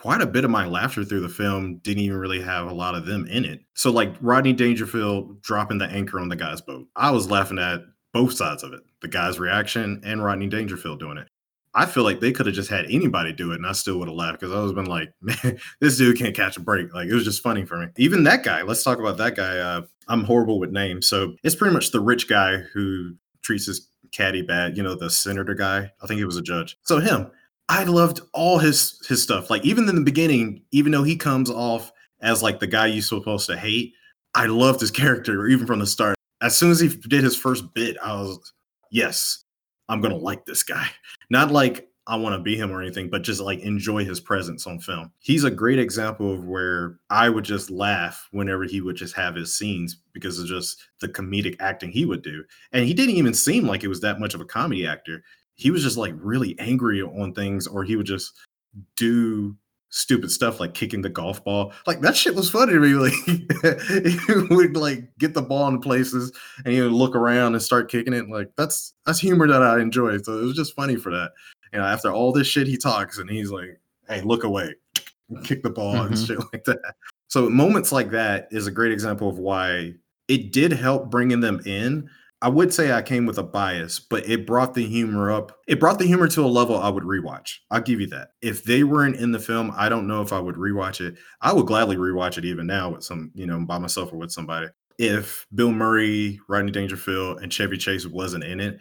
quite 0.02 0.20
a 0.20 0.26
bit 0.26 0.44
of 0.44 0.50
my 0.50 0.66
laughter 0.66 1.04
through 1.04 1.20
the 1.20 1.28
film 1.28 1.76
didn't 1.78 2.02
even 2.02 2.18
really 2.18 2.42
have 2.42 2.66
a 2.66 2.74
lot 2.74 2.96
of 2.96 3.06
them 3.06 3.24
in 3.28 3.44
it. 3.44 3.60
So, 3.74 3.92
like 3.92 4.12
Rodney 4.20 4.52
Dangerfield 4.52 5.40
dropping 5.42 5.78
the 5.78 5.86
anchor 5.86 6.18
on 6.18 6.28
the 6.28 6.34
guy's 6.34 6.60
boat, 6.60 6.88
I 6.96 7.12
was 7.12 7.30
laughing 7.30 7.60
at 7.60 7.82
both 8.12 8.32
sides 8.32 8.64
of 8.64 8.72
it 8.72 8.80
the 9.00 9.08
guy's 9.08 9.38
reaction 9.38 10.00
and 10.04 10.24
Rodney 10.24 10.48
Dangerfield 10.48 11.00
doing 11.00 11.18
it. 11.18 11.28
I 11.74 11.86
feel 11.86 12.04
like 12.04 12.20
they 12.20 12.32
could 12.32 12.46
have 12.46 12.54
just 12.54 12.68
had 12.68 12.84
anybody 12.84 13.32
do 13.32 13.52
it 13.52 13.56
and 13.56 13.66
I 13.66 13.72
still 13.72 13.98
would 13.98 14.08
have 14.08 14.16
laughed 14.16 14.40
because 14.40 14.54
I 14.54 14.60
was 14.60 14.72
been 14.72 14.86
like, 14.86 15.12
man, 15.20 15.58
this 15.80 15.96
dude 15.96 16.18
can't 16.18 16.36
catch 16.36 16.56
a 16.56 16.60
break. 16.60 16.92
Like 16.92 17.08
it 17.08 17.14
was 17.14 17.24
just 17.24 17.42
funny 17.42 17.64
for 17.64 17.78
me. 17.78 17.86
Even 17.96 18.24
that 18.24 18.44
guy, 18.44 18.62
let's 18.62 18.82
talk 18.82 18.98
about 18.98 19.16
that 19.18 19.34
guy. 19.34 19.58
Uh, 19.58 19.82
I'm 20.08 20.24
horrible 20.24 20.60
with 20.60 20.70
names. 20.70 21.08
So 21.08 21.34
it's 21.42 21.54
pretty 21.54 21.74
much 21.74 21.90
the 21.90 22.00
rich 22.00 22.28
guy 22.28 22.58
who 22.58 23.14
treats 23.42 23.66
his 23.66 23.88
caddy 24.12 24.42
bad, 24.42 24.76
you 24.76 24.82
know, 24.82 24.94
the 24.94 25.10
senator 25.10 25.54
guy. 25.54 25.90
I 26.02 26.06
think 26.06 26.18
he 26.18 26.24
was 26.24 26.36
a 26.36 26.42
judge. 26.42 26.76
So 26.82 27.00
him, 27.00 27.30
I 27.72 27.84
loved 27.84 28.20
all 28.34 28.58
his 28.58 29.00
his 29.08 29.22
stuff. 29.22 29.48
Like 29.48 29.64
even 29.64 29.88
in 29.88 29.94
the 29.94 30.02
beginning, 30.02 30.62
even 30.72 30.92
though 30.92 31.04
he 31.04 31.16
comes 31.16 31.48
off 31.48 31.90
as 32.20 32.42
like 32.42 32.60
the 32.60 32.66
guy 32.66 32.86
you're 32.86 33.00
supposed 33.00 33.46
to 33.46 33.56
hate, 33.56 33.94
I 34.34 34.44
loved 34.44 34.78
his 34.78 34.90
character 34.90 35.46
even 35.46 35.66
from 35.66 35.78
the 35.78 35.86
start. 35.86 36.14
As 36.42 36.54
soon 36.54 36.70
as 36.70 36.80
he 36.80 36.88
did 36.88 37.24
his 37.24 37.34
first 37.34 37.72
bit, 37.72 37.96
I 38.04 38.12
was 38.12 38.52
yes, 38.90 39.44
I'm 39.88 40.02
gonna 40.02 40.18
like 40.18 40.44
this 40.44 40.62
guy. 40.62 40.86
Not 41.30 41.50
like 41.50 41.88
I 42.06 42.16
want 42.16 42.34
to 42.34 42.42
be 42.42 42.56
him 42.56 42.70
or 42.70 42.82
anything, 42.82 43.08
but 43.08 43.22
just 43.22 43.40
like 43.40 43.60
enjoy 43.60 44.04
his 44.04 44.20
presence 44.20 44.66
on 44.66 44.78
film. 44.78 45.10
He's 45.20 45.44
a 45.44 45.50
great 45.50 45.78
example 45.78 46.34
of 46.34 46.44
where 46.44 46.98
I 47.08 47.30
would 47.30 47.44
just 47.44 47.70
laugh 47.70 48.28
whenever 48.32 48.64
he 48.64 48.82
would 48.82 48.96
just 48.96 49.14
have 49.14 49.34
his 49.34 49.56
scenes 49.56 50.02
because 50.12 50.38
of 50.38 50.46
just 50.46 50.78
the 51.00 51.08
comedic 51.08 51.56
acting 51.58 51.90
he 51.90 52.04
would 52.04 52.22
do. 52.22 52.44
And 52.72 52.84
he 52.84 52.92
didn't 52.92 53.16
even 53.16 53.32
seem 53.32 53.66
like 53.66 53.82
it 53.82 53.88
was 53.88 54.00
that 54.00 54.20
much 54.20 54.34
of 54.34 54.42
a 54.42 54.44
comedy 54.44 54.86
actor. 54.86 55.22
He 55.62 55.70
was 55.70 55.82
just 55.82 55.96
like 55.96 56.14
really 56.16 56.58
angry 56.58 57.02
on 57.02 57.32
things, 57.34 57.68
or 57.68 57.84
he 57.84 57.94
would 57.94 58.06
just 58.06 58.32
do 58.96 59.56
stupid 59.90 60.30
stuff 60.30 60.58
like 60.58 60.74
kicking 60.74 61.02
the 61.02 61.08
golf 61.08 61.44
ball. 61.44 61.72
Like 61.86 62.00
that 62.00 62.16
shit 62.16 62.34
was 62.34 62.50
funny 62.50 62.72
to 62.72 62.80
me. 62.80 62.92
Like 63.62 63.80
he 63.80 64.54
would 64.54 64.76
like 64.76 65.16
get 65.18 65.34
the 65.34 65.42
ball 65.42 65.68
in 65.68 65.80
places 65.80 66.32
and 66.64 66.76
would 66.76 66.92
look 66.92 67.14
around 67.14 67.54
and 67.54 67.62
start 67.62 67.90
kicking 67.90 68.12
it. 68.12 68.28
Like 68.28 68.50
that's 68.56 68.94
that's 69.06 69.20
humor 69.20 69.46
that 69.46 69.62
I 69.62 69.80
enjoy. 69.80 70.18
So 70.18 70.38
it 70.38 70.42
was 70.42 70.56
just 70.56 70.74
funny 70.74 70.96
for 70.96 71.10
that. 71.10 71.30
You 71.72 71.78
know, 71.78 71.84
after 71.84 72.10
all 72.10 72.32
this 72.32 72.48
shit 72.48 72.66
he 72.66 72.76
talks 72.76 73.18
and 73.18 73.30
he's 73.30 73.50
like, 73.50 73.80
hey, 74.08 74.22
look 74.22 74.42
away, 74.42 74.74
kick 75.44 75.62
the 75.62 75.70
ball 75.70 75.94
mm-hmm. 75.94 76.14
and 76.14 76.18
shit 76.18 76.38
like 76.52 76.64
that. 76.64 76.80
So 77.28 77.48
moments 77.48 77.92
like 77.92 78.10
that 78.10 78.48
is 78.50 78.66
a 78.66 78.72
great 78.72 78.92
example 78.92 79.28
of 79.28 79.38
why 79.38 79.94
it 80.26 80.52
did 80.52 80.72
help 80.72 81.10
bringing 81.10 81.40
them 81.40 81.60
in 81.66 82.08
I 82.42 82.48
would 82.48 82.74
say 82.74 82.92
I 82.92 83.02
came 83.02 83.24
with 83.24 83.38
a 83.38 83.42
bias, 83.44 84.00
but 84.00 84.28
it 84.28 84.48
brought 84.48 84.74
the 84.74 84.84
humor 84.84 85.30
up. 85.30 85.60
It 85.68 85.78
brought 85.78 86.00
the 86.00 86.06
humor 86.06 86.26
to 86.26 86.44
a 86.44 86.46
level 86.46 86.76
I 86.76 86.88
would 86.88 87.04
rewatch. 87.04 87.58
I'll 87.70 87.80
give 87.80 88.00
you 88.00 88.08
that. 88.08 88.30
If 88.42 88.64
they 88.64 88.82
weren't 88.82 89.16
in 89.16 89.30
the 89.30 89.38
film, 89.38 89.72
I 89.76 89.88
don't 89.88 90.08
know 90.08 90.22
if 90.22 90.32
I 90.32 90.40
would 90.40 90.56
rewatch 90.56 91.00
it. 91.00 91.14
I 91.40 91.52
would 91.52 91.66
gladly 91.66 91.96
rewatch 91.96 92.38
it 92.38 92.44
even 92.44 92.66
now 92.66 92.90
with 92.90 93.04
some, 93.04 93.30
you 93.34 93.46
know, 93.46 93.64
by 93.64 93.78
myself 93.78 94.12
or 94.12 94.16
with 94.16 94.32
somebody. 94.32 94.66
If 94.98 95.46
Bill 95.54 95.70
Murray, 95.70 96.40
Rodney 96.48 96.72
Dangerfield, 96.72 97.40
and 97.42 97.52
Chevy 97.52 97.78
Chase 97.78 98.06
wasn't 98.06 98.44
in 98.44 98.58
it, 98.58 98.78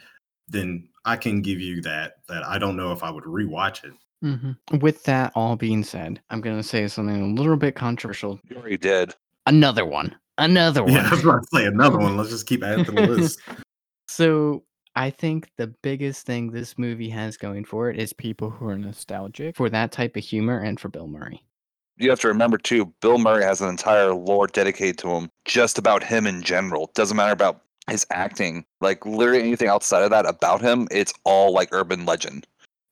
then 0.47 0.89
I 1.06 1.15
can 1.15 1.41
give 1.41 1.60
you 1.60 1.82
that. 1.84 2.13
That 2.28 2.43
I 2.43 2.58
don't 2.58 2.76
know 2.76 2.91
if 2.91 3.04
I 3.04 3.12
would 3.12 3.26
rewatch 3.26 3.84
it. 3.84 3.93
Mm-hmm. 4.24 4.80
With 4.80 5.04
that 5.04 5.32
all 5.36 5.56
being 5.56 5.84
said, 5.84 6.19
I'm 6.32 6.41
going 6.41 6.58
to 6.58 6.63
say 6.63 6.88
something 6.88 7.21
a 7.21 7.39
little 7.39 7.58
bit 7.58 7.76
controversial. 7.76 8.39
You 8.50 8.58
already 8.58 8.78
did. 8.78 9.13
Another 9.45 9.86
one. 9.86 10.15
Another 10.41 10.84
one. 10.84 10.93
Yeah, 10.93 11.08
I 11.08 11.12
was 11.12 11.23
about 11.23 11.43
to 11.43 11.47
say 11.54 11.65
another 11.65 11.99
one. 11.99 12.17
Let's 12.17 12.32
just 12.32 12.47
keep 12.47 12.63
adding 12.63 12.84
to 12.86 12.91
the 12.91 13.01
list. 13.06 13.39
so 14.08 14.63
I 14.95 15.12
think 15.12 15.49
the 15.58 15.67
biggest 15.67 16.25
thing 16.25 16.49
this 16.49 16.80
movie 16.80 17.10
has 17.10 17.38
going 17.38 17.63
for 17.63 17.91
it 17.91 17.99
is 17.99 18.12
people 18.12 18.49
who 18.49 18.67
are 18.67 18.77
nostalgic 18.77 19.56
for 19.56 19.69
that 19.69 19.91
type 19.91 20.17
of 20.17 20.23
humor 20.23 20.58
and 20.60 20.80
for 20.80 20.89
Bill 20.89 21.08
Murray. 21.08 21.43
You 21.97 22.10
have 22.10 22.19
to 22.21 22.27
remember 22.27 22.58
too, 22.58 22.91
Bill 23.01 23.19
Murray 23.19 23.43
has 23.43 23.62
an 23.62 23.69
entire 23.69 24.15
lore 24.15 24.47
dedicated 24.47 24.97
to 24.99 25.10
him, 25.10 25.30
just 25.45 25.77
about 25.77 26.04
him 26.04 26.25
in 26.25 26.41
general. 26.41 26.89
Doesn't 26.95 27.15
matter 27.15 27.34
about 27.34 27.62
his 27.88 28.08
acting. 28.10 28.65
Like 28.80 29.06
literally 29.06 29.43
anything 29.43 29.67
outside 29.67 30.01
of 30.01 30.10
that 30.10 30.25
about 30.25 30.62
him, 30.62 30.88
it's 30.89 31.13
all 31.23 31.54
like 31.54 31.69
urban 31.71 32.08
legend. 32.08 32.47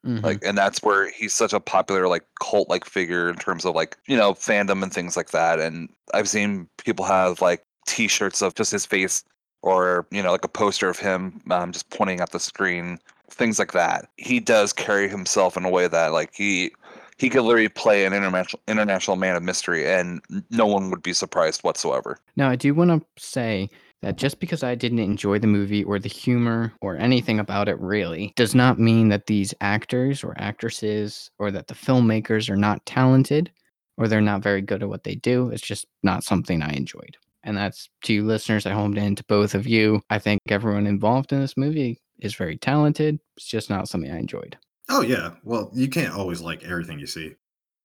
Mm-hmm. 0.06 0.24
Like, 0.26 0.44
and 0.44 0.58
that's 0.58 0.82
where 0.82 1.12
he's 1.12 1.34
such 1.34 1.54
a 1.54 1.60
popular, 1.60 2.08
like, 2.08 2.24
cult 2.42 2.70
like 2.70 2.86
figure 2.86 3.30
in 3.30 3.36
terms 3.36 3.66
of 3.66 3.76
like, 3.76 3.98
you 4.08 4.16
know, 4.16 4.34
fandom 4.34 4.84
and 4.84 4.94
things 4.94 5.18
like 5.18 5.32
that. 5.32 5.60
And 5.60 5.90
I've 6.14 6.30
seen 6.30 6.68
people 6.78 7.06
have 7.06 7.42
like 7.42 7.64
t 7.88 8.08
shirts 8.08 8.42
of 8.42 8.56
just 8.56 8.72
his 8.72 8.86
face 8.86 9.24
or, 9.62 10.08
you 10.12 10.24
know, 10.24 10.32
like 10.32 10.46
a 10.46 10.50
poster 10.50 10.90
of 10.90 11.00
him 11.00 11.42
um, 11.52 11.72
just 11.72 11.90
pointing 11.90 12.22
at 12.22 12.32
the 12.32 12.40
screen, 12.40 13.00
things 13.30 13.60
like 13.60 13.74
that. 13.74 14.08
He 14.18 14.40
does 14.40 14.72
carry 14.72 15.10
himself 15.10 15.58
in 15.58 15.66
a 15.66 15.70
way 15.70 15.88
that, 15.88 16.14
like, 16.14 16.34
he. 16.34 16.72
He 17.18 17.30
could 17.30 17.42
literally 17.42 17.68
play 17.68 18.06
an 18.06 18.14
international 18.14 18.62
international 18.70 19.18
man 19.18 19.36
of 19.36 19.44
mystery, 19.44 19.86
and 19.86 20.22
no 20.52 20.66
one 20.66 20.90
would 20.90 21.04
be 21.04 21.12
surprised 21.12 21.66
whatsoever. 21.66 22.18
Now, 22.38 22.50
I 22.50 22.56
do 22.56 22.74
want 22.74 22.92
to 22.92 23.22
say 23.22 23.70
that 24.02 24.16
just 24.16 24.40
because 24.40 24.64
I 24.64 24.76
didn't 24.76 25.00
enjoy 25.00 25.40
the 25.40 25.48
movie 25.48 25.84
or 25.84 26.00
the 26.00 26.10
humor 26.10 26.74
or 26.82 26.98
anything 26.98 27.40
about 27.40 27.68
it 27.68 27.80
really 27.80 28.34
does 28.36 28.56
not 28.56 28.80
mean 28.80 29.10
that 29.10 29.26
these 29.26 29.54
actors 29.62 30.24
or 30.24 30.34
actresses 30.38 31.30
or 31.40 31.52
that 31.52 31.68
the 31.68 31.74
filmmakers 31.74 32.50
are 32.50 32.56
not 32.56 32.86
talented 32.86 33.52
or 33.98 34.08
they're 34.08 34.22
not 34.22 34.42
very 34.42 34.62
good 34.62 34.82
at 34.82 34.90
what 34.90 35.04
they 35.04 35.16
do. 35.16 35.50
It's 35.50 35.62
just 35.62 35.86
not 36.04 36.24
something 36.24 36.62
I 36.62 36.72
enjoyed. 36.72 37.18
And 37.44 37.58
that's 37.58 37.90
to 38.04 38.14
you 38.14 38.26
listeners 38.26 38.66
at 38.66 38.74
home 38.74 38.98
and 38.98 39.18
to 39.18 39.24
both 39.26 39.56
of 39.56 39.68
you. 39.68 40.02
I 40.10 40.20
think 40.20 40.40
everyone 40.50 40.88
involved 40.88 41.32
in 41.34 41.42
this 41.42 41.58
movie 41.58 42.00
is 42.20 42.36
very 42.36 42.58
talented. 42.58 43.20
It's 43.38 43.48
just 43.48 43.70
not 43.70 43.90
something 43.90 44.12
I 44.12 44.20
enjoyed. 44.20 44.58
Oh 44.90 45.02
yeah. 45.02 45.32
Well, 45.44 45.70
you 45.74 45.90
can't 45.90 46.16
always 46.16 46.42
like 46.42 46.64
everything 46.64 47.00
you 47.00 47.08
see. 47.08 47.36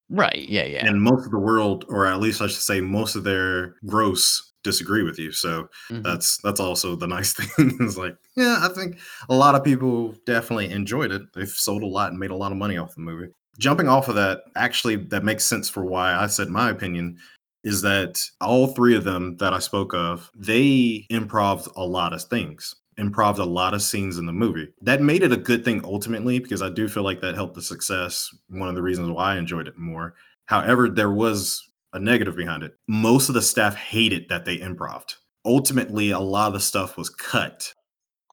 Right. 0.09 0.47
Yeah, 0.47 0.65
yeah. 0.65 0.85
And 0.85 1.01
most 1.01 1.25
of 1.25 1.31
the 1.31 1.39
world, 1.39 1.85
or 1.89 2.05
at 2.05 2.19
least 2.19 2.41
I 2.41 2.47
should 2.47 2.61
say 2.61 2.79
most 2.79 3.15
of 3.15 3.23
their 3.23 3.75
gross 3.85 4.53
disagree 4.65 5.03
with 5.03 5.17
you. 5.17 5.31
So 5.31 5.69
mm-hmm. 5.89 6.01
that's 6.01 6.37
that's 6.37 6.59
also 6.59 6.97
the 6.97 7.07
nice 7.17 7.33
thing. 7.33 7.77
is 7.79 7.97
like, 7.97 8.17
yeah, 8.35 8.59
I 8.61 8.67
think 8.73 8.99
a 9.29 9.35
lot 9.35 9.55
of 9.55 9.63
people 9.63 10.13
definitely 10.25 10.71
enjoyed 10.71 11.13
it. 11.13 11.21
They've 11.33 11.47
sold 11.47 11.83
a 11.83 11.87
lot 11.87 12.09
and 12.11 12.19
made 12.19 12.31
a 12.31 12.35
lot 12.35 12.51
of 12.51 12.57
money 12.57 12.77
off 12.77 12.95
the 12.95 13.01
movie. 13.01 13.31
Jumping 13.57 13.87
off 13.87 14.09
of 14.09 14.15
that, 14.15 14.41
actually, 14.57 14.97
that 14.97 15.23
makes 15.23 15.45
sense 15.45 15.69
for 15.69 15.85
why 15.85 16.13
I 16.13 16.27
said 16.27 16.49
my 16.49 16.69
opinion 16.69 17.17
is 17.63 17.81
that 17.81 18.21
all 18.41 18.67
three 18.67 18.95
of 18.95 19.05
them 19.05 19.37
that 19.37 19.53
I 19.53 19.59
spoke 19.59 19.93
of, 19.93 20.29
they 20.35 21.05
improved 21.09 21.67
a 21.75 21.83
lot 21.83 22.13
of 22.13 22.21
things, 22.21 22.75
improved 22.97 23.39
a 23.39 23.45
lot 23.45 23.73
of 23.73 23.81
scenes 23.81 24.17
in 24.17 24.25
the 24.25 24.33
movie. 24.33 24.67
That 24.81 25.01
made 25.01 25.23
it 25.23 25.31
a 25.31 25.37
good 25.37 25.63
thing 25.63 25.81
ultimately 25.85 26.37
because 26.39 26.61
I 26.61 26.69
do 26.69 26.87
feel 26.87 27.03
like 27.03 27.21
that 27.21 27.33
helped 27.33 27.55
the 27.55 27.61
success. 27.61 28.29
One 28.49 28.69
of 28.69 28.75
the 28.75 28.83
reasons 28.83 29.09
why 29.09 29.33
I 29.33 29.37
enjoyed 29.37 29.67
it 29.67 29.77
more. 29.77 30.15
However, 30.45 30.89
there 30.89 31.11
was 31.11 31.67
a 31.95 31.99
negative 31.99 32.35
behind 32.35 32.61
it. 32.61 32.75
Most 32.87 33.29
of 33.29 33.35
the 33.35 33.41
staff 33.41 33.75
hated 33.75 34.27
that 34.29 34.45
they 34.45 34.59
improved. 34.59 35.15
Ultimately, 35.45 36.11
a 36.11 36.19
lot 36.19 36.47
of 36.47 36.53
the 36.53 36.59
stuff 36.59 36.97
was 36.97 37.09
cut 37.09 37.73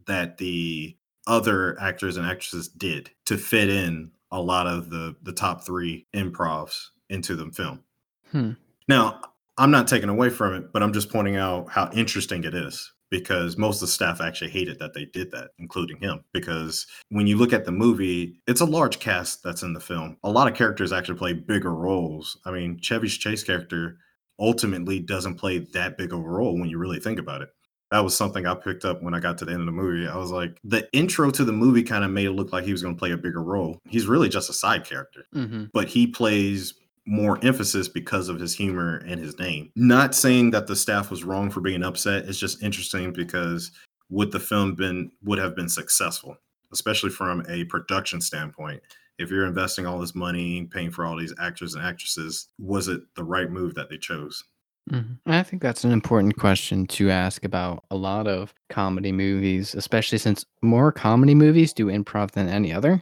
that 0.07 0.39
the 0.39 0.97
other 1.27 1.81
actors 1.81 2.17
and 2.17 2.27
actresses 2.27 2.69
did 2.69 3.11
to 3.27 3.39
fit 3.39 3.69
in 3.69 4.11
a 4.33 4.41
lot 4.41 4.67
of 4.67 4.91
the 4.91 5.15
the 5.23 5.33
top 5.33 5.65
three 5.65 6.07
improvs 6.15 6.87
into 7.09 7.37
the 7.37 7.51
film. 7.53 7.85
Hmm. 8.33 8.53
Now, 8.89 9.21
I'm 9.59 9.71
not 9.71 9.87
taking 9.87 10.09
away 10.09 10.31
from 10.31 10.55
it, 10.55 10.73
but 10.73 10.83
I'm 10.83 10.93
just 10.93 11.11
pointing 11.11 11.37
out 11.37 11.71
how 11.71 11.89
interesting 11.93 12.43
it 12.45 12.55
is 12.55 12.93
because 13.13 13.57
most 13.59 13.77
of 13.77 13.81
the 13.83 13.87
staff 13.93 14.21
actually 14.21 14.51
hated 14.51 14.79
that 14.81 14.95
they 14.95 15.05
did 15.05 15.31
that, 15.31 15.51
including 15.59 15.99
him. 15.99 16.25
Because 16.33 16.87
when 17.11 17.27
you 17.29 17.37
look 17.37 17.53
at 17.53 17.65
the 17.67 17.71
movie, 17.71 18.41
it's 18.49 18.63
a 18.63 18.65
large 18.65 18.99
cast 18.99 19.43
that's 19.45 19.63
in 19.63 19.75
the 19.75 19.81
film. 19.81 20.17
A 20.25 20.31
lot 20.31 20.51
of 20.51 20.57
characters 20.57 20.93
actually 20.93 21.19
play 21.19 21.35
bigger 21.35 21.75
roles. 21.75 22.39
I 22.47 22.51
mean, 22.51 22.81
Chevy 22.81 23.09
Chase 23.09 23.45
character 23.45 23.99
ultimately 24.41 24.99
doesn't 24.99 25.35
play 25.37 25.59
that 25.59 25.97
big 25.99 26.13
of 26.13 26.21
a 26.21 26.23
role 26.23 26.59
when 26.59 26.69
you 26.69 26.79
really 26.79 26.99
think 26.99 27.19
about 27.19 27.43
it. 27.43 27.51
That 27.91 28.01
was 28.03 28.17
something 28.17 28.47
I 28.47 28.55
picked 28.55 28.87
up 28.87 29.03
when 29.03 29.13
I 29.13 29.21
got 29.21 29.37
to 29.39 29.45
the 29.45 29.53
end 29.53 29.61
of 29.61 29.67
the 29.67 29.73
movie. 29.73 30.09
I 30.09 30.17
was 30.17 30.31
like, 30.31 30.57
the 30.65 30.89
intro 30.95 31.31
to 31.31 31.45
the 31.45 31.53
movie 31.53 31.83
kind 31.83 32.05
of 32.05 32.11
made 32.11 32.25
it 32.27 32.31
look 32.33 32.51
like 32.51 32.65
he 32.65 32.73
was 32.73 32.81
going 32.83 32.95
to 32.95 32.99
play 32.99 33.11
a 33.13 33.19
bigger 33.19 33.43
role. 33.43 33.79
He's 33.87 34.07
really 34.07 34.31
just 34.31 34.49
a 34.49 34.55
side 34.55 34.87
character, 34.87 35.27
Mm-hmm. 35.35 35.65
but 35.75 35.89
he 35.89 36.07
plays 36.07 36.73
more 37.07 37.39
emphasis 37.45 37.89
because 37.89 38.29
of 38.29 38.39
his 38.39 38.55
humor 38.55 39.03
and 39.07 39.19
his 39.21 39.39
name. 39.39 39.71
Not 39.75 40.15
saying 40.15 40.51
that 40.53 40.67
the 40.67 40.77
staff 40.77 41.11
was 41.11 41.25
wrong 41.25 41.51
for 41.51 41.61
being 41.61 41.83
upset. 41.83 42.27
It's 42.27 42.39
just 42.39 42.63
interesting 42.63 43.13
because 43.13 43.73
would 44.11 44.31
the 44.31 44.41
film 44.41 44.75
been 44.75 45.11
would 45.25 45.39
have 45.39 45.57
been 45.57 45.69
successful, 45.69 46.37
especially 46.73 47.11
from 47.11 47.45
a 47.49 47.65
production 47.65 48.21
standpoint. 48.21 48.83
If 49.19 49.31
you're 49.31 49.47
investing 49.47 49.87
all 49.87 49.99
this 49.99 50.15
money, 50.15 50.69
paying 50.73 50.91
for 50.91 51.05
all 51.05 51.17
these 51.17 51.35
actors 51.39 51.75
and 51.75 51.85
actresses, 51.85 52.49
was 52.59 52.89
it 52.89 53.01
the 53.17 53.25
right 53.25 53.51
move 53.51 53.75
that 53.75 53.89
they 53.91 53.99
chose? 53.99 54.43
Mhm. 54.91 55.19
I 55.27 55.43
think 55.45 55.63
that's 55.63 55.85
an 55.85 55.93
important 55.93 56.37
question 56.37 56.87
to 56.89 57.11
ask 57.11 57.45
about 57.45 57.85
a 57.91 57.97
lot 57.97 58.27
of 58.27 58.53
comedy 58.69 59.13
movies, 59.13 59.75
especially 59.75 60.19
since 60.19 60.45
more 60.61 60.91
comedy 60.91 61.35
movies 61.35 61.73
do 61.73 61.87
improv 61.87 62.33
than 62.33 62.49
any 62.49 62.73
other. 62.73 63.01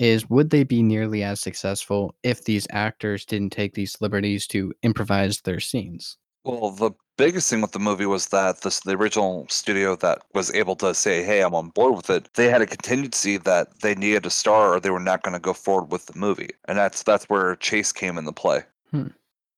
Is 0.00 0.30
would 0.30 0.48
they 0.48 0.64
be 0.64 0.82
nearly 0.82 1.22
as 1.22 1.42
successful 1.42 2.14
if 2.22 2.44
these 2.44 2.66
actors 2.70 3.26
didn't 3.26 3.52
take 3.52 3.74
these 3.74 4.00
liberties 4.00 4.46
to 4.46 4.72
improvise 4.82 5.42
their 5.42 5.60
scenes? 5.60 6.16
Well, 6.42 6.70
the 6.70 6.92
biggest 7.18 7.50
thing 7.50 7.60
with 7.60 7.72
the 7.72 7.78
movie 7.78 8.06
was 8.06 8.28
that 8.28 8.62
this 8.62 8.80
the 8.80 8.96
original 8.96 9.46
studio 9.50 9.96
that 9.96 10.22
was 10.32 10.50
able 10.54 10.74
to 10.76 10.94
say, 10.94 11.22
"Hey, 11.22 11.42
I'm 11.42 11.54
on 11.54 11.68
board 11.68 11.96
with 11.96 12.08
it." 12.08 12.32
They 12.32 12.48
had 12.48 12.62
a 12.62 12.66
contingency 12.66 13.36
that 13.36 13.80
they 13.82 13.94
needed 13.94 14.24
a 14.24 14.30
star, 14.30 14.74
or 14.74 14.80
they 14.80 14.88
were 14.88 15.00
not 15.00 15.22
going 15.22 15.34
to 15.34 15.38
go 15.38 15.52
forward 15.52 15.92
with 15.92 16.06
the 16.06 16.18
movie, 16.18 16.48
and 16.66 16.78
that's 16.78 17.02
that's 17.02 17.26
where 17.26 17.56
Chase 17.56 17.92
came 17.92 18.16
into 18.16 18.32
play. 18.32 18.62
Hmm. 18.90 19.08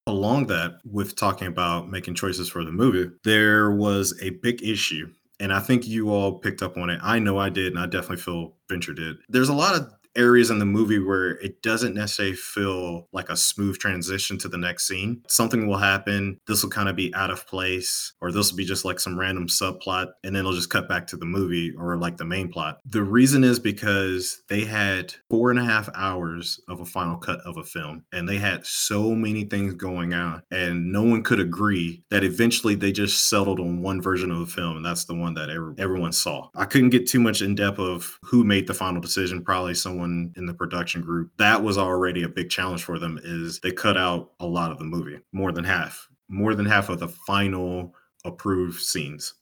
Along 0.09 0.49
that, 0.49 0.81
with 0.85 1.15
talking 1.15 1.47
about 1.47 1.89
making 1.89 2.17
choices 2.17 2.49
for 2.49 2.65
the 2.65 2.73
movie, 2.73 3.13
there 3.23 3.71
was 3.71 4.21
a 4.21 4.31
big 4.31 4.61
issue. 4.61 5.09
And 5.39 5.53
I 5.53 5.61
think 5.61 5.87
you 5.87 6.11
all 6.11 6.39
picked 6.39 6.63
up 6.63 6.77
on 6.77 6.91
it. 6.91 6.99
I 7.03 7.21
know 7.21 7.39
I 7.39 7.49
did, 7.49 7.69
and 7.69 7.79
I 7.79 7.87
definitely 7.87 8.17
feel 8.17 8.55
Venture 8.69 8.93
did. 8.93 9.17
There's 9.29 9.49
a 9.49 9.55
lot 9.55 9.77
of 9.77 9.93
areas 10.17 10.51
in 10.51 10.59
the 10.59 10.65
movie 10.65 10.99
where 10.99 11.31
it 11.39 11.63
doesn't 11.63 11.95
necessarily 11.95 12.35
feel 12.35 13.09
like 13.13 13.31
a 13.31 13.37
smooth 13.37 13.79
transition 13.79 14.39
to 14.39 14.49
the 14.49 14.59
next 14.59 14.87
scene. 14.87 15.23
Something 15.29 15.67
will 15.67 15.79
happen, 15.79 16.41
this 16.47 16.63
will 16.63 16.71
kind 16.71 16.89
of 16.89 16.97
be 16.97 17.15
out 17.15 17.31
of 17.31 17.47
place, 17.47 18.13
or 18.21 18.33
this 18.33 18.51
will 18.51 18.57
be 18.57 18.65
just 18.65 18.85
like 18.85 19.01
some 19.01 19.19
random 19.19 19.47
subplot, 19.47 20.09
and 20.25 20.35
then 20.35 20.41
it'll 20.41 20.53
just 20.53 20.71
cut 20.71 20.89
back 20.89 21.07
to 21.09 21.17
the 21.17 21.27
movie 21.27 21.73
or 21.79 21.97
like 21.97 22.17
the 22.17 22.25
main 22.25 22.49
plot. 22.49 22.79
The 22.85 23.03
reason 23.03 23.45
is 23.45 23.59
because 23.59 24.43
they 24.49 24.65
had 24.65 25.15
four 25.31 25.51
and 25.51 25.59
a 25.59 25.65
half 25.65 25.89
hours 25.95 26.61
of 26.69 26.81
a 26.81 26.85
final 26.85 27.17
cut 27.17 27.41
of 27.41 27.57
a 27.57 27.65
film, 27.65 28.05
and 28.13 28.29
they 28.29 28.39
had 28.39 28.67
so 28.67 29.15
many 29.15 29.45
things 29.45 29.75
going 29.75 30.15
on, 30.15 30.43
and 30.51 30.93
no 30.93 31.03
one 31.03 31.23
could 31.23 31.41
agree 31.41 32.03
that 32.11 32.25
eventually 32.25 32.75
they 32.75 32.93
just 32.93 33.29
settled 33.29 33.61
on 33.61 33.83
one 33.83 34.01
version 34.01 34.31
of 34.31 34.39
the 34.39 34.47
film, 34.47 34.77
and 34.77 34.85
that's 34.85 35.05
the 35.05 35.15
one 35.15 35.35
that 35.35 35.51
everyone 35.79 36.13
saw. 36.13 36.49
I 36.55 36.65
couldn't 36.65 36.91
get 36.91 37.07
too 37.07 37.21
much 37.21 37.43
in 37.43 37.55
depth 37.55 37.79
of 37.79 38.19
who 38.23 38.45
made 38.45 38.67
the 38.67 38.75
final 38.75 39.01
decision, 39.01 39.43
probably 39.43 39.75
someone 39.75 40.02
in 40.05 40.47
the 40.47 40.55
production 40.55 41.03
group. 41.03 41.31
That 41.39 41.63
was 41.63 41.79
already 41.79 42.23
a 42.23 42.29
big 42.29 42.51
challenge 42.51 42.85
for 42.85 42.99
them 42.99 43.19
is 43.23 43.61
they 43.61 43.73
cut 43.73 43.97
out 43.97 44.33
a 44.41 44.47
lot 44.47 44.71
of 44.71 44.79
the 44.79 44.85
movie, 44.85 45.19
more 45.33 45.53
than 45.53 45.65
half, 45.65 46.09
more 46.29 46.55
than 46.55 46.67
half 46.67 46.89
of 46.89 47.01
the 47.01 47.09
final 47.09 47.95
approved 48.25 48.81
scenes. 48.81 49.35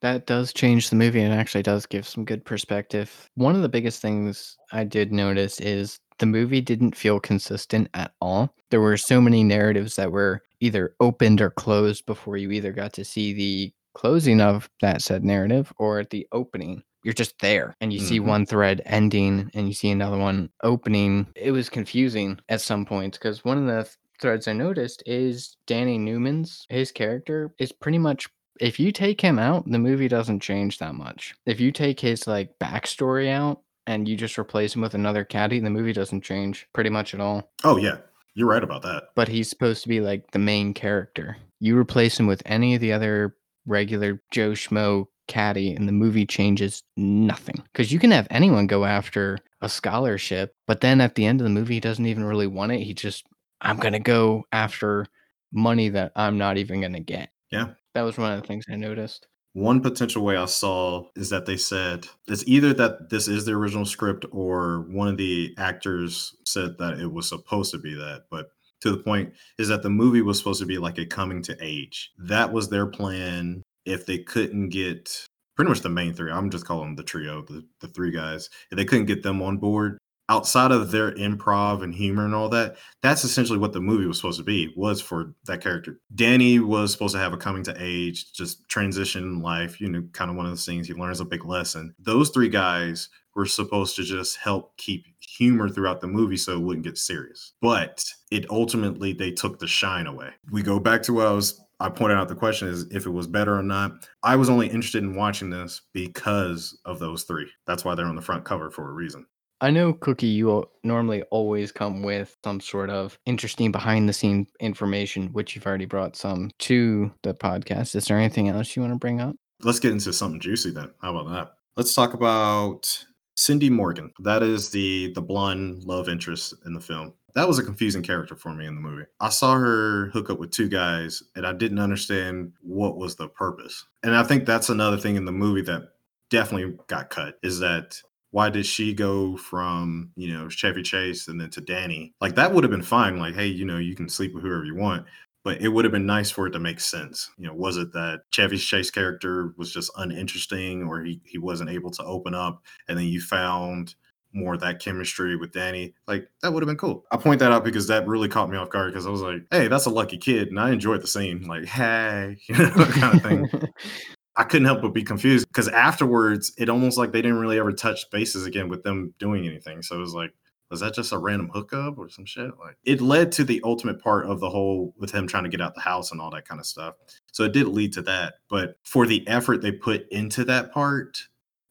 That 0.00 0.26
does 0.26 0.52
change 0.52 0.90
the 0.90 0.96
movie 0.96 1.22
and 1.22 1.32
actually 1.32 1.62
does 1.62 1.86
give 1.86 2.08
some 2.08 2.24
good 2.24 2.44
perspective. 2.44 3.30
One 3.36 3.54
of 3.54 3.62
the 3.62 3.68
biggest 3.68 4.02
things 4.02 4.56
I 4.72 4.82
did 4.82 5.12
notice 5.12 5.60
is 5.60 6.00
the 6.18 6.26
movie 6.26 6.60
didn't 6.60 6.96
feel 6.96 7.20
consistent 7.20 7.88
at 7.94 8.12
all. 8.20 8.54
There 8.70 8.80
were 8.80 8.96
so 8.96 9.20
many 9.20 9.44
narratives 9.44 9.96
that 9.96 10.10
were 10.10 10.42
either 10.60 10.94
opened 11.00 11.40
or 11.40 11.50
closed 11.50 12.04
before 12.06 12.36
you 12.36 12.50
either 12.50 12.72
got 12.72 12.92
to 12.94 13.04
see 13.04 13.32
the 13.32 13.72
closing 13.94 14.40
of 14.40 14.68
that 14.80 15.02
said 15.02 15.24
narrative 15.24 15.72
or 15.78 16.04
the 16.04 16.26
opening. 16.32 16.82
You're 17.04 17.14
just 17.14 17.38
there 17.40 17.74
and 17.80 17.92
you 17.92 17.98
see 17.98 18.20
Mhm. 18.20 18.26
one 18.26 18.46
thread 18.46 18.82
ending 18.86 19.50
and 19.54 19.66
you 19.66 19.74
see 19.74 19.90
another 19.90 20.18
one 20.18 20.50
opening. 20.62 21.26
It 21.34 21.50
was 21.52 21.68
confusing 21.68 22.38
at 22.48 22.60
some 22.60 22.84
points 22.86 23.18
because 23.18 23.44
one 23.44 23.58
of 23.58 23.66
the 23.66 23.82
th- 23.84 23.96
threads 24.20 24.46
I 24.46 24.52
noticed 24.52 25.02
is 25.04 25.56
Danny 25.66 25.98
Noonan's 25.98 26.64
his 26.70 26.92
character 26.92 27.52
is 27.58 27.72
pretty 27.72 27.98
much 27.98 28.28
if 28.60 28.78
you 28.78 28.92
take 28.92 29.20
him 29.20 29.38
out, 29.38 29.64
the 29.68 29.78
movie 29.78 30.06
doesn't 30.08 30.40
change 30.40 30.78
that 30.78 30.94
much. 30.94 31.34
If 31.46 31.58
you 31.58 31.72
take 31.72 31.98
his 31.98 32.26
like 32.28 32.50
backstory 32.60 33.28
out 33.28 33.62
and 33.88 34.06
you 34.06 34.16
just 34.16 34.38
replace 34.38 34.76
him 34.76 34.82
with 34.82 34.94
another 34.94 35.24
caddy, 35.24 35.58
the 35.58 35.70
movie 35.70 35.92
doesn't 35.94 36.20
change 36.22 36.68
pretty 36.72 36.90
much 36.90 37.14
at 37.14 37.20
all. 37.20 37.50
Oh, 37.64 37.78
yeah, 37.78 37.96
you're 38.34 38.46
right 38.48 38.62
about 38.62 38.82
that. 38.82 39.04
But 39.16 39.26
he's 39.26 39.48
supposed 39.50 39.82
to 39.82 39.88
be 39.88 40.00
like 40.00 40.30
the 40.30 40.38
main 40.38 40.74
character. 40.74 41.38
You 41.58 41.76
replace 41.76 42.20
him 42.20 42.28
with 42.28 42.42
any 42.46 42.74
of 42.76 42.80
the 42.80 42.92
other 42.92 43.34
regular 43.66 44.22
Joe 44.30 44.50
Schmo 44.52 45.06
caddy, 45.32 45.72
and 45.72 45.88
the 45.88 45.92
movie 45.92 46.26
changes 46.26 46.82
nothing. 46.96 47.62
Because 47.72 47.90
you 47.90 47.98
can 47.98 48.10
have 48.10 48.28
anyone 48.30 48.66
go 48.66 48.84
after 48.84 49.38
a 49.62 49.68
scholarship, 49.68 50.54
but 50.66 50.82
then 50.82 51.00
at 51.00 51.14
the 51.14 51.24
end 51.24 51.40
of 51.40 51.44
the 51.44 51.50
movie, 51.50 51.74
he 51.74 51.80
doesn't 51.80 52.06
even 52.06 52.24
really 52.24 52.46
want 52.46 52.72
it. 52.72 52.82
He 52.82 52.92
just, 52.92 53.24
I'm 53.60 53.78
going 53.78 53.94
to 53.94 53.98
go 53.98 54.44
after 54.52 55.06
money 55.52 55.88
that 55.88 56.12
I'm 56.14 56.36
not 56.36 56.58
even 56.58 56.80
going 56.80 56.92
to 56.92 57.00
get. 57.00 57.30
Yeah. 57.50 57.70
That 57.94 58.02
was 58.02 58.18
one 58.18 58.32
of 58.32 58.40
the 58.40 58.46
things 58.46 58.66
I 58.70 58.76
noticed. 58.76 59.26
One 59.54 59.80
potential 59.80 60.24
way 60.24 60.36
I 60.36 60.46
saw 60.46 61.04
is 61.14 61.30
that 61.30 61.46
they 61.46 61.58
said 61.58 62.06
it's 62.26 62.44
either 62.46 62.72
that 62.74 63.10
this 63.10 63.28
is 63.28 63.44
the 63.44 63.52
original 63.52 63.84
script 63.84 64.24
or 64.32 64.86
one 64.90 65.08
of 65.08 65.16
the 65.18 65.54
actors 65.58 66.34
said 66.46 66.78
that 66.78 66.98
it 66.98 67.12
was 67.12 67.28
supposed 67.28 67.70
to 67.72 67.78
be 67.78 67.94
that. 67.94 68.22
But 68.30 68.46
to 68.80 68.90
the 68.90 69.02
point 69.02 69.34
is 69.58 69.68
that 69.68 69.82
the 69.82 69.90
movie 69.90 70.22
was 70.22 70.38
supposed 70.38 70.60
to 70.60 70.66
be 70.66 70.78
like 70.78 70.98
a 70.98 71.06
coming 71.06 71.42
to 71.42 71.56
age. 71.60 72.10
That 72.18 72.52
was 72.52 72.68
their 72.68 72.86
plan. 72.86 73.61
If 73.84 74.06
they 74.06 74.18
couldn't 74.18 74.70
get 74.70 75.26
pretty 75.56 75.68
much 75.68 75.80
the 75.80 75.88
main 75.88 76.14
three, 76.14 76.30
I'm 76.30 76.50
just 76.50 76.66
calling 76.66 76.96
the 76.96 77.02
trio, 77.02 77.42
the, 77.42 77.66
the 77.80 77.88
three 77.88 78.10
guys, 78.10 78.48
if 78.70 78.76
they 78.76 78.84
couldn't 78.84 79.06
get 79.06 79.22
them 79.22 79.42
on 79.42 79.58
board, 79.58 79.98
outside 80.28 80.70
of 80.70 80.90
their 80.90 81.12
improv 81.12 81.82
and 81.82 81.94
humor 81.94 82.24
and 82.24 82.34
all 82.34 82.48
that, 82.48 82.76
that's 83.02 83.24
essentially 83.24 83.58
what 83.58 83.72
the 83.72 83.80
movie 83.80 84.06
was 84.06 84.16
supposed 84.16 84.38
to 84.38 84.44
be, 84.44 84.72
was 84.76 85.00
for 85.00 85.34
that 85.44 85.60
character. 85.60 86.00
Danny 86.14 86.58
was 86.58 86.92
supposed 86.92 87.14
to 87.14 87.20
have 87.20 87.32
a 87.32 87.36
coming 87.36 87.62
to 87.64 87.76
age, 87.78 88.32
just 88.32 88.66
transition 88.68 89.24
in 89.24 89.42
life, 89.42 89.80
you 89.80 89.88
know, 89.88 90.02
kind 90.12 90.30
of 90.30 90.36
one 90.36 90.46
of 90.46 90.52
those 90.52 90.64
things 90.64 90.86
he 90.86 90.94
learns 90.94 91.20
a 91.20 91.24
big 91.24 91.44
lesson. 91.44 91.94
Those 91.98 92.30
three 92.30 92.48
guys 92.48 93.08
were 93.34 93.46
supposed 93.46 93.96
to 93.96 94.04
just 94.04 94.36
help 94.36 94.76
keep 94.76 95.04
humor 95.20 95.68
throughout 95.68 96.00
the 96.00 96.06
movie 96.06 96.36
so 96.36 96.52
it 96.52 96.60
wouldn't 96.60 96.84
get 96.84 96.98
serious. 96.98 97.52
But 97.60 98.04
it 98.30 98.48
ultimately 98.50 99.12
they 99.12 99.30
took 99.30 99.58
the 99.58 99.66
shine 99.66 100.06
away. 100.06 100.30
We 100.50 100.62
go 100.62 100.78
back 100.78 101.02
to 101.02 101.14
what 101.14 101.26
I 101.26 101.32
was 101.32 101.61
I 101.82 101.88
pointed 101.88 102.16
out 102.16 102.28
the 102.28 102.36
question 102.36 102.68
is 102.68 102.86
if 102.92 103.06
it 103.06 103.10
was 103.10 103.26
better 103.26 103.58
or 103.58 103.62
not. 103.62 104.08
I 104.22 104.36
was 104.36 104.48
only 104.48 104.68
interested 104.68 105.02
in 105.02 105.16
watching 105.16 105.50
this 105.50 105.82
because 105.92 106.78
of 106.84 107.00
those 107.00 107.24
three. 107.24 107.48
That's 107.66 107.84
why 107.84 107.96
they're 107.96 108.06
on 108.06 108.14
the 108.14 108.22
front 108.22 108.44
cover 108.44 108.70
for 108.70 108.88
a 108.88 108.92
reason. 108.92 109.26
I 109.60 109.70
know, 109.70 109.92
Cookie, 109.92 110.26
you 110.26 110.50
al- 110.50 110.70
normally 110.84 111.22
always 111.30 111.72
come 111.72 112.02
with 112.02 112.36
some 112.44 112.60
sort 112.60 112.90
of 112.90 113.18
interesting 113.26 113.72
behind 113.72 114.08
the 114.08 114.12
scene 114.12 114.46
information, 114.60 115.28
which 115.32 115.54
you've 115.54 115.66
already 115.66 115.84
brought 115.84 116.16
some 116.16 116.50
to 116.60 117.12
the 117.22 117.34
podcast. 117.34 117.96
Is 117.96 118.06
there 118.06 118.18
anything 118.18 118.48
else 118.48 118.76
you 118.76 118.82
want 118.82 118.92
to 118.94 118.98
bring 118.98 119.20
up? 119.20 119.34
Let's 119.62 119.80
get 119.80 119.92
into 119.92 120.12
something 120.12 120.40
juicy 120.40 120.70
then. 120.70 120.90
How 121.00 121.16
about 121.16 121.32
that? 121.32 121.52
Let's 121.76 121.94
talk 121.94 122.14
about 122.14 123.04
Cindy 123.36 123.70
Morgan. 123.70 124.12
That 124.20 124.42
is 124.42 124.70
the 124.70 125.12
the 125.14 125.22
blonde 125.22 125.84
love 125.84 126.08
interest 126.08 126.54
in 126.66 126.74
the 126.74 126.80
film. 126.80 127.14
That 127.34 127.48
was 127.48 127.58
a 127.58 127.64
confusing 127.64 128.02
character 128.02 128.36
for 128.36 128.52
me 128.54 128.66
in 128.66 128.74
the 128.74 128.80
movie. 128.80 129.04
I 129.20 129.30
saw 129.30 129.54
her 129.54 130.10
hook 130.12 130.30
up 130.30 130.38
with 130.38 130.50
two 130.50 130.68
guys 130.68 131.22
and 131.34 131.46
I 131.46 131.52
didn't 131.52 131.78
understand 131.78 132.52
what 132.60 132.96
was 132.98 133.16
the 133.16 133.28
purpose. 133.28 133.86
And 134.02 134.14
I 134.14 134.22
think 134.22 134.44
that's 134.44 134.68
another 134.68 134.98
thing 134.98 135.16
in 135.16 135.24
the 135.24 135.32
movie 135.32 135.62
that 135.62 135.82
definitely 136.30 136.76
got 136.88 137.10
cut 137.10 137.38
is 137.42 137.58
that 137.60 138.00
why 138.32 138.48
did 138.48 138.64
she 138.66 138.94
go 138.94 139.36
from 139.36 140.10
you 140.16 140.32
know 140.32 140.48
Chevy 140.48 140.82
Chase 140.82 141.28
and 141.28 141.40
then 141.40 141.50
to 141.50 141.60
Danny? 141.60 142.14
Like 142.20 142.34
that 142.34 142.52
would 142.52 142.64
have 142.64 142.70
been 142.70 142.82
fine. 142.82 143.18
Like, 143.18 143.34
hey, 143.34 143.46
you 143.46 143.64
know, 143.64 143.78
you 143.78 143.94
can 143.94 144.08
sleep 144.08 144.34
with 144.34 144.42
whoever 144.42 144.64
you 144.64 144.74
want, 144.74 145.06
but 145.44 145.60
it 145.60 145.68
would 145.68 145.84
have 145.84 145.92
been 145.92 146.06
nice 146.06 146.30
for 146.30 146.46
it 146.46 146.52
to 146.52 146.58
make 146.58 146.80
sense. 146.80 147.30
You 147.36 147.46
know, 147.46 147.54
was 147.54 147.76
it 147.76 147.92
that 147.92 148.22
Chevy 148.30 148.56
Chase 148.56 148.90
character 148.90 149.54
was 149.56 149.72
just 149.72 149.92
uninteresting, 149.96 150.84
or 150.84 151.02
he 151.02 151.20
he 151.24 151.38
wasn't 151.38 151.70
able 151.70 151.90
to 151.92 152.04
open 152.04 152.34
up, 152.34 152.62
and 152.88 152.98
then 152.98 153.06
you 153.06 153.20
found 153.20 153.94
more 154.32 154.54
of 154.54 154.60
that 154.60 154.80
chemistry 154.80 155.36
with 155.36 155.52
Danny? 155.52 155.94
Like 156.06 156.28
that 156.42 156.52
would 156.52 156.62
have 156.62 156.68
been 156.68 156.76
cool. 156.76 157.04
I 157.10 157.16
point 157.16 157.40
that 157.40 157.52
out 157.52 157.64
because 157.64 157.86
that 157.88 158.06
really 158.06 158.28
caught 158.28 158.50
me 158.50 158.56
off 158.56 158.70
guard 158.70 158.92
because 158.92 159.06
I 159.06 159.10
was 159.10 159.22
like, 159.22 159.42
hey, 159.50 159.68
that's 159.68 159.86
a 159.86 159.90
lucky 159.90 160.18
kid, 160.18 160.48
and 160.48 160.58
I 160.58 160.70
enjoyed 160.70 161.02
the 161.02 161.06
scene. 161.06 161.46
Like, 161.46 161.64
hey, 161.64 162.38
you 162.46 162.56
know, 162.56 162.70
kind 162.70 163.16
of 163.16 163.22
thing. 163.22 163.70
I 164.36 164.44
couldn't 164.44 164.66
help 164.66 164.80
but 164.80 164.94
be 164.94 165.02
confused 165.02 165.46
because 165.48 165.68
afterwards, 165.68 166.52
it 166.56 166.70
almost 166.70 166.96
like 166.96 167.12
they 167.12 167.20
didn't 167.20 167.38
really 167.38 167.58
ever 167.58 167.72
touch 167.72 168.10
bases 168.10 168.46
again 168.46 168.68
with 168.68 168.82
them 168.82 169.12
doing 169.18 169.46
anything. 169.46 169.82
So 169.82 169.96
it 169.96 170.00
was 170.00 170.14
like, 170.14 170.32
was 170.72 170.80
that 170.80 170.94
just 170.94 171.12
a 171.12 171.18
random 171.18 171.50
hookup 171.52 171.98
or 171.98 172.08
some 172.08 172.24
shit? 172.24 172.50
Like 172.58 172.78
it 172.84 173.02
led 173.02 173.30
to 173.32 173.44
the 173.44 173.60
ultimate 173.62 174.00
part 174.00 174.24
of 174.24 174.40
the 174.40 174.48
whole 174.48 174.94
with 174.96 175.12
him 175.12 175.26
trying 175.26 175.44
to 175.44 175.50
get 175.50 175.60
out 175.60 175.74
the 175.74 175.82
house 175.82 176.12
and 176.12 176.20
all 176.20 176.30
that 176.30 176.48
kind 176.48 176.58
of 176.58 176.66
stuff. 176.66 176.94
So 177.30 177.44
it 177.44 177.52
did 177.52 177.68
lead 177.68 177.92
to 177.92 178.02
that. 178.02 178.34
But 178.48 178.76
for 178.82 179.06
the 179.06 179.26
effort 179.28 179.60
they 179.60 179.70
put 179.70 180.08
into 180.10 180.46
that 180.46 180.72
part, 180.72 181.18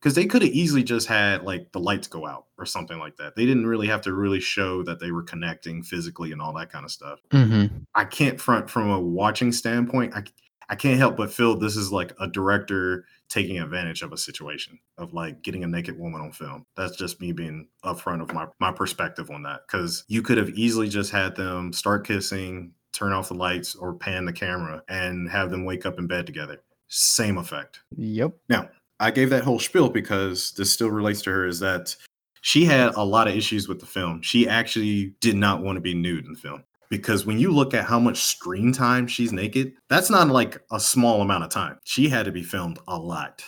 because 0.02 0.16
they 0.16 0.26
could 0.26 0.42
have 0.42 0.52
easily 0.52 0.84
just 0.84 1.08
had 1.08 1.44
like 1.44 1.72
the 1.74 1.80
lights 1.80 2.08
go 2.08 2.26
out 2.26 2.46
or 2.58 2.66
something 2.66 2.98
like 2.98 3.18
that. 3.18 3.36
They 3.36 3.46
didn't 3.46 3.68
really 3.68 3.88
have 3.88 4.02
to 4.02 4.14
really 4.14 4.40
show 4.40 4.82
that 4.84 5.00
they 5.00 5.12
were 5.12 5.22
connecting 5.22 5.84
physically 5.84 6.32
and 6.32 6.42
all 6.42 6.54
that 6.54 6.72
kind 6.72 6.86
of 6.86 6.92
stuff. 6.92 7.20
Mm-hmm. 7.30 7.78
I 7.94 8.06
can't 8.06 8.42
front 8.42 8.70
from 8.70 8.90
a 8.90 9.00
watching 9.00 9.52
standpoint. 9.52 10.16
I 10.16 10.24
I 10.70 10.76
can't 10.76 10.98
help 10.98 11.18
but 11.18 11.34
feel 11.34 11.58
this 11.58 11.76
is 11.76 11.92
like 11.92 12.14
a 12.20 12.28
director 12.28 13.06
taking 13.28 13.60
advantage 13.60 14.04
of 14.04 14.14
a 14.14 14.18
situation 14.18 14.80
of 14.98 15.14
like 15.14 15.42
getting 15.42 15.66
a 15.66 15.68
naked 15.68 16.00
woman 16.00 16.22
on 16.22 16.32
film. 16.32 16.66
That's 16.78 16.96
just 16.96 17.20
me 17.20 17.34
being 17.34 17.68
upfront 17.84 18.22
of 18.22 18.34
my 18.34 18.48
my 18.60 18.72
perspective 18.72 19.30
on 19.30 19.44
that 19.44 19.62
because 19.68 20.06
you 20.08 20.22
could 20.22 20.38
have 20.38 20.50
easily 20.52 20.88
just 20.88 21.12
had 21.12 21.36
them 21.36 21.74
start 21.74 22.08
kissing, 22.08 22.72
turn 22.94 23.12
off 23.12 23.28
the 23.28 23.34
lights, 23.34 23.76
or 23.76 23.94
pan 23.94 24.24
the 24.24 24.34
camera 24.34 24.82
and 24.88 25.30
have 25.30 25.52
them 25.52 25.66
wake 25.66 25.86
up 25.86 26.00
in 26.00 26.08
bed 26.08 26.26
together. 26.26 26.64
Same 26.88 27.38
effect. 27.38 27.82
Yep. 27.98 28.32
Now, 28.48 28.70
I 29.02 29.10
gave 29.12 29.32
that 29.32 29.44
whole 29.44 29.60
spiel 29.60 29.90
because 29.90 30.52
this 30.52 30.72
still 30.72 30.92
relates 30.92 31.24
to 31.24 31.32
her 31.32 31.48
is 31.48 31.60
that 31.60 31.96
she 32.42 32.66
had 32.66 32.94
a 32.96 33.04
lot 33.04 33.28
of 33.28 33.36
issues 33.36 33.68
with 33.68 33.80
the 33.80 33.86
film. 33.86 34.22
She 34.22 34.48
actually 34.48 35.16
did 35.20 35.36
not 35.36 35.64
want 35.64 35.76
to 35.78 35.82
be 35.82 35.96
nude 35.96 36.26
in 36.26 36.34
the 36.34 36.40
film 36.40 36.64
because 36.90 37.26
when 37.26 37.40
you 37.40 37.52
look 37.52 37.74
at 37.74 37.86
how 37.86 38.00
much 38.00 38.22
screen 38.22 38.72
time 38.72 39.08
she's 39.08 39.34
naked, 39.34 39.74
that's 39.90 40.12
not 40.12 40.28
like 40.28 40.62
a 40.72 40.80
small 40.80 41.22
amount 41.22 41.44
of 41.44 41.50
time. 41.50 41.80
She 41.84 42.10
had 42.10 42.26
to 42.26 42.32
be 42.32 42.44
filmed 42.44 42.80
a 42.88 42.98
lot. 42.98 43.44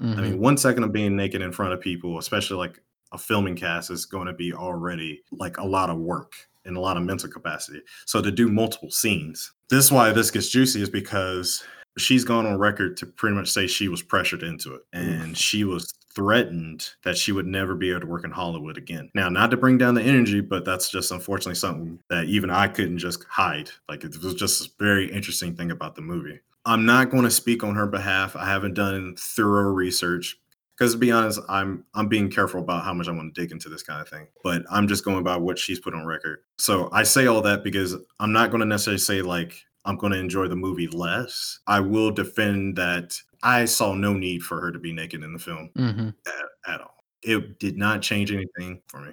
Mhm. 0.00 0.18
I 0.18 0.20
mean, 0.22 0.38
one 0.40 0.56
second 0.56 0.82
of 0.82 0.92
being 0.92 1.16
naked 1.16 1.40
in 1.40 1.52
front 1.52 1.72
of 1.72 1.80
people, 1.80 2.18
especially 2.18 2.56
like 2.56 2.80
a 3.12 3.18
filming 3.18 3.54
cast, 3.54 3.90
is 3.90 4.06
going 4.06 4.26
to 4.26 4.32
be 4.32 4.52
already 4.52 5.22
like 5.30 5.58
a 5.58 5.64
lot 5.64 5.88
of 5.88 5.98
work 5.98 6.32
and 6.64 6.76
a 6.76 6.80
lot 6.80 6.96
of 6.96 7.04
mental 7.04 7.28
capacity. 7.28 7.80
So 8.06 8.20
to 8.20 8.32
do 8.32 8.48
multiple 8.48 8.90
scenes, 8.90 9.52
this 9.70 9.84
is 9.86 9.92
why 9.92 10.10
this 10.10 10.32
gets 10.32 10.48
juicy, 10.48 10.82
is 10.82 10.90
because 10.90 11.62
she's 11.98 12.24
gone 12.24 12.46
on 12.46 12.58
record 12.58 12.96
to 12.98 13.06
pretty 13.06 13.34
much 13.34 13.50
say 13.50 13.66
she 13.66 13.88
was 13.88 14.02
pressured 14.02 14.42
into 14.42 14.74
it 14.74 14.82
and 14.92 15.36
she 15.36 15.64
was 15.64 15.94
threatened 16.14 16.90
that 17.04 17.16
she 17.16 17.30
would 17.30 17.46
never 17.46 17.74
be 17.74 17.90
able 17.90 18.00
to 18.00 18.06
work 18.06 18.24
in 18.24 18.30
Hollywood 18.30 18.78
again. 18.78 19.10
Now, 19.14 19.28
not 19.28 19.50
to 19.50 19.56
bring 19.56 19.76
down 19.76 19.94
the 19.94 20.02
energy, 20.02 20.40
but 20.40 20.64
that's 20.64 20.90
just 20.90 21.10
unfortunately 21.10 21.56
something 21.56 21.98
that 22.08 22.24
even 22.24 22.50
I 22.50 22.68
couldn't 22.68 22.98
just 22.98 23.24
hide. 23.24 23.70
Like 23.88 24.02
it 24.02 24.16
was 24.22 24.34
just 24.34 24.66
a 24.66 24.70
very 24.78 25.12
interesting 25.12 25.54
thing 25.54 25.70
about 25.70 25.94
the 25.94 26.00
movie. 26.00 26.40
I'm 26.64 26.86
not 26.86 27.10
going 27.10 27.24
to 27.24 27.30
speak 27.30 27.62
on 27.62 27.76
her 27.76 27.86
behalf. 27.86 28.34
I 28.34 28.46
haven't 28.46 28.74
done 28.74 29.14
thorough 29.18 29.70
research 29.70 30.36
because 30.76 30.92
to 30.92 30.98
be 30.98 31.12
honest, 31.12 31.40
I'm 31.48 31.84
I'm 31.94 32.08
being 32.08 32.30
careful 32.30 32.60
about 32.60 32.84
how 32.84 32.92
much 32.92 33.08
I 33.08 33.12
want 33.12 33.34
to 33.34 33.40
dig 33.40 33.52
into 33.52 33.68
this 33.68 33.82
kind 33.82 34.00
of 34.00 34.08
thing. 34.08 34.26
But 34.42 34.62
I'm 34.70 34.88
just 34.88 35.04
going 35.04 35.22
by 35.22 35.36
what 35.36 35.58
she's 35.58 35.80
put 35.80 35.94
on 35.94 36.06
record. 36.06 36.40
So 36.58 36.88
I 36.92 37.02
say 37.02 37.26
all 37.26 37.42
that 37.42 37.62
because 37.62 37.94
I'm 38.20 38.32
not 38.32 38.50
going 38.50 38.60
to 38.60 38.66
necessarily 38.66 38.98
say 38.98 39.22
like 39.22 39.64
I'm 39.86 39.96
going 39.96 40.12
to 40.12 40.18
enjoy 40.18 40.48
the 40.48 40.56
movie 40.56 40.88
less. 40.88 41.60
I 41.66 41.80
will 41.80 42.10
defend 42.10 42.76
that 42.76 43.18
I 43.42 43.64
saw 43.64 43.94
no 43.94 44.12
need 44.12 44.42
for 44.42 44.60
her 44.60 44.72
to 44.72 44.78
be 44.78 44.92
naked 44.92 45.22
in 45.22 45.32
the 45.32 45.38
film 45.38 45.70
Mhm. 45.76 46.12
at, 46.26 46.72
at 46.74 46.80
all. 46.80 47.04
It 47.22 47.58
did 47.58 47.78
not 47.78 48.02
change 48.02 48.30
anything 48.32 48.82
for 48.88 49.00
me. 49.00 49.12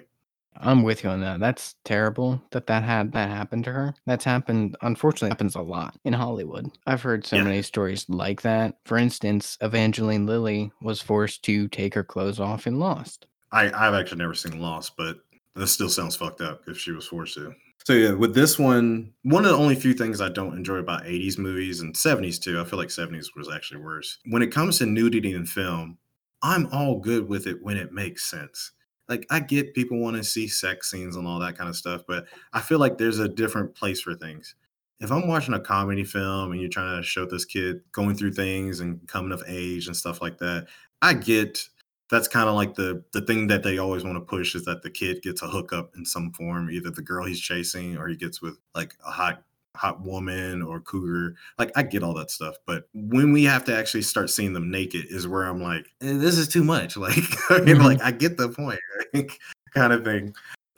I'm 0.56 0.82
with 0.84 1.02
you 1.02 1.10
on 1.10 1.20
that. 1.22 1.40
That's 1.40 1.74
terrible 1.84 2.40
that 2.52 2.66
that 2.68 2.84
had 2.84 3.12
that 3.12 3.28
happened 3.28 3.64
to 3.64 3.72
her. 3.72 3.94
That's 4.06 4.24
happened. 4.24 4.76
Unfortunately, 4.82 5.30
happens 5.30 5.56
a 5.56 5.60
lot 5.62 5.96
in 6.04 6.12
Hollywood. 6.12 6.70
I've 6.86 7.02
heard 7.02 7.26
so 7.26 7.36
Yeah. 7.36 7.42
many 7.44 7.62
stories 7.62 8.06
like 8.08 8.42
that. 8.42 8.78
For 8.84 8.96
instance, 8.96 9.58
Evangeline 9.60 10.26
Lilly 10.26 10.70
was 10.80 11.00
forced 11.02 11.42
to 11.44 11.66
take 11.68 11.94
her 11.94 12.04
clothes 12.04 12.38
off 12.38 12.66
in 12.68 12.78
Lost. 12.78 13.26
I, 13.50 13.64
I've 13.66 13.94
actually 13.94 14.18
never 14.18 14.34
seen 14.34 14.60
Lost, 14.60 14.96
but 14.96 15.18
this 15.56 15.72
still 15.72 15.88
sounds 15.88 16.14
fucked 16.16 16.40
up 16.40 16.62
if 16.68 16.78
she 16.78 16.92
was 16.92 17.06
forced 17.08 17.34
to. 17.34 17.54
So 17.84 17.92
yeah, 17.92 18.12
with 18.12 18.34
this 18.34 18.58
one, 18.58 19.12
one 19.22 19.44
of 19.44 19.50
the 19.50 19.58
only 19.58 19.74
few 19.74 19.92
things 19.92 20.22
I 20.22 20.30
don't 20.30 20.56
enjoy 20.56 20.76
about 20.76 21.04
80s 21.04 21.38
movies 21.38 21.80
and 21.80 21.94
70s 21.94 22.40
too, 22.40 22.58
I 22.58 22.64
feel 22.64 22.78
like 22.78 22.88
70s 22.88 23.36
was 23.36 23.50
actually 23.54 23.80
worse. 23.82 24.18
When 24.24 24.40
it 24.40 24.52
comes 24.52 24.78
to 24.78 24.86
nudity 24.86 25.34
in 25.34 25.44
film, 25.44 25.98
I'm 26.42 26.66
all 26.72 26.98
good 26.98 27.28
with 27.28 27.46
it 27.46 27.62
when 27.62 27.76
it 27.76 27.92
makes 27.92 28.24
sense. 28.24 28.72
Like 29.06 29.26
I 29.30 29.40
get 29.40 29.74
people 29.74 29.98
want 29.98 30.16
to 30.16 30.24
see 30.24 30.48
sex 30.48 30.90
scenes 30.90 31.16
and 31.16 31.26
all 31.26 31.38
that 31.40 31.58
kind 31.58 31.68
of 31.68 31.76
stuff, 31.76 32.02
but 32.08 32.24
I 32.54 32.60
feel 32.62 32.78
like 32.78 32.96
there's 32.96 33.18
a 33.18 33.28
different 33.28 33.74
place 33.74 34.00
for 34.00 34.14
things. 34.14 34.54
If 35.00 35.12
I'm 35.12 35.28
watching 35.28 35.52
a 35.52 35.60
comedy 35.60 36.04
film 36.04 36.52
and 36.52 36.60
you're 36.60 36.70
trying 36.70 36.96
to 36.96 37.06
show 37.06 37.26
this 37.26 37.44
kid 37.44 37.80
going 37.92 38.16
through 38.16 38.32
things 38.32 38.80
and 38.80 39.06
coming 39.06 39.32
of 39.32 39.42
age 39.46 39.88
and 39.88 39.96
stuff 39.96 40.22
like 40.22 40.38
that, 40.38 40.68
I 41.02 41.12
get 41.12 41.68
that's 42.10 42.28
kind 42.28 42.48
of 42.48 42.54
like 42.54 42.74
the 42.74 43.02
the 43.12 43.22
thing 43.22 43.46
that 43.48 43.62
they 43.62 43.78
always 43.78 44.04
want 44.04 44.16
to 44.16 44.20
push 44.20 44.54
is 44.54 44.64
that 44.66 44.82
the 44.82 44.90
kid 44.90 45.22
gets 45.22 45.42
a 45.42 45.48
hookup 45.48 45.90
in 45.96 46.04
some 46.04 46.32
form, 46.32 46.70
either 46.70 46.90
the 46.90 47.02
girl 47.02 47.24
he's 47.24 47.40
chasing 47.40 47.96
or 47.96 48.08
he 48.08 48.16
gets 48.16 48.40
with 48.42 48.56
like 48.74 48.94
a 49.06 49.10
hot 49.10 49.42
hot 49.76 50.02
woman 50.02 50.62
or 50.62 50.80
cougar. 50.80 51.34
Like 51.58 51.72
I 51.76 51.82
get 51.82 52.02
all 52.04 52.14
that 52.14 52.30
stuff, 52.30 52.54
but 52.66 52.88
when 52.94 53.32
we 53.32 53.42
have 53.44 53.64
to 53.64 53.76
actually 53.76 54.02
start 54.02 54.30
seeing 54.30 54.52
them 54.52 54.70
naked 54.70 55.06
is 55.08 55.26
where 55.26 55.44
I'm 55.44 55.60
like, 55.62 55.86
"Eh, 56.00 56.12
this 56.16 56.38
is 56.38 56.46
too 56.48 56.62
much. 56.62 56.96
Like, 57.04 57.14
Mhm. 57.14 57.82
like 57.84 58.00
I 58.02 58.12
get 58.12 58.36
the 58.36 58.48
point, 58.50 58.78
right? 59.14 59.30
kind 59.74 59.92
of 59.92 60.04
thing. 60.04 60.32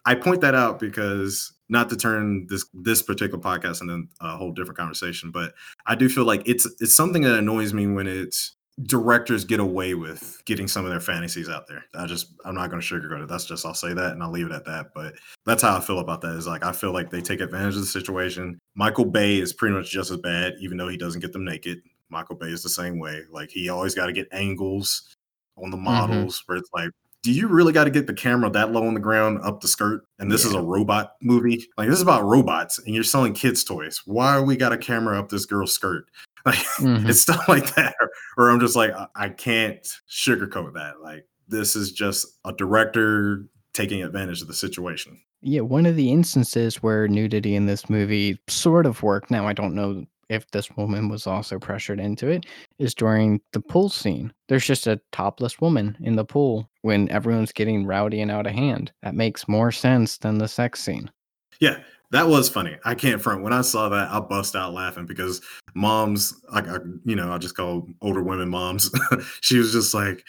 I 0.06 0.14
point 0.14 0.40
that 0.40 0.54
out 0.54 0.78
because 0.78 1.52
not 1.68 1.90
to 1.90 1.96
turn 1.96 2.46
this 2.48 2.64
this 2.72 3.02
particular 3.02 3.38
podcast 3.42 3.82
into 3.82 4.06
a 4.20 4.36
whole 4.36 4.52
different 4.52 4.78
conversation, 4.78 5.30
but 5.30 5.52
I 5.86 5.94
do 5.96 6.08
feel 6.08 6.24
like 6.24 6.48
it's 6.48 6.64
it's 6.80 6.94
something 6.94 7.22
that 7.22 7.34
annoys 7.38 7.74
me 7.74 7.86
when 7.88 8.06
it's 8.06 8.56
directors 8.82 9.44
get 9.44 9.58
away 9.58 9.94
with 9.94 10.42
getting 10.44 10.68
some 10.68 10.84
of 10.84 10.90
their 10.90 11.00
fantasies 11.00 11.48
out 11.48 11.66
there. 11.66 11.84
I 11.94 12.06
just 12.06 12.34
I'm 12.44 12.54
not 12.54 12.70
going 12.70 12.80
to 12.80 12.86
sugarcoat 12.86 13.22
it. 13.22 13.28
That's 13.28 13.46
just 13.46 13.64
I'll 13.64 13.74
say 13.74 13.94
that 13.94 14.12
and 14.12 14.22
I'll 14.22 14.30
leave 14.30 14.46
it 14.46 14.52
at 14.52 14.66
that. 14.66 14.88
But 14.94 15.14
that's 15.46 15.62
how 15.62 15.76
I 15.76 15.80
feel 15.80 16.00
about 16.00 16.20
that. 16.22 16.36
Is 16.36 16.46
like 16.46 16.64
I 16.64 16.72
feel 16.72 16.92
like 16.92 17.10
they 17.10 17.22
take 17.22 17.40
advantage 17.40 17.74
of 17.74 17.80
the 17.80 17.86
situation. 17.86 18.58
Michael 18.74 19.06
Bay 19.06 19.38
is 19.38 19.52
pretty 19.52 19.74
much 19.74 19.90
just 19.90 20.10
as 20.10 20.18
bad, 20.18 20.54
even 20.60 20.76
though 20.76 20.88
he 20.88 20.98
doesn't 20.98 21.20
get 21.20 21.32
them 21.32 21.44
naked. 21.44 21.80
Michael 22.10 22.36
Bay 22.36 22.48
is 22.48 22.62
the 22.62 22.68
same 22.68 22.98
way. 22.98 23.22
Like 23.30 23.50
he 23.50 23.68
always 23.68 23.94
got 23.94 24.06
to 24.06 24.12
get 24.12 24.28
angles 24.32 25.16
on 25.56 25.70
the 25.70 25.76
mm-hmm. 25.76 25.84
models 25.84 26.42
where 26.46 26.58
it's 26.58 26.70
like. 26.74 26.90
Do 27.26 27.32
you 27.32 27.48
really 27.48 27.72
got 27.72 27.84
to 27.84 27.90
get 27.90 28.06
the 28.06 28.14
camera 28.14 28.48
that 28.50 28.70
low 28.70 28.86
on 28.86 28.94
the 28.94 29.00
ground 29.00 29.40
up 29.42 29.60
the 29.60 29.66
skirt? 29.66 30.06
And 30.20 30.30
this 30.30 30.44
is 30.44 30.54
a 30.54 30.60
robot 30.62 31.14
movie. 31.20 31.66
Like 31.76 31.88
this 31.88 31.96
is 31.96 32.02
about 32.02 32.22
robots, 32.22 32.78
and 32.78 32.94
you're 32.94 33.02
selling 33.02 33.34
kids 33.34 33.64
toys. 33.64 34.00
Why 34.04 34.38
we 34.38 34.56
got 34.56 34.72
a 34.72 34.78
camera 34.78 35.18
up 35.18 35.28
this 35.28 35.44
girl's 35.44 35.74
skirt? 35.74 36.06
Like 36.46 36.54
Mhm. 36.78 37.08
it's 37.08 37.20
stuff 37.22 37.48
like 37.48 37.74
that 37.74 37.96
or 38.38 38.50
i'm 38.50 38.60
just 38.60 38.76
like 38.76 38.92
I, 38.92 39.08
I 39.16 39.28
can't 39.30 39.84
sugarcoat 40.08 40.74
that 40.74 41.00
like 41.02 41.26
this 41.48 41.74
is 41.74 41.90
just 41.90 42.24
a 42.44 42.52
director 42.52 43.46
taking 43.72 44.04
advantage 44.04 44.42
of 44.42 44.46
the 44.46 44.54
situation 44.54 45.20
Yeah, 45.42 45.62
one 45.62 45.86
of 45.86 45.96
the 45.96 46.12
instances 46.12 46.76
where 46.84 47.08
nudity 47.08 47.56
in 47.56 47.66
this 47.66 47.90
movie 47.90 48.38
sort 48.46 48.86
of 48.86 49.02
worked. 49.02 49.28
Now, 49.32 49.48
I 49.48 49.54
don't 49.54 49.74
know 49.74 50.06
if 50.28 50.50
this 50.50 50.70
woman 50.76 51.08
was 51.08 51.26
also 51.26 51.58
pressured 51.58 52.00
into 52.00 52.28
it, 52.28 52.46
is 52.78 52.94
during 52.94 53.40
the 53.52 53.60
pool 53.60 53.88
scene. 53.88 54.32
There's 54.48 54.66
just 54.66 54.86
a 54.86 55.00
topless 55.12 55.60
woman 55.60 55.96
in 56.00 56.16
the 56.16 56.24
pool 56.24 56.68
when 56.82 57.08
everyone's 57.10 57.52
getting 57.52 57.86
rowdy 57.86 58.20
and 58.20 58.30
out 58.30 58.46
of 58.46 58.52
hand. 58.52 58.92
That 59.02 59.14
makes 59.14 59.48
more 59.48 59.72
sense 59.72 60.18
than 60.18 60.38
the 60.38 60.48
sex 60.48 60.82
scene. 60.82 61.10
yeah 61.60 61.78
that 62.12 62.28
was 62.28 62.48
funny 62.48 62.76
i 62.84 62.94
can't 62.94 63.20
front 63.20 63.42
when 63.42 63.52
i 63.52 63.60
saw 63.60 63.88
that 63.88 64.08
i 64.10 64.20
bust 64.20 64.54
out 64.54 64.72
laughing 64.72 65.06
because 65.06 65.40
moms 65.74 66.34
like 66.52 66.68
I, 66.68 66.76
you 67.04 67.16
know 67.16 67.32
i 67.32 67.38
just 67.38 67.56
call 67.56 67.88
older 68.00 68.22
women 68.22 68.48
moms 68.48 68.90
she 69.40 69.58
was 69.58 69.72
just 69.72 69.92
like 69.92 70.24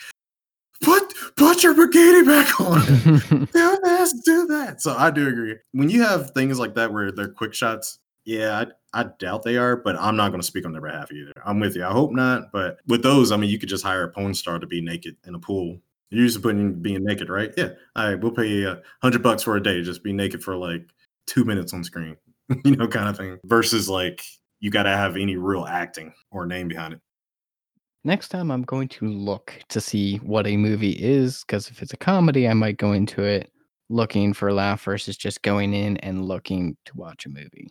put 0.81 1.13
put 1.35 1.63
your 1.63 1.75
bikini 1.75 2.25
back 2.25 2.59
on 2.59 3.47
do 3.53 3.79
this, 3.83 4.13
do 4.25 4.47
that. 4.47 4.81
So 4.81 4.95
I 4.95 5.11
do 5.11 5.27
agree. 5.27 5.55
When 5.71 5.89
you 5.89 6.03
have 6.03 6.31
things 6.31 6.59
like 6.59 6.75
that 6.75 6.91
where 6.93 7.11
they're 7.11 7.29
quick 7.29 7.53
shots, 7.53 7.99
yeah, 8.27 8.65
I, 8.93 9.01
I 9.01 9.05
doubt 9.19 9.43
they 9.43 9.55
are, 9.55 9.77
but 9.77 9.95
I'm 9.95 10.17
not 10.17 10.29
going 10.29 10.41
to 10.41 10.45
speak 10.45 10.65
on 10.65 10.73
their 10.73 10.81
behalf 10.81 11.13
either. 11.13 11.31
I'm 11.45 11.61
with 11.61 11.77
you. 11.77 11.85
I 11.85 11.93
hope 11.93 12.11
not. 12.11 12.51
But 12.51 12.79
with 12.85 13.01
those, 13.01 13.31
I 13.31 13.37
mean, 13.37 13.49
you 13.49 13.57
could 13.57 13.69
just 13.69 13.85
hire 13.85 14.03
a 14.03 14.09
porn 14.09 14.33
star 14.33 14.59
to 14.59 14.67
be 14.67 14.81
naked 14.81 15.15
in 15.25 15.33
a 15.33 15.39
pool. 15.39 15.79
You're 16.09 16.23
used 16.23 16.35
to 16.35 16.41
putting 16.41 16.73
being 16.73 17.05
naked, 17.05 17.29
right? 17.29 17.53
Yeah. 17.55 17.69
All 17.95 18.09
right, 18.09 18.19
we'll 18.19 18.33
pay 18.33 18.47
you 18.47 18.69
a 18.69 18.81
hundred 19.01 19.23
bucks 19.23 19.43
for 19.43 19.55
a 19.55 19.63
day. 19.63 19.81
Just 19.81 20.03
be 20.03 20.11
naked 20.11 20.43
for 20.43 20.57
like 20.57 20.89
two 21.25 21.45
minutes 21.45 21.73
on 21.73 21.85
screen, 21.85 22.17
you 22.65 22.75
know, 22.75 22.87
kind 22.87 23.07
of 23.07 23.15
thing. 23.15 23.39
Versus 23.45 23.87
like 23.87 24.21
you 24.59 24.71
got 24.71 24.83
to 24.83 24.89
have 24.89 25.15
any 25.15 25.37
real 25.37 25.65
acting 25.65 26.13
or 26.29 26.45
name 26.45 26.67
behind 26.67 26.95
it. 26.95 26.99
Next 28.03 28.27
time, 28.27 28.51
I'm 28.51 28.63
going 28.63 28.89
to 28.89 29.07
look 29.07 29.57
to 29.69 29.79
see 29.79 30.17
what 30.17 30.47
a 30.47 30.57
movie 30.57 30.97
is, 30.99 31.45
because 31.45 31.69
if 31.69 31.81
it's 31.81 31.93
a 31.93 31.97
comedy, 31.97 32.47
I 32.47 32.53
might 32.53 32.77
go 32.77 32.91
into 32.91 33.23
it 33.23 33.51
looking 33.89 34.33
for 34.33 34.49
a 34.49 34.53
laugh 34.53 34.83
versus 34.83 35.15
just 35.15 35.41
going 35.43 35.73
in 35.73 35.95
and 35.97 36.25
looking 36.25 36.75
to 36.85 36.97
watch 36.97 37.25
a 37.25 37.29
movie. 37.29 37.69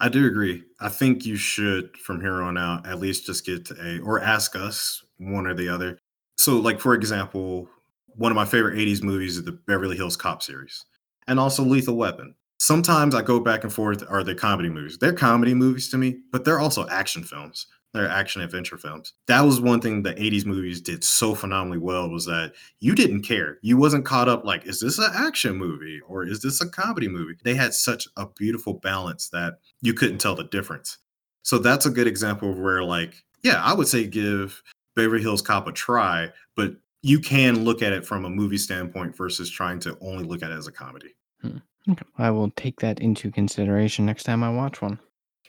I 0.00 0.08
do 0.08 0.26
agree. 0.26 0.62
I 0.80 0.88
think 0.88 1.24
you 1.24 1.36
should, 1.36 1.96
from 1.96 2.20
here 2.20 2.42
on 2.42 2.58
out, 2.58 2.86
at 2.86 3.00
least 3.00 3.26
just 3.26 3.46
get 3.46 3.64
to 3.66 3.76
a 3.82 3.98
or 4.00 4.20
ask 4.20 4.54
us 4.54 5.02
one 5.18 5.46
or 5.46 5.54
the 5.54 5.68
other. 5.68 5.98
So, 6.36 6.56
like 6.56 6.80
for 6.80 6.94
example, 6.94 7.68
one 8.08 8.30
of 8.30 8.36
my 8.36 8.44
favorite 8.44 8.78
'80s 8.78 9.02
movies 9.02 9.38
is 9.38 9.44
the 9.44 9.52
Beverly 9.52 9.96
Hills 9.96 10.16
Cop 10.16 10.42
series, 10.42 10.84
and 11.26 11.40
also 11.40 11.62
Lethal 11.62 11.96
Weapon. 11.96 12.34
Sometimes 12.58 13.14
I 13.14 13.22
go 13.22 13.40
back 13.40 13.64
and 13.64 13.72
forth. 13.72 14.02
Are 14.08 14.22
they 14.22 14.34
comedy 14.34 14.68
movies? 14.68 14.98
They're 14.98 15.12
comedy 15.12 15.54
movies 15.54 15.88
to 15.90 15.98
me, 15.98 16.20
but 16.32 16.44
they're 16.44 16.60
also 16.60 16.86
action 16.88 17.22
films. 17.22 17.66
They're 17.96 18.08
action 18.08 18.42
adventure 18.42 18.76
films. 18.76 19.14
That 19.26 19.40
was 19.40 19.58
one 19.58 19.80
thing 19.80 20.02
the 20.02 20.12
80s 20.14 20.44
movies 20.44 20.82
did 20.82 21.02
so 21.02 21.34
phenomenally 21.34 21.78
well 21.78 22.10
was 22.10 22.26
that 22.26 22.52
you 22.80 22.94
didn't 22.94 23.22
care. 23.22 23.58
You 23.62 23.78
wasn't 23.78 24.04
caught 24.04 24.28
up 24.28 24.44
like, 24.44 24.66
is 24.66 24.80
this 24.80 24.98
an 24.98 25.10
action 25.14 25.56
movie 25.56 26.00
or 26.06 26.24
is 26.24 26.42
this 26.42 26.60
a 26.60 26.68
comedy 26.68 27.08
movie? 27.08 27.36
They 27.42 27.54
had 27.54 27.72
such 27.72 28.06
a 28.18 28.26
beautiful 28.26 28.74
balance 28.74 29.30
that 29.30 29.60
you 29.80 29.94
couldn't 29.94 30.18
tell 30.18 30.34
the 30.34 30.44
difference. 30.44 30.98
So 31.42 31.56
that's 31.56 31.86
a 31.86 31.90
good 31.90 32.06
example 32.06 32.50
of 32.50 32.58
where, 32.58 32.82
like, 32.82 33.14
yeah, 33.42 33.62
I 33.64 33.72
would 33.72 33.88
say 33.88 34.06
give 34.06 34.62
Beverly 34.94 35.22
Hills 35.22 35.40
Cop 35.40 35.66
a 35.66 35.72
try, 35.72 36.30
but 36.54 36.74
you 37.02 37.18
can 37.18 37.64
look 37.64 37.80
at 37.80 37.94
it 37.94 38.04
from 38.04 38.24
a 38.24 38.30
movie 38.30 38.58
standpoint 38.58 39.16
versus 39.16 39.48
trying 39.48 39.78
to 39.80 39.96
only 40.02 40.24
look 40.24 40.42
at 40.42 40.50
it 40.50 40.54
as 40.58 40.66
a 40.66 40.72
comedy. 40.72 41.14
Hmm. 41.40 41.58
Okay. 41.88 42.04
I 42.18 42.30
will 42.30 42.50
take 42.56 42.80
that 42.80 42.98
into 42.98 43.30
consideration 43.30 44.04
next 44.04 44.24
time 44.24 44.42
I 44.42 44.50
watch 44.50 44.82
one. 44.82 44.98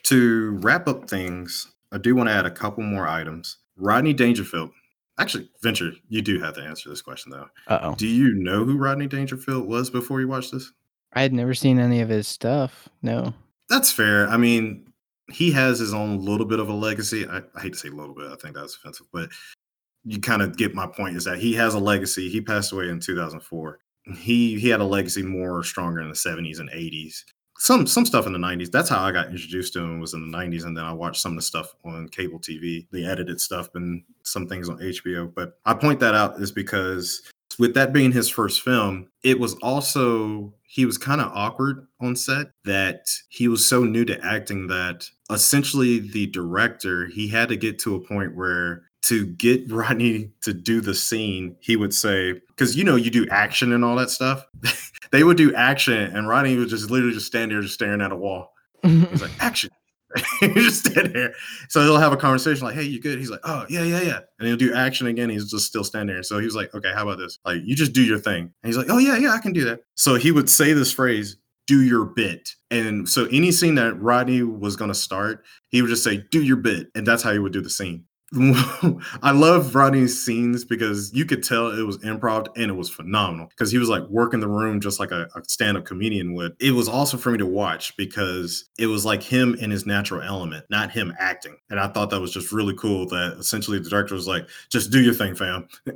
To 0.04 0.52
wrap 0.62 0.88
up 0.88 1.10
things, 1.10 1.74
I 1.92 1.98
do 1.98 2.14
want 2.14 2.28
to 2.28 2.34
add 2.34 2.46
a 2.46 2.50
couple 2.50 2.82
more 2.82 3.08
items. 3.08 3.58
Rodney 3.76 4.12
Dangerfield. 4.12 4.70
Actually, 5.18 5.50
Venture, 5.62 5.92
you 6.08 6.22
do 6.22 6.38
have 6.40 6.54
to 6.54 6.62
answer 6.62 6.88
this 6.88 7.02
question 7.02 7.32
though. 7.32 7.48
Uh 7.66 7.78
oh. 7.82 7.94
Do 7.96 8.06
you 8.06 8.34
know 8.34 8.64
who 8.64 8.76
Rodney 8.78 9.06
Dangerfield 9.06 9.66
was 9.66 9.90
before 9.90 10.20
you 10.20 10.28
watched 10.28 10.52
this? 10.52 10.72
I 11.12 11.22
had 11.22 11.32
never 11.32 11.54
seen 11.54 11.78
any 11.78 12.00
of 12.00 12.08
his 12.08 12.28
stuff. 12.28 12.88
No. 13.02 13.34
That's 13.68 13.90
fair. 13.90 14.28
I 14.28 14.36
mean, 14.36 14.92
he 15.30 15.50
has 15.52 15.78
his 15.78 15.92
own 15.92 16.24
little 16.24 16.46
bit 16.46 16.60
of 16.60 16.68
a 16.68 16.72
legacy. 16.72 17.26
I, 17.26 17.42
I 17.54 17.60
hate 17.60 17.72
to 17.72 17.78
say 17.78 17.88
a 17.88 17.92
little 17.92 18.14
bit, 18.14 18.30
I 18.30 18.36
think 18.36 18.54
that's 18.54 18.76
offensive, 18.76 19.06
but 19.12 19.30
you 20.04 20.20
kind 20.20 20.42
of 20.42 20.56
get 20.56 20.74
my 20.74 20.86
point 20.86 21.16
is 21.16 21.24
that 21.24 21.38
he 21.38 21.54
has 21.54 21.74
a 21.74 21.78
legacy. 21.78 22.28
He 22.28 22.40
passed 22.40 22.72
away 22.72 22.88
in 22.88 23.00
2004. 23.00 23.78
He 24.16 24.58
he 24.58 24.68
had 24.68 24.80
a 24.80 24.84
legacy 24.84 25.22
more 25.22 25.62
stronger 25.62 26.00
in 26.00 26.08
the 26.08 26.14
70s 26.14 26.60
and 26.60 26.70
80s. 26.70 27.24
Some 27.58 27.86
some 27.86 28.06
stuff 28.06 28.26
in 28.26 28.32
the 28.32 28.38
90s. 28.38 28.70
That's 28.70 28.88
how 28.88 29.02
I 29.02 29.10
got 29.10 29.30
introduced 29.30 29.72
to 29.72 29.80
him 29.80 30.00
was 30.00 30.14
in 30.14 30.30
the 30.30 30.36
90s, 30.36 30.64
and 30.64 30.76
then 30.76 30.84
I 30.84 30.92
watched 30.92 31.20
some 31.20 31.32
of 31.32 31.36
the 31.36 31.42
stuff 31.42 31.74
on 31.84 32.08
cable 32.08 32.38
TV, 32.38 32.86
the 32.92 33.04
edited 33.04 33.40
stuff, 33.40 33.68
and 33.74 34.02
some 34.22 34.46
things 34.46 34.68
on 34.68 34.78
HBO. 34.78 35.32
But 35.34 35.58
I 35.66 35.74
point 35.74 35.98
that 36.00 36.14
out 36.14 36.40
is 36.40 36.52
because 36.52 37.22
with 37.58 37.74
that 37.74 37.92
being 37.92 38.12
his 38.12 38.28
first 38.28 38.62
film, 38.62 39.08
it 39.24 39.38
was 39.38 39.54
also 39.54 40.54
he 40.62 40.84
was 40.84 40.98
kind 40.98 41.20
of 41.20 41.32
awkward 41.34 41.86
on 42.00 42.14
set 42.14 42.48
that 42.64 43.10
he 43.30 43.48
was 43.48 43.66
so 43.66 43.82
new 43.82 44.04
to 44.04 44.24
acting 44.24 44.66
that 44.68 45.08
essentially 45.30 45.98
the 45.98 46.26
director 46.26 47.06
he 47.06 47.26
had 47.26 47.48
to 47.48 47.56
get 47.56 47.78
to 47.80 47.96
a 47.96 48.00
point 48.00 48.36
where 48.36 48.82
to 49.02 49.26
get 49.26 49.62
Rodney 49.70 50.30
to 50.42 50.52
do 50.52 50.80
the 50.80 50.94
scene, 50.94 51.56
he 51.60 51.76
would 51.76 51.94
say, 51.94 52.34
because 52.48 52.76
you 52.76 52.84
know, 52.84 52.96
you 52.96 53.10
do 53.10 53.26
action 53.30 53.72
and 53.72 53.84
all 53.84 53.96
that 53.96 54.10
stuff. 54.10 54.44
they 55.12 55.24
would 55.24 55.36
do 55.36 55.54
action, 55.54 56.16
and 56.16 56.28
Rodney 56.28 56.56
would 56.56 56.68
just 56.68 56.90
literally 56.90 57.14
just 57.14 57.26
stand 57.26 57.50
there, 57.50 57.60
just 57.60 57.74
staring 57.74 58.00
at 58.00 58.12
a 58.12 58.16
wall. 58.16 58.52
He's 58.82 59.22
like, 59.22 59.30
action. 59.40 59.70
he 60.40 60.48
just 60.54 60.86
stand 60.86 61.14
there. 61.14 61.34
So 61.68 61.84
they'll 61.84 61.98
have 61.98 62.12
a 62.12 62.16
conversation 62.16 62.64
like, 62.64 62.74
hey, 62.74 62.84
you 62.84 63.00
good? 63.00 63.18
He's 63.18 63.30
like, 63.30 63.40
oh, 63.44 63.66
yeah, 63.68 63.82
yeah, 63.82 64.00
yeah. 64.00 64.20
And 64.38 64.48
he'll 64.48 64.56
do 64.56 64.72
action 64.74 65.06
again. 65.06 65.28
He's 65.28 65.50
just 65.50 65.66
still 65.66 65.84
standing 65.84 66.14
there. 66.14 66.22
So 66.22 66.38
he 66.38 66.46
was 66.46 66.54
like, 66.54 66.74
okay, 66.74 66.92
how 66.94 67.02
about 67.02 67.18
this? 67.18 67.38
Like, 67.44 67.60
you 67.64 67.76
just 67.76 67.92
do 67.92 68.02
your 68.02 68.18
thing. 68.18 68.44
And 68.44 68.52
he's 68.64 68.76
like, 68.76 68.86
oh, 68.88 68.98
yeah, 68.98 69.18
yeah, 69.18 69.32
I 69.32 69.38
can 69.38 69.52
do 69.52 69.64
that. 69.64 69.80
So 69.96 70.14
he 70.14 70.32
would 70.32 70.48
say 70.48 70.72
this 70.72 70.92
phrase, 70.92 71.36
do 71.66 71.82
your 71.82 72.06
bit. 72.06 72.48
And 72.70 73.06
so 73.06 73.26
any 73.26 73.52
scene 73.52 73.74
that 73.74 74.00
Rodney 74.00 74.42
was 74.42 74.74
going 74.74 74.88
to 74.88 74.94
start, 74.94 75.44
he 75.68 75.82
would 75.82 75.88
just 75.88 76.02
say, 76.02 76.24
do 76.30 76.42
your 76.42 76.56
bit. 76.56 76.88
And 76.94 77.06
that's 77.06 77.22
how 77.22 77.32
he 77.32 77.38
would 77.38 77.52
do 77.52 77.60
the 77.60 77.70
scene. 77.70 78.04
I 79.22 79.30
love 79.32 79.74
Rodney's 79.74 80.22
scenes 80.22 80.62
because 80.64 81.10
you 81.14 81.24
could 81.24 81.42
tell 81.42 81.70
it 81.70 81.82
was 81.82 81.96
improv 81.98 82.48
and 82.56 82.70
it 82.70 82.74
was 82.74 82.90
phenomenal 82.90 83.46
because 83.46 83.70
he 83.70 83.78
was 83.78 83.88
like 83.88 84.02
working 84.08 84.40
the 84.40 84.48
room 84.48 84.80
just 84.80 85.00
like 85.00 85.10
a, 85.12 85.28
a 85.34 85.42
stand 85.44 85.78
up 85.78 85.86
comedian 85.86 86.34
would. 86.34 86.54
It 86.60 86.72
was 86.72 86.88
awesome 86.88 87.18
for 87.18 87.30
me 87.30 87.38
to 87.38 87.46
watch 87.46 87.96
because 87.96 88.68
it 88.78 88.86
was 88.86 89.06
like 89.06 89.22
him 89.22 89.54
in 89.54 89.70
his 89.70 89.86
natural 89.86 90.20
element, 90.20 90.66
not 90.68 90.90
him 90.90 91.14
acting. 91.18 91.56
And 91.70 91.80
I 91.80 91.88
thought 91.88 92.10
that 92.10 92.20
was 92.20 92.32
just 92.32 92.52
really 92.52 92.74
cool 92.74 93.06
that 93.06 93.36
essentially 93.38 93.78
the 93.78 93.88
director 93.88 94.14
was 94.14 94.28
like, 94.28 94.46
just 94.68 94.90
do 94.90 95.00
your 95.00 95.14
thing, 95.14 95.34
fam. 95.34 95.66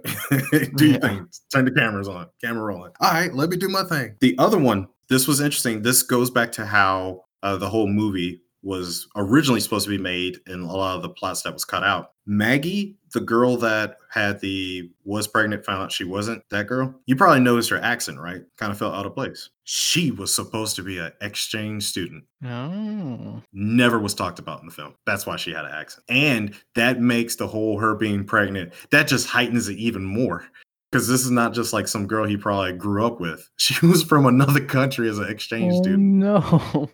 do 0.77 0.87
your 0.87 1.01
thing. 1.01 1.29
Turn 1.53 1.67
the 1.67 1.71
cameras 1.71 2.09
on, 2.09 2.29
camera 2.43 2.65
rolling. 2.65 2.93
All 3.01 3.13
right, 3.13 3.35
let 3.35 3.51
me 3.51 3.59
do 3.59 3.69
my 3.69 3.85
thing. 3.85 4.17
The 4.21 4.35
other 4.39 4.59
one, 4.59 4.89
this 5.09 5.29
was 5.29 5.41
interesting. 5.41 5.83
This 5.83 6.03
goes 6.03 6.31
back 6.31 6.51
to 6.53 6.65
how 6.65 7.25
uh, 7.43 7.57
the 7.59 7.69
whole 7.69 7.89
movie 7.89 8.41
was 8.63 9.09
originally 9.17 9.61
supposed 9.61 9.85
to 9.85 9.91
be 9.91 10.03
made 10.03 10.39
and 10.47 10.63
a 10.63 10.73
lot 10.73 10.97
of 10.97 11.03
the 11.03 11.09
plots 11.09 11.43
that 11.43 11.53
was 11.53 11.65
cut 11.65 11.83
out. 11.83 12.12
Maggie, 12.27 12.97
the 13.13 13.21
girl 13.21 13.57
that 13.59 13.97
had 14.11 14.41
the 14.41 14.91
was 15.05 15.27
pregnant, 15.27 15.65
found 15.65 15.83
out 15.83 15.93
she 15.93 16.05
wasn't 16.05 16.43
that 16.51 16.67
girl. 16.67 16.95
You 17.07 17.17
probably 17.17 17.41
noticed 17.41 17.71
her 17.71 17.79
accent, 17.79 18.19
right? 18.19 18.43
Kind 18.57 18.73
of 18.73 18.79
felt 18.79 18.95
out 18.95 19.07
of 19.07 19.15
place. 19.15 19.51
She 19.65 20.11
was 20.11 20.35
supposed 20.35 20.77
to 20.77 20.83
be 20.83 20.99
an 20.99 21.13
exchange 21.21 21.85
student. 21.85 22.25
Oh. 22.45 23.43
Never 23.53 23.99
was 23.99 24.15
talked 24.15 24.39
about 24.39 24.61
in 24.61 24.67
the 24.67 24.73
film. 24.73 24.95
That's 25.05 25.27
why 25.27 25.37
she 25.37 25.51
had 25.51 25.65
an 25.65 25.73
accent. 25.73 26.05
And 26.09 26.55
that 26.75 27.01
makes 27.01 27.37
the 27.37 27.47
whole 27.47 27.79
her 27.79 27.95
being 27.95 28.25
pregnant, 28.25 28.73
that 28.91 29.09
just 29.09 29.27
heightens 29.27 29.69
it 29.69 29.79
even 29.79 30.05
more 30.05 30.45
because 30.93 31.09
this 31.09 31.23
is 31.23 31.31
not 31.31 31.55
just 31.55 31.73
like 31.73 31.89
some 31.89 32.07
girl 32.07 32.27
he 32.27 32.37
probably 32.37 32.75
grew 32.75 33.05
up 33.05 33.21
with. 33.21 33.49
She 33.63 33.87
was 33.87 34.03
from 34.03 34.27
another 34.27 34.65
country 34.65 35.09
as 35.09 35.19
an 35.19 35.29
exchange 35.29 35.73
oh, 35.75 35.83
student. 35.83 36.03
No. 36.03 36.91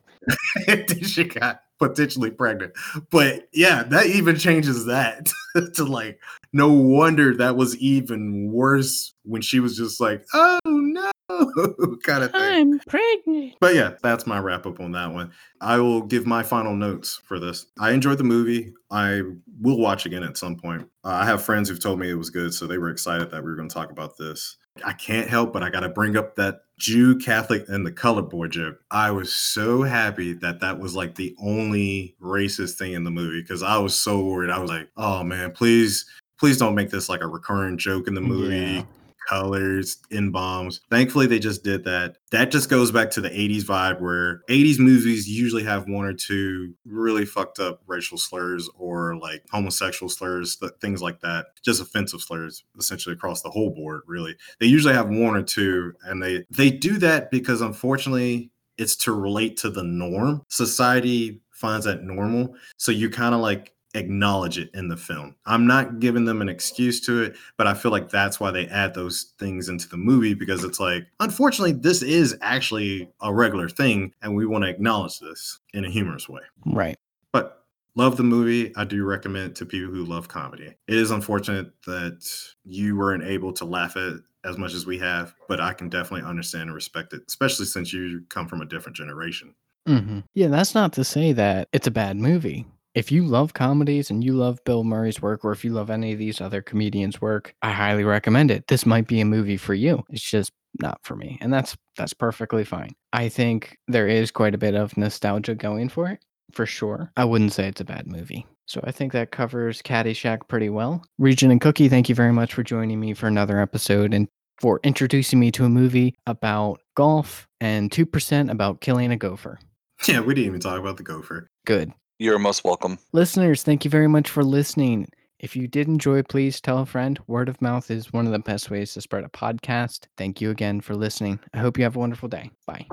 she 1.03 1.25
got 1.25 1.63
potentially 1.79 2.31
pregnant. 2.31 2.73
But 3.11 3.49
yeah, 3.53 3.83
that 3.85 4.07
even 4.07 4.37
changes 4.37 4.87
that 4.87 5.29
to 5.75 5.85
like, 5.85 6.21
no 6.53 6.73
wonder 6.73 7.37
that 7.37 7.57
was 7.57 7.77
even 7.79 8.51
worse 8.53 9.15
when 9.25 9.43
she 9.43 9.61
was 9.61 9.77
just 9.77 10.01
like, 10.01 10.25
oh 10.35 10.59
no, 10.65 11.11
kind 12.03 12.25
of 12.25 12.33
thing. 12.33 12.41
I'm 12.41 12.79
pregnant. 12.81 13.55
But 13.61 13.75
yeah, 13.75 13.95
that's 14.03 14.27
my 14.27 14.39
wrap 14.39 14.67
up 14.67 14.81
on 14.81 14.93
that 14.93 15.13
one. 15.13 15.33
I 15.61 15.79
will 15.79 16.03
give 16.03 16.27
my 16.27 16.43
final 16.43 16.75
notes 16.75 17.21
for 17.25 17.39
this. 17.39 17.67
I 17.79 17.93
enjoyed 17.93 18.19
the 18.19 18.25
movie. 18.25 18.73
I 18.91 19.23
will 19.61 19.79
watch 19.79 20.07
again 20.07 20.23
at 20.23 20.39
some 20.39 20.57
point. 20.57 20.83
Uh, 21.05 21.09
I 21.09 21.25
have 21.27 21.43
friends 21.43 21.69
who've 21.69 21.83
told 21.83 21.99
me 21.99 22.11
it 22.11 22.15
was 22.15 22.31
good, 22.31 22.55
so 22.55 22.67
they 22.67 22.79
were 22.79 22.91
excited 22.91 23.31
that 23.31 23.43
we 23.43 23.51
were 23.51 23.57
going 23.57 23.69
to 23.69 23.75
talk 23.75 23.91
about 23.91 24.17
this. 24.17 24.57
I 24.85 24.93
can't 24.93 25.29
help 25.29 25.53
but 25.53 25.63
I 25.63 25.71
got 25.71 25.81
to 25.81 25.89
bring 25.89 26.17
up 26.17 26.37
that 26.37 26.61
Jew, 26.79 27.19
Catholic, 27.19 27.69
and 27.69 27.85
the 27.85 27.93
color 27.93 28.23
boy 28.23 28.47
joke. 28.47 28.81
I 28.91 29.11
was 29.11 29.33
so 29.33 29.83
happy 29.83 30.33
that 30.35 30.61
that 30.61 30.79
was 30.79 30.95
like 30.95 31.15
the 31.15 31.35
only 31.43 32.17
racist 32.23 32.79
thing 32.79 32.93
in 32.93 33.05
the 33.05 33.11
movie 33.11 33.43
because 33.43 33.63
I 33.63 33.77
was 33.79 33.99
so 33.99 34.21
worried. 34.21 34.51
I 34.51 34.59
was 34.59 34.71
like, 34.71 34.89
oh 34.97 35.23
man, 35.25 35.51
please, 35.51 36.07
please 36.39 36.57
don't 36.57 36.75
make 36.75 36.91
this 36.91 37.09
like 37.09 37.21
a 37.21 37.27
recurring 37.27 37.79
joke 37.79 38.07
in 38.07 38.15
the 38.15 38.21
movie. 38.21 38.57
Yeah. 38.57 38.83
Colors, 39.29 39.99
in 40.11 40.31
bombs. 40.31 40.81
Thankfully, 40.91 41.27
they 41.27 41.39
just 41.39 41.63
did 41.63 41.85
that. 41.85 42.17
That 42.31 42.51
just 42.51 42.71
goes 42.71 42.91
back 42.91 43.11
to 43.13 43.21
the 43.21 43.31
80s 43.31 43.65
vibe 43.65 44.01
where 44.01 44.43
80s 44.49 44.79
movies 44.79 45.29
usually 45.29 45.65
have 45.65 45.89
one 45.89 46.07
or 46.07 46.15
two 46.15 46.75
really 46.87 47.27
fucked 47.27 47.59
up 47.59 47.83
racial 47.87 48.17
slurs 48.19 48.69
or 48.79 49.17
like 49.17 49.45
homosexual 49.51 50.09
slurs, 50.09 50.57
th- 50.57 50.73
things 50.81 51.03
like 51.03 51.21
that. 51.21 51.47
Just 51.65 51.81
offensive 51.83 52.21
slurs 52.21 52.65
essentially 52.79 53.15
across 53.15 53.43
the 53.43 53.51
whole 53.51 53.71
board, 53.71 54.03
really. 54.07 54.37
They 54.61 54.67
usually 54.67 54.95
have 54.95 55.09
one 55.09 55.37
or 55.37 55.43
two 55.43 55.93
and 56.03 56.23
they 56.23 56.45
they 56.51 56.71
do 56.71 56.99
that 56.99 57.31
because 57.31 57.61
unfortunately 57.61 58.51
it's 58.79 58.97
to 58.97 59.13
relate 59.13 59.57
to 59.59 59.71
the 59.71 59.83
norm. 59.83 60.43
Society 60.49 61.43
finds 61.51 61.85
that 61.85 62.05
normal. 62.05 62.55
So 62.77 62.93
you 62.93 63.11
kind 63.11 63.35
of 63.35 63.41
like 63.41 63.75
acknowledge 63.95 64.59
it 64.59 64.71
in 64.75 64.89
the 64.89 64.97
film. 64.97 65.35
I'm 65.47 65.67
not 65.67 65.99
giving 66.01 66.25
them 66.25 66.43
an 66.43 66.49
excuse 66.49 67.01
to 67.07 67.23
it, 67.23 67.37
but 67.57 67.67
I 67.67 67.75
feel 67.75 67.91
like 67.91 68.11
that's 68.11 68.39
why 68.39 68.51
they 68.51 68.67
add 68.67 68.95
those 68.95 69.33
things 69.39 69.69
into 69.69 69.89
the 69.89 69.97
movie 69.97 70.35
because 70.35 70.65
it's 70.65 70.81
like, 70.81 71.07
unfortunately, 71.21 71.73
this 71.73 72.03
is 72.03 72.37
actually 72.43 73.11
a 73.21 73.33
regular 73.33 73.69
thing, 73.69 74.13
and 74.23 74.35
we 74.35 74.47
want 74.47 74.65
to 74.65 74.71
acknowledge 74.71 75.19
this 75.21 75.59
in 75.73 75.85
a 75.85 75.91
humorous 75.91 76.29
way. 76.29 76.43
Right. 76.67 76.97
But 77.33 77.65
love 77.95 78.17
the 78.17 78.25
movie. 78.25 78.75
I 78.77 78.85
do 78.85 79.05
recommend 79.05 79.51
it 79.51 79.57
to 79.57 79.67
people 79.67 79.93
who 79.93 80.05
love 80.05 80.29
comedy. 80.29 80.75
It 80.87 80.95
is 80.95 81.11
unfortunate 81.11 81.73
that 81.87 82.29
you 82.65 82.97
weren't 82.97 83.25
able 83.25 83.53
to 83.55 83.65
laugh 83.65 83.97
at 83.97 84.15
as 84.45 84.57
much 84.57 84.75
as 84.75 84.87
we 84.87 84.99
have, 84.99 85.35
but 85.49 85.61
I 85.61 85.73
can 85.73 85.89
definitely 85.89 86.29
understand 86.29 86.65
and 86.65 86.75
respect 86.75 87.13
it, 87.13 87.23
especially 87.27 87.67
since 87.67 87.93
you 87.93 88.23
come 88.29 88.47
from 88.47 88.61
a 88.63 88.67
different 88.67 88.97
generation. 88.97 89.55
hmm 89.87 90.21
Yeah, 90.35 90.49
that's 90.49 90.75
not 90.75 90.93
to 90.95 91.05
say 91.05 91.33
that 91.33 91.69
it's 91.73 91.87
a 91.87 91.91
bad 91.91 92.17
movie. 92.17 92.67
If 92.99 93.13
you 93.13 93.25
love 93.25 93.55
comedies 93.55 94.11
and 94.11 94.25
you 94.25 94.33
love 94.33 94.59
Bill 94.65 94.83
Murray's 94.83 95.23
work, 95.23 95.45
or 95.45 95.53
if 95.53 95.65
you 95.65 95.71
love 95.71 95.89
any 95.89 96.13
of 96.13 96.19
these 96.19 96.41
other 96.41 96.61
comedians' 96.61 97.21
work, 97.21 97.55
I 97.63 97.71
highly 97.71 98.03
recommend 98.03 98.51
it. 98.51 98.67
This 98.67 98.85
might 98.85 99.07
be 99.07 99.21
a 99.21 99.25
movie 99.25 99.57
for 99.57 99.73
you. 99.73 100.03
It's 100.11 100.29
just 100.29 100.51
not 100.81 100.99
for 101.05 101.15
me, 101.15 101.39
and 101.41 101.53
that's 101.53 101.77
that's 101.97 102.13
perfectly 102.13 102.65
fine. 102.65 102.91
I 103.13 103.29
think 103.29 103.79
there 103.87 104.09
is 104.09 104.33
quite 104.33 104.53
a 104.53 104.59
bit 104.59 104.75
of 104.75 104.97
nostalgia 104.97 105.55
going 105.55 105.91
for 105.91 106.09
it, 106.09 106.19
for 106.51 106.67
sure. 106.67 107.13
I 107.17 107.25
wouldn't 107.25 107.53
say 107.53 107.69
it's 107.69 107.81
a 107.81 107.85
bad 107.85 108.09
movie. 108.09 108.45
So 108.67 108.81
I 108.83 108.91
think 108.91 109.13
that 109.13 109.31
covers 109.31 109.81
Caddyshack 109.81 110.49
pretty 110.49 110.69
well. 110.69 111.05
Regent 111.19 111.53
and 111.53 111.61
Cookie, 111.61 111.89
thank 111.89 112.09
you 112.09 112.17
very 112.17 112.33
much 112.33 112.53
for 112.53 112.65
joining 112.65 112.99
me 112.99 113.15
for 113.15 113.29
another 113.29 113.61
episode 113.61 114.13
and 114.13 114.27
for 114.61 114.81
introducing 114.83 115.39
me 115.39 115.53
to 115.53 115.65
a 115.65 115.69
movie 115.69 116.17
about 116.27 116.81
golf 116.97 117.47
and 117.61 117.93
2% 117.93 118.51
about 118.51 118.81
killing 118.81 119.13
a 119.13 119.17
gopher. 119.17 119.61
Yeah, 120.09 120.19
we 120.19 120.35
didn't 120.35 120.49
even 120.49 120.61
talk 120.61 120.81
about 120.81 120.97
the 120.97 121.05
gopher. 121.05 121.47
Good. 121.65 121.93
You're 122.19 122.39
most 122.39 122.65
welcome. 122.65 122.99
Listeners, 123.13 123.63
thank 123.63 123.85
you 123.85 123.91
very 123.91 124.09
much 124.09 124.29
for 124.29 124.43
listening. 124.43 125.09
If 125.39 125.55
you 125.55 125.69
did 125.69 125.87
enjoy, 125.87 126.25
please 126.25 126.61
tell 126.61 126.79
a 126.79 126.87
friend. 126.87 127.19
Word 127.29 127.49
of 127.49 127.63
mouth 127.63 127.93
is 127.93 128.13
one 128.13 128.27
of 128.27 128.33
the 128.33 128.41
best 128.41 128.71
ways 128.71 128.93
to 128.95 129.01
spread 129.01 129.25
a 129.25 129.29
podcast. 129.29 130.09
Thank 130.17 130.41
you 130.41 130.51
again 130.51 130.81
for 130.81 130.97
listening. 130.97 131.39
I 131.55 131.59
hope 131.59 131.79
you 131.79 131.85
have 131.85 131.95
a 131.95 132.01
wonderful 132.01 132.29
day. 132.29 132.51
Bye. 132.67 132.87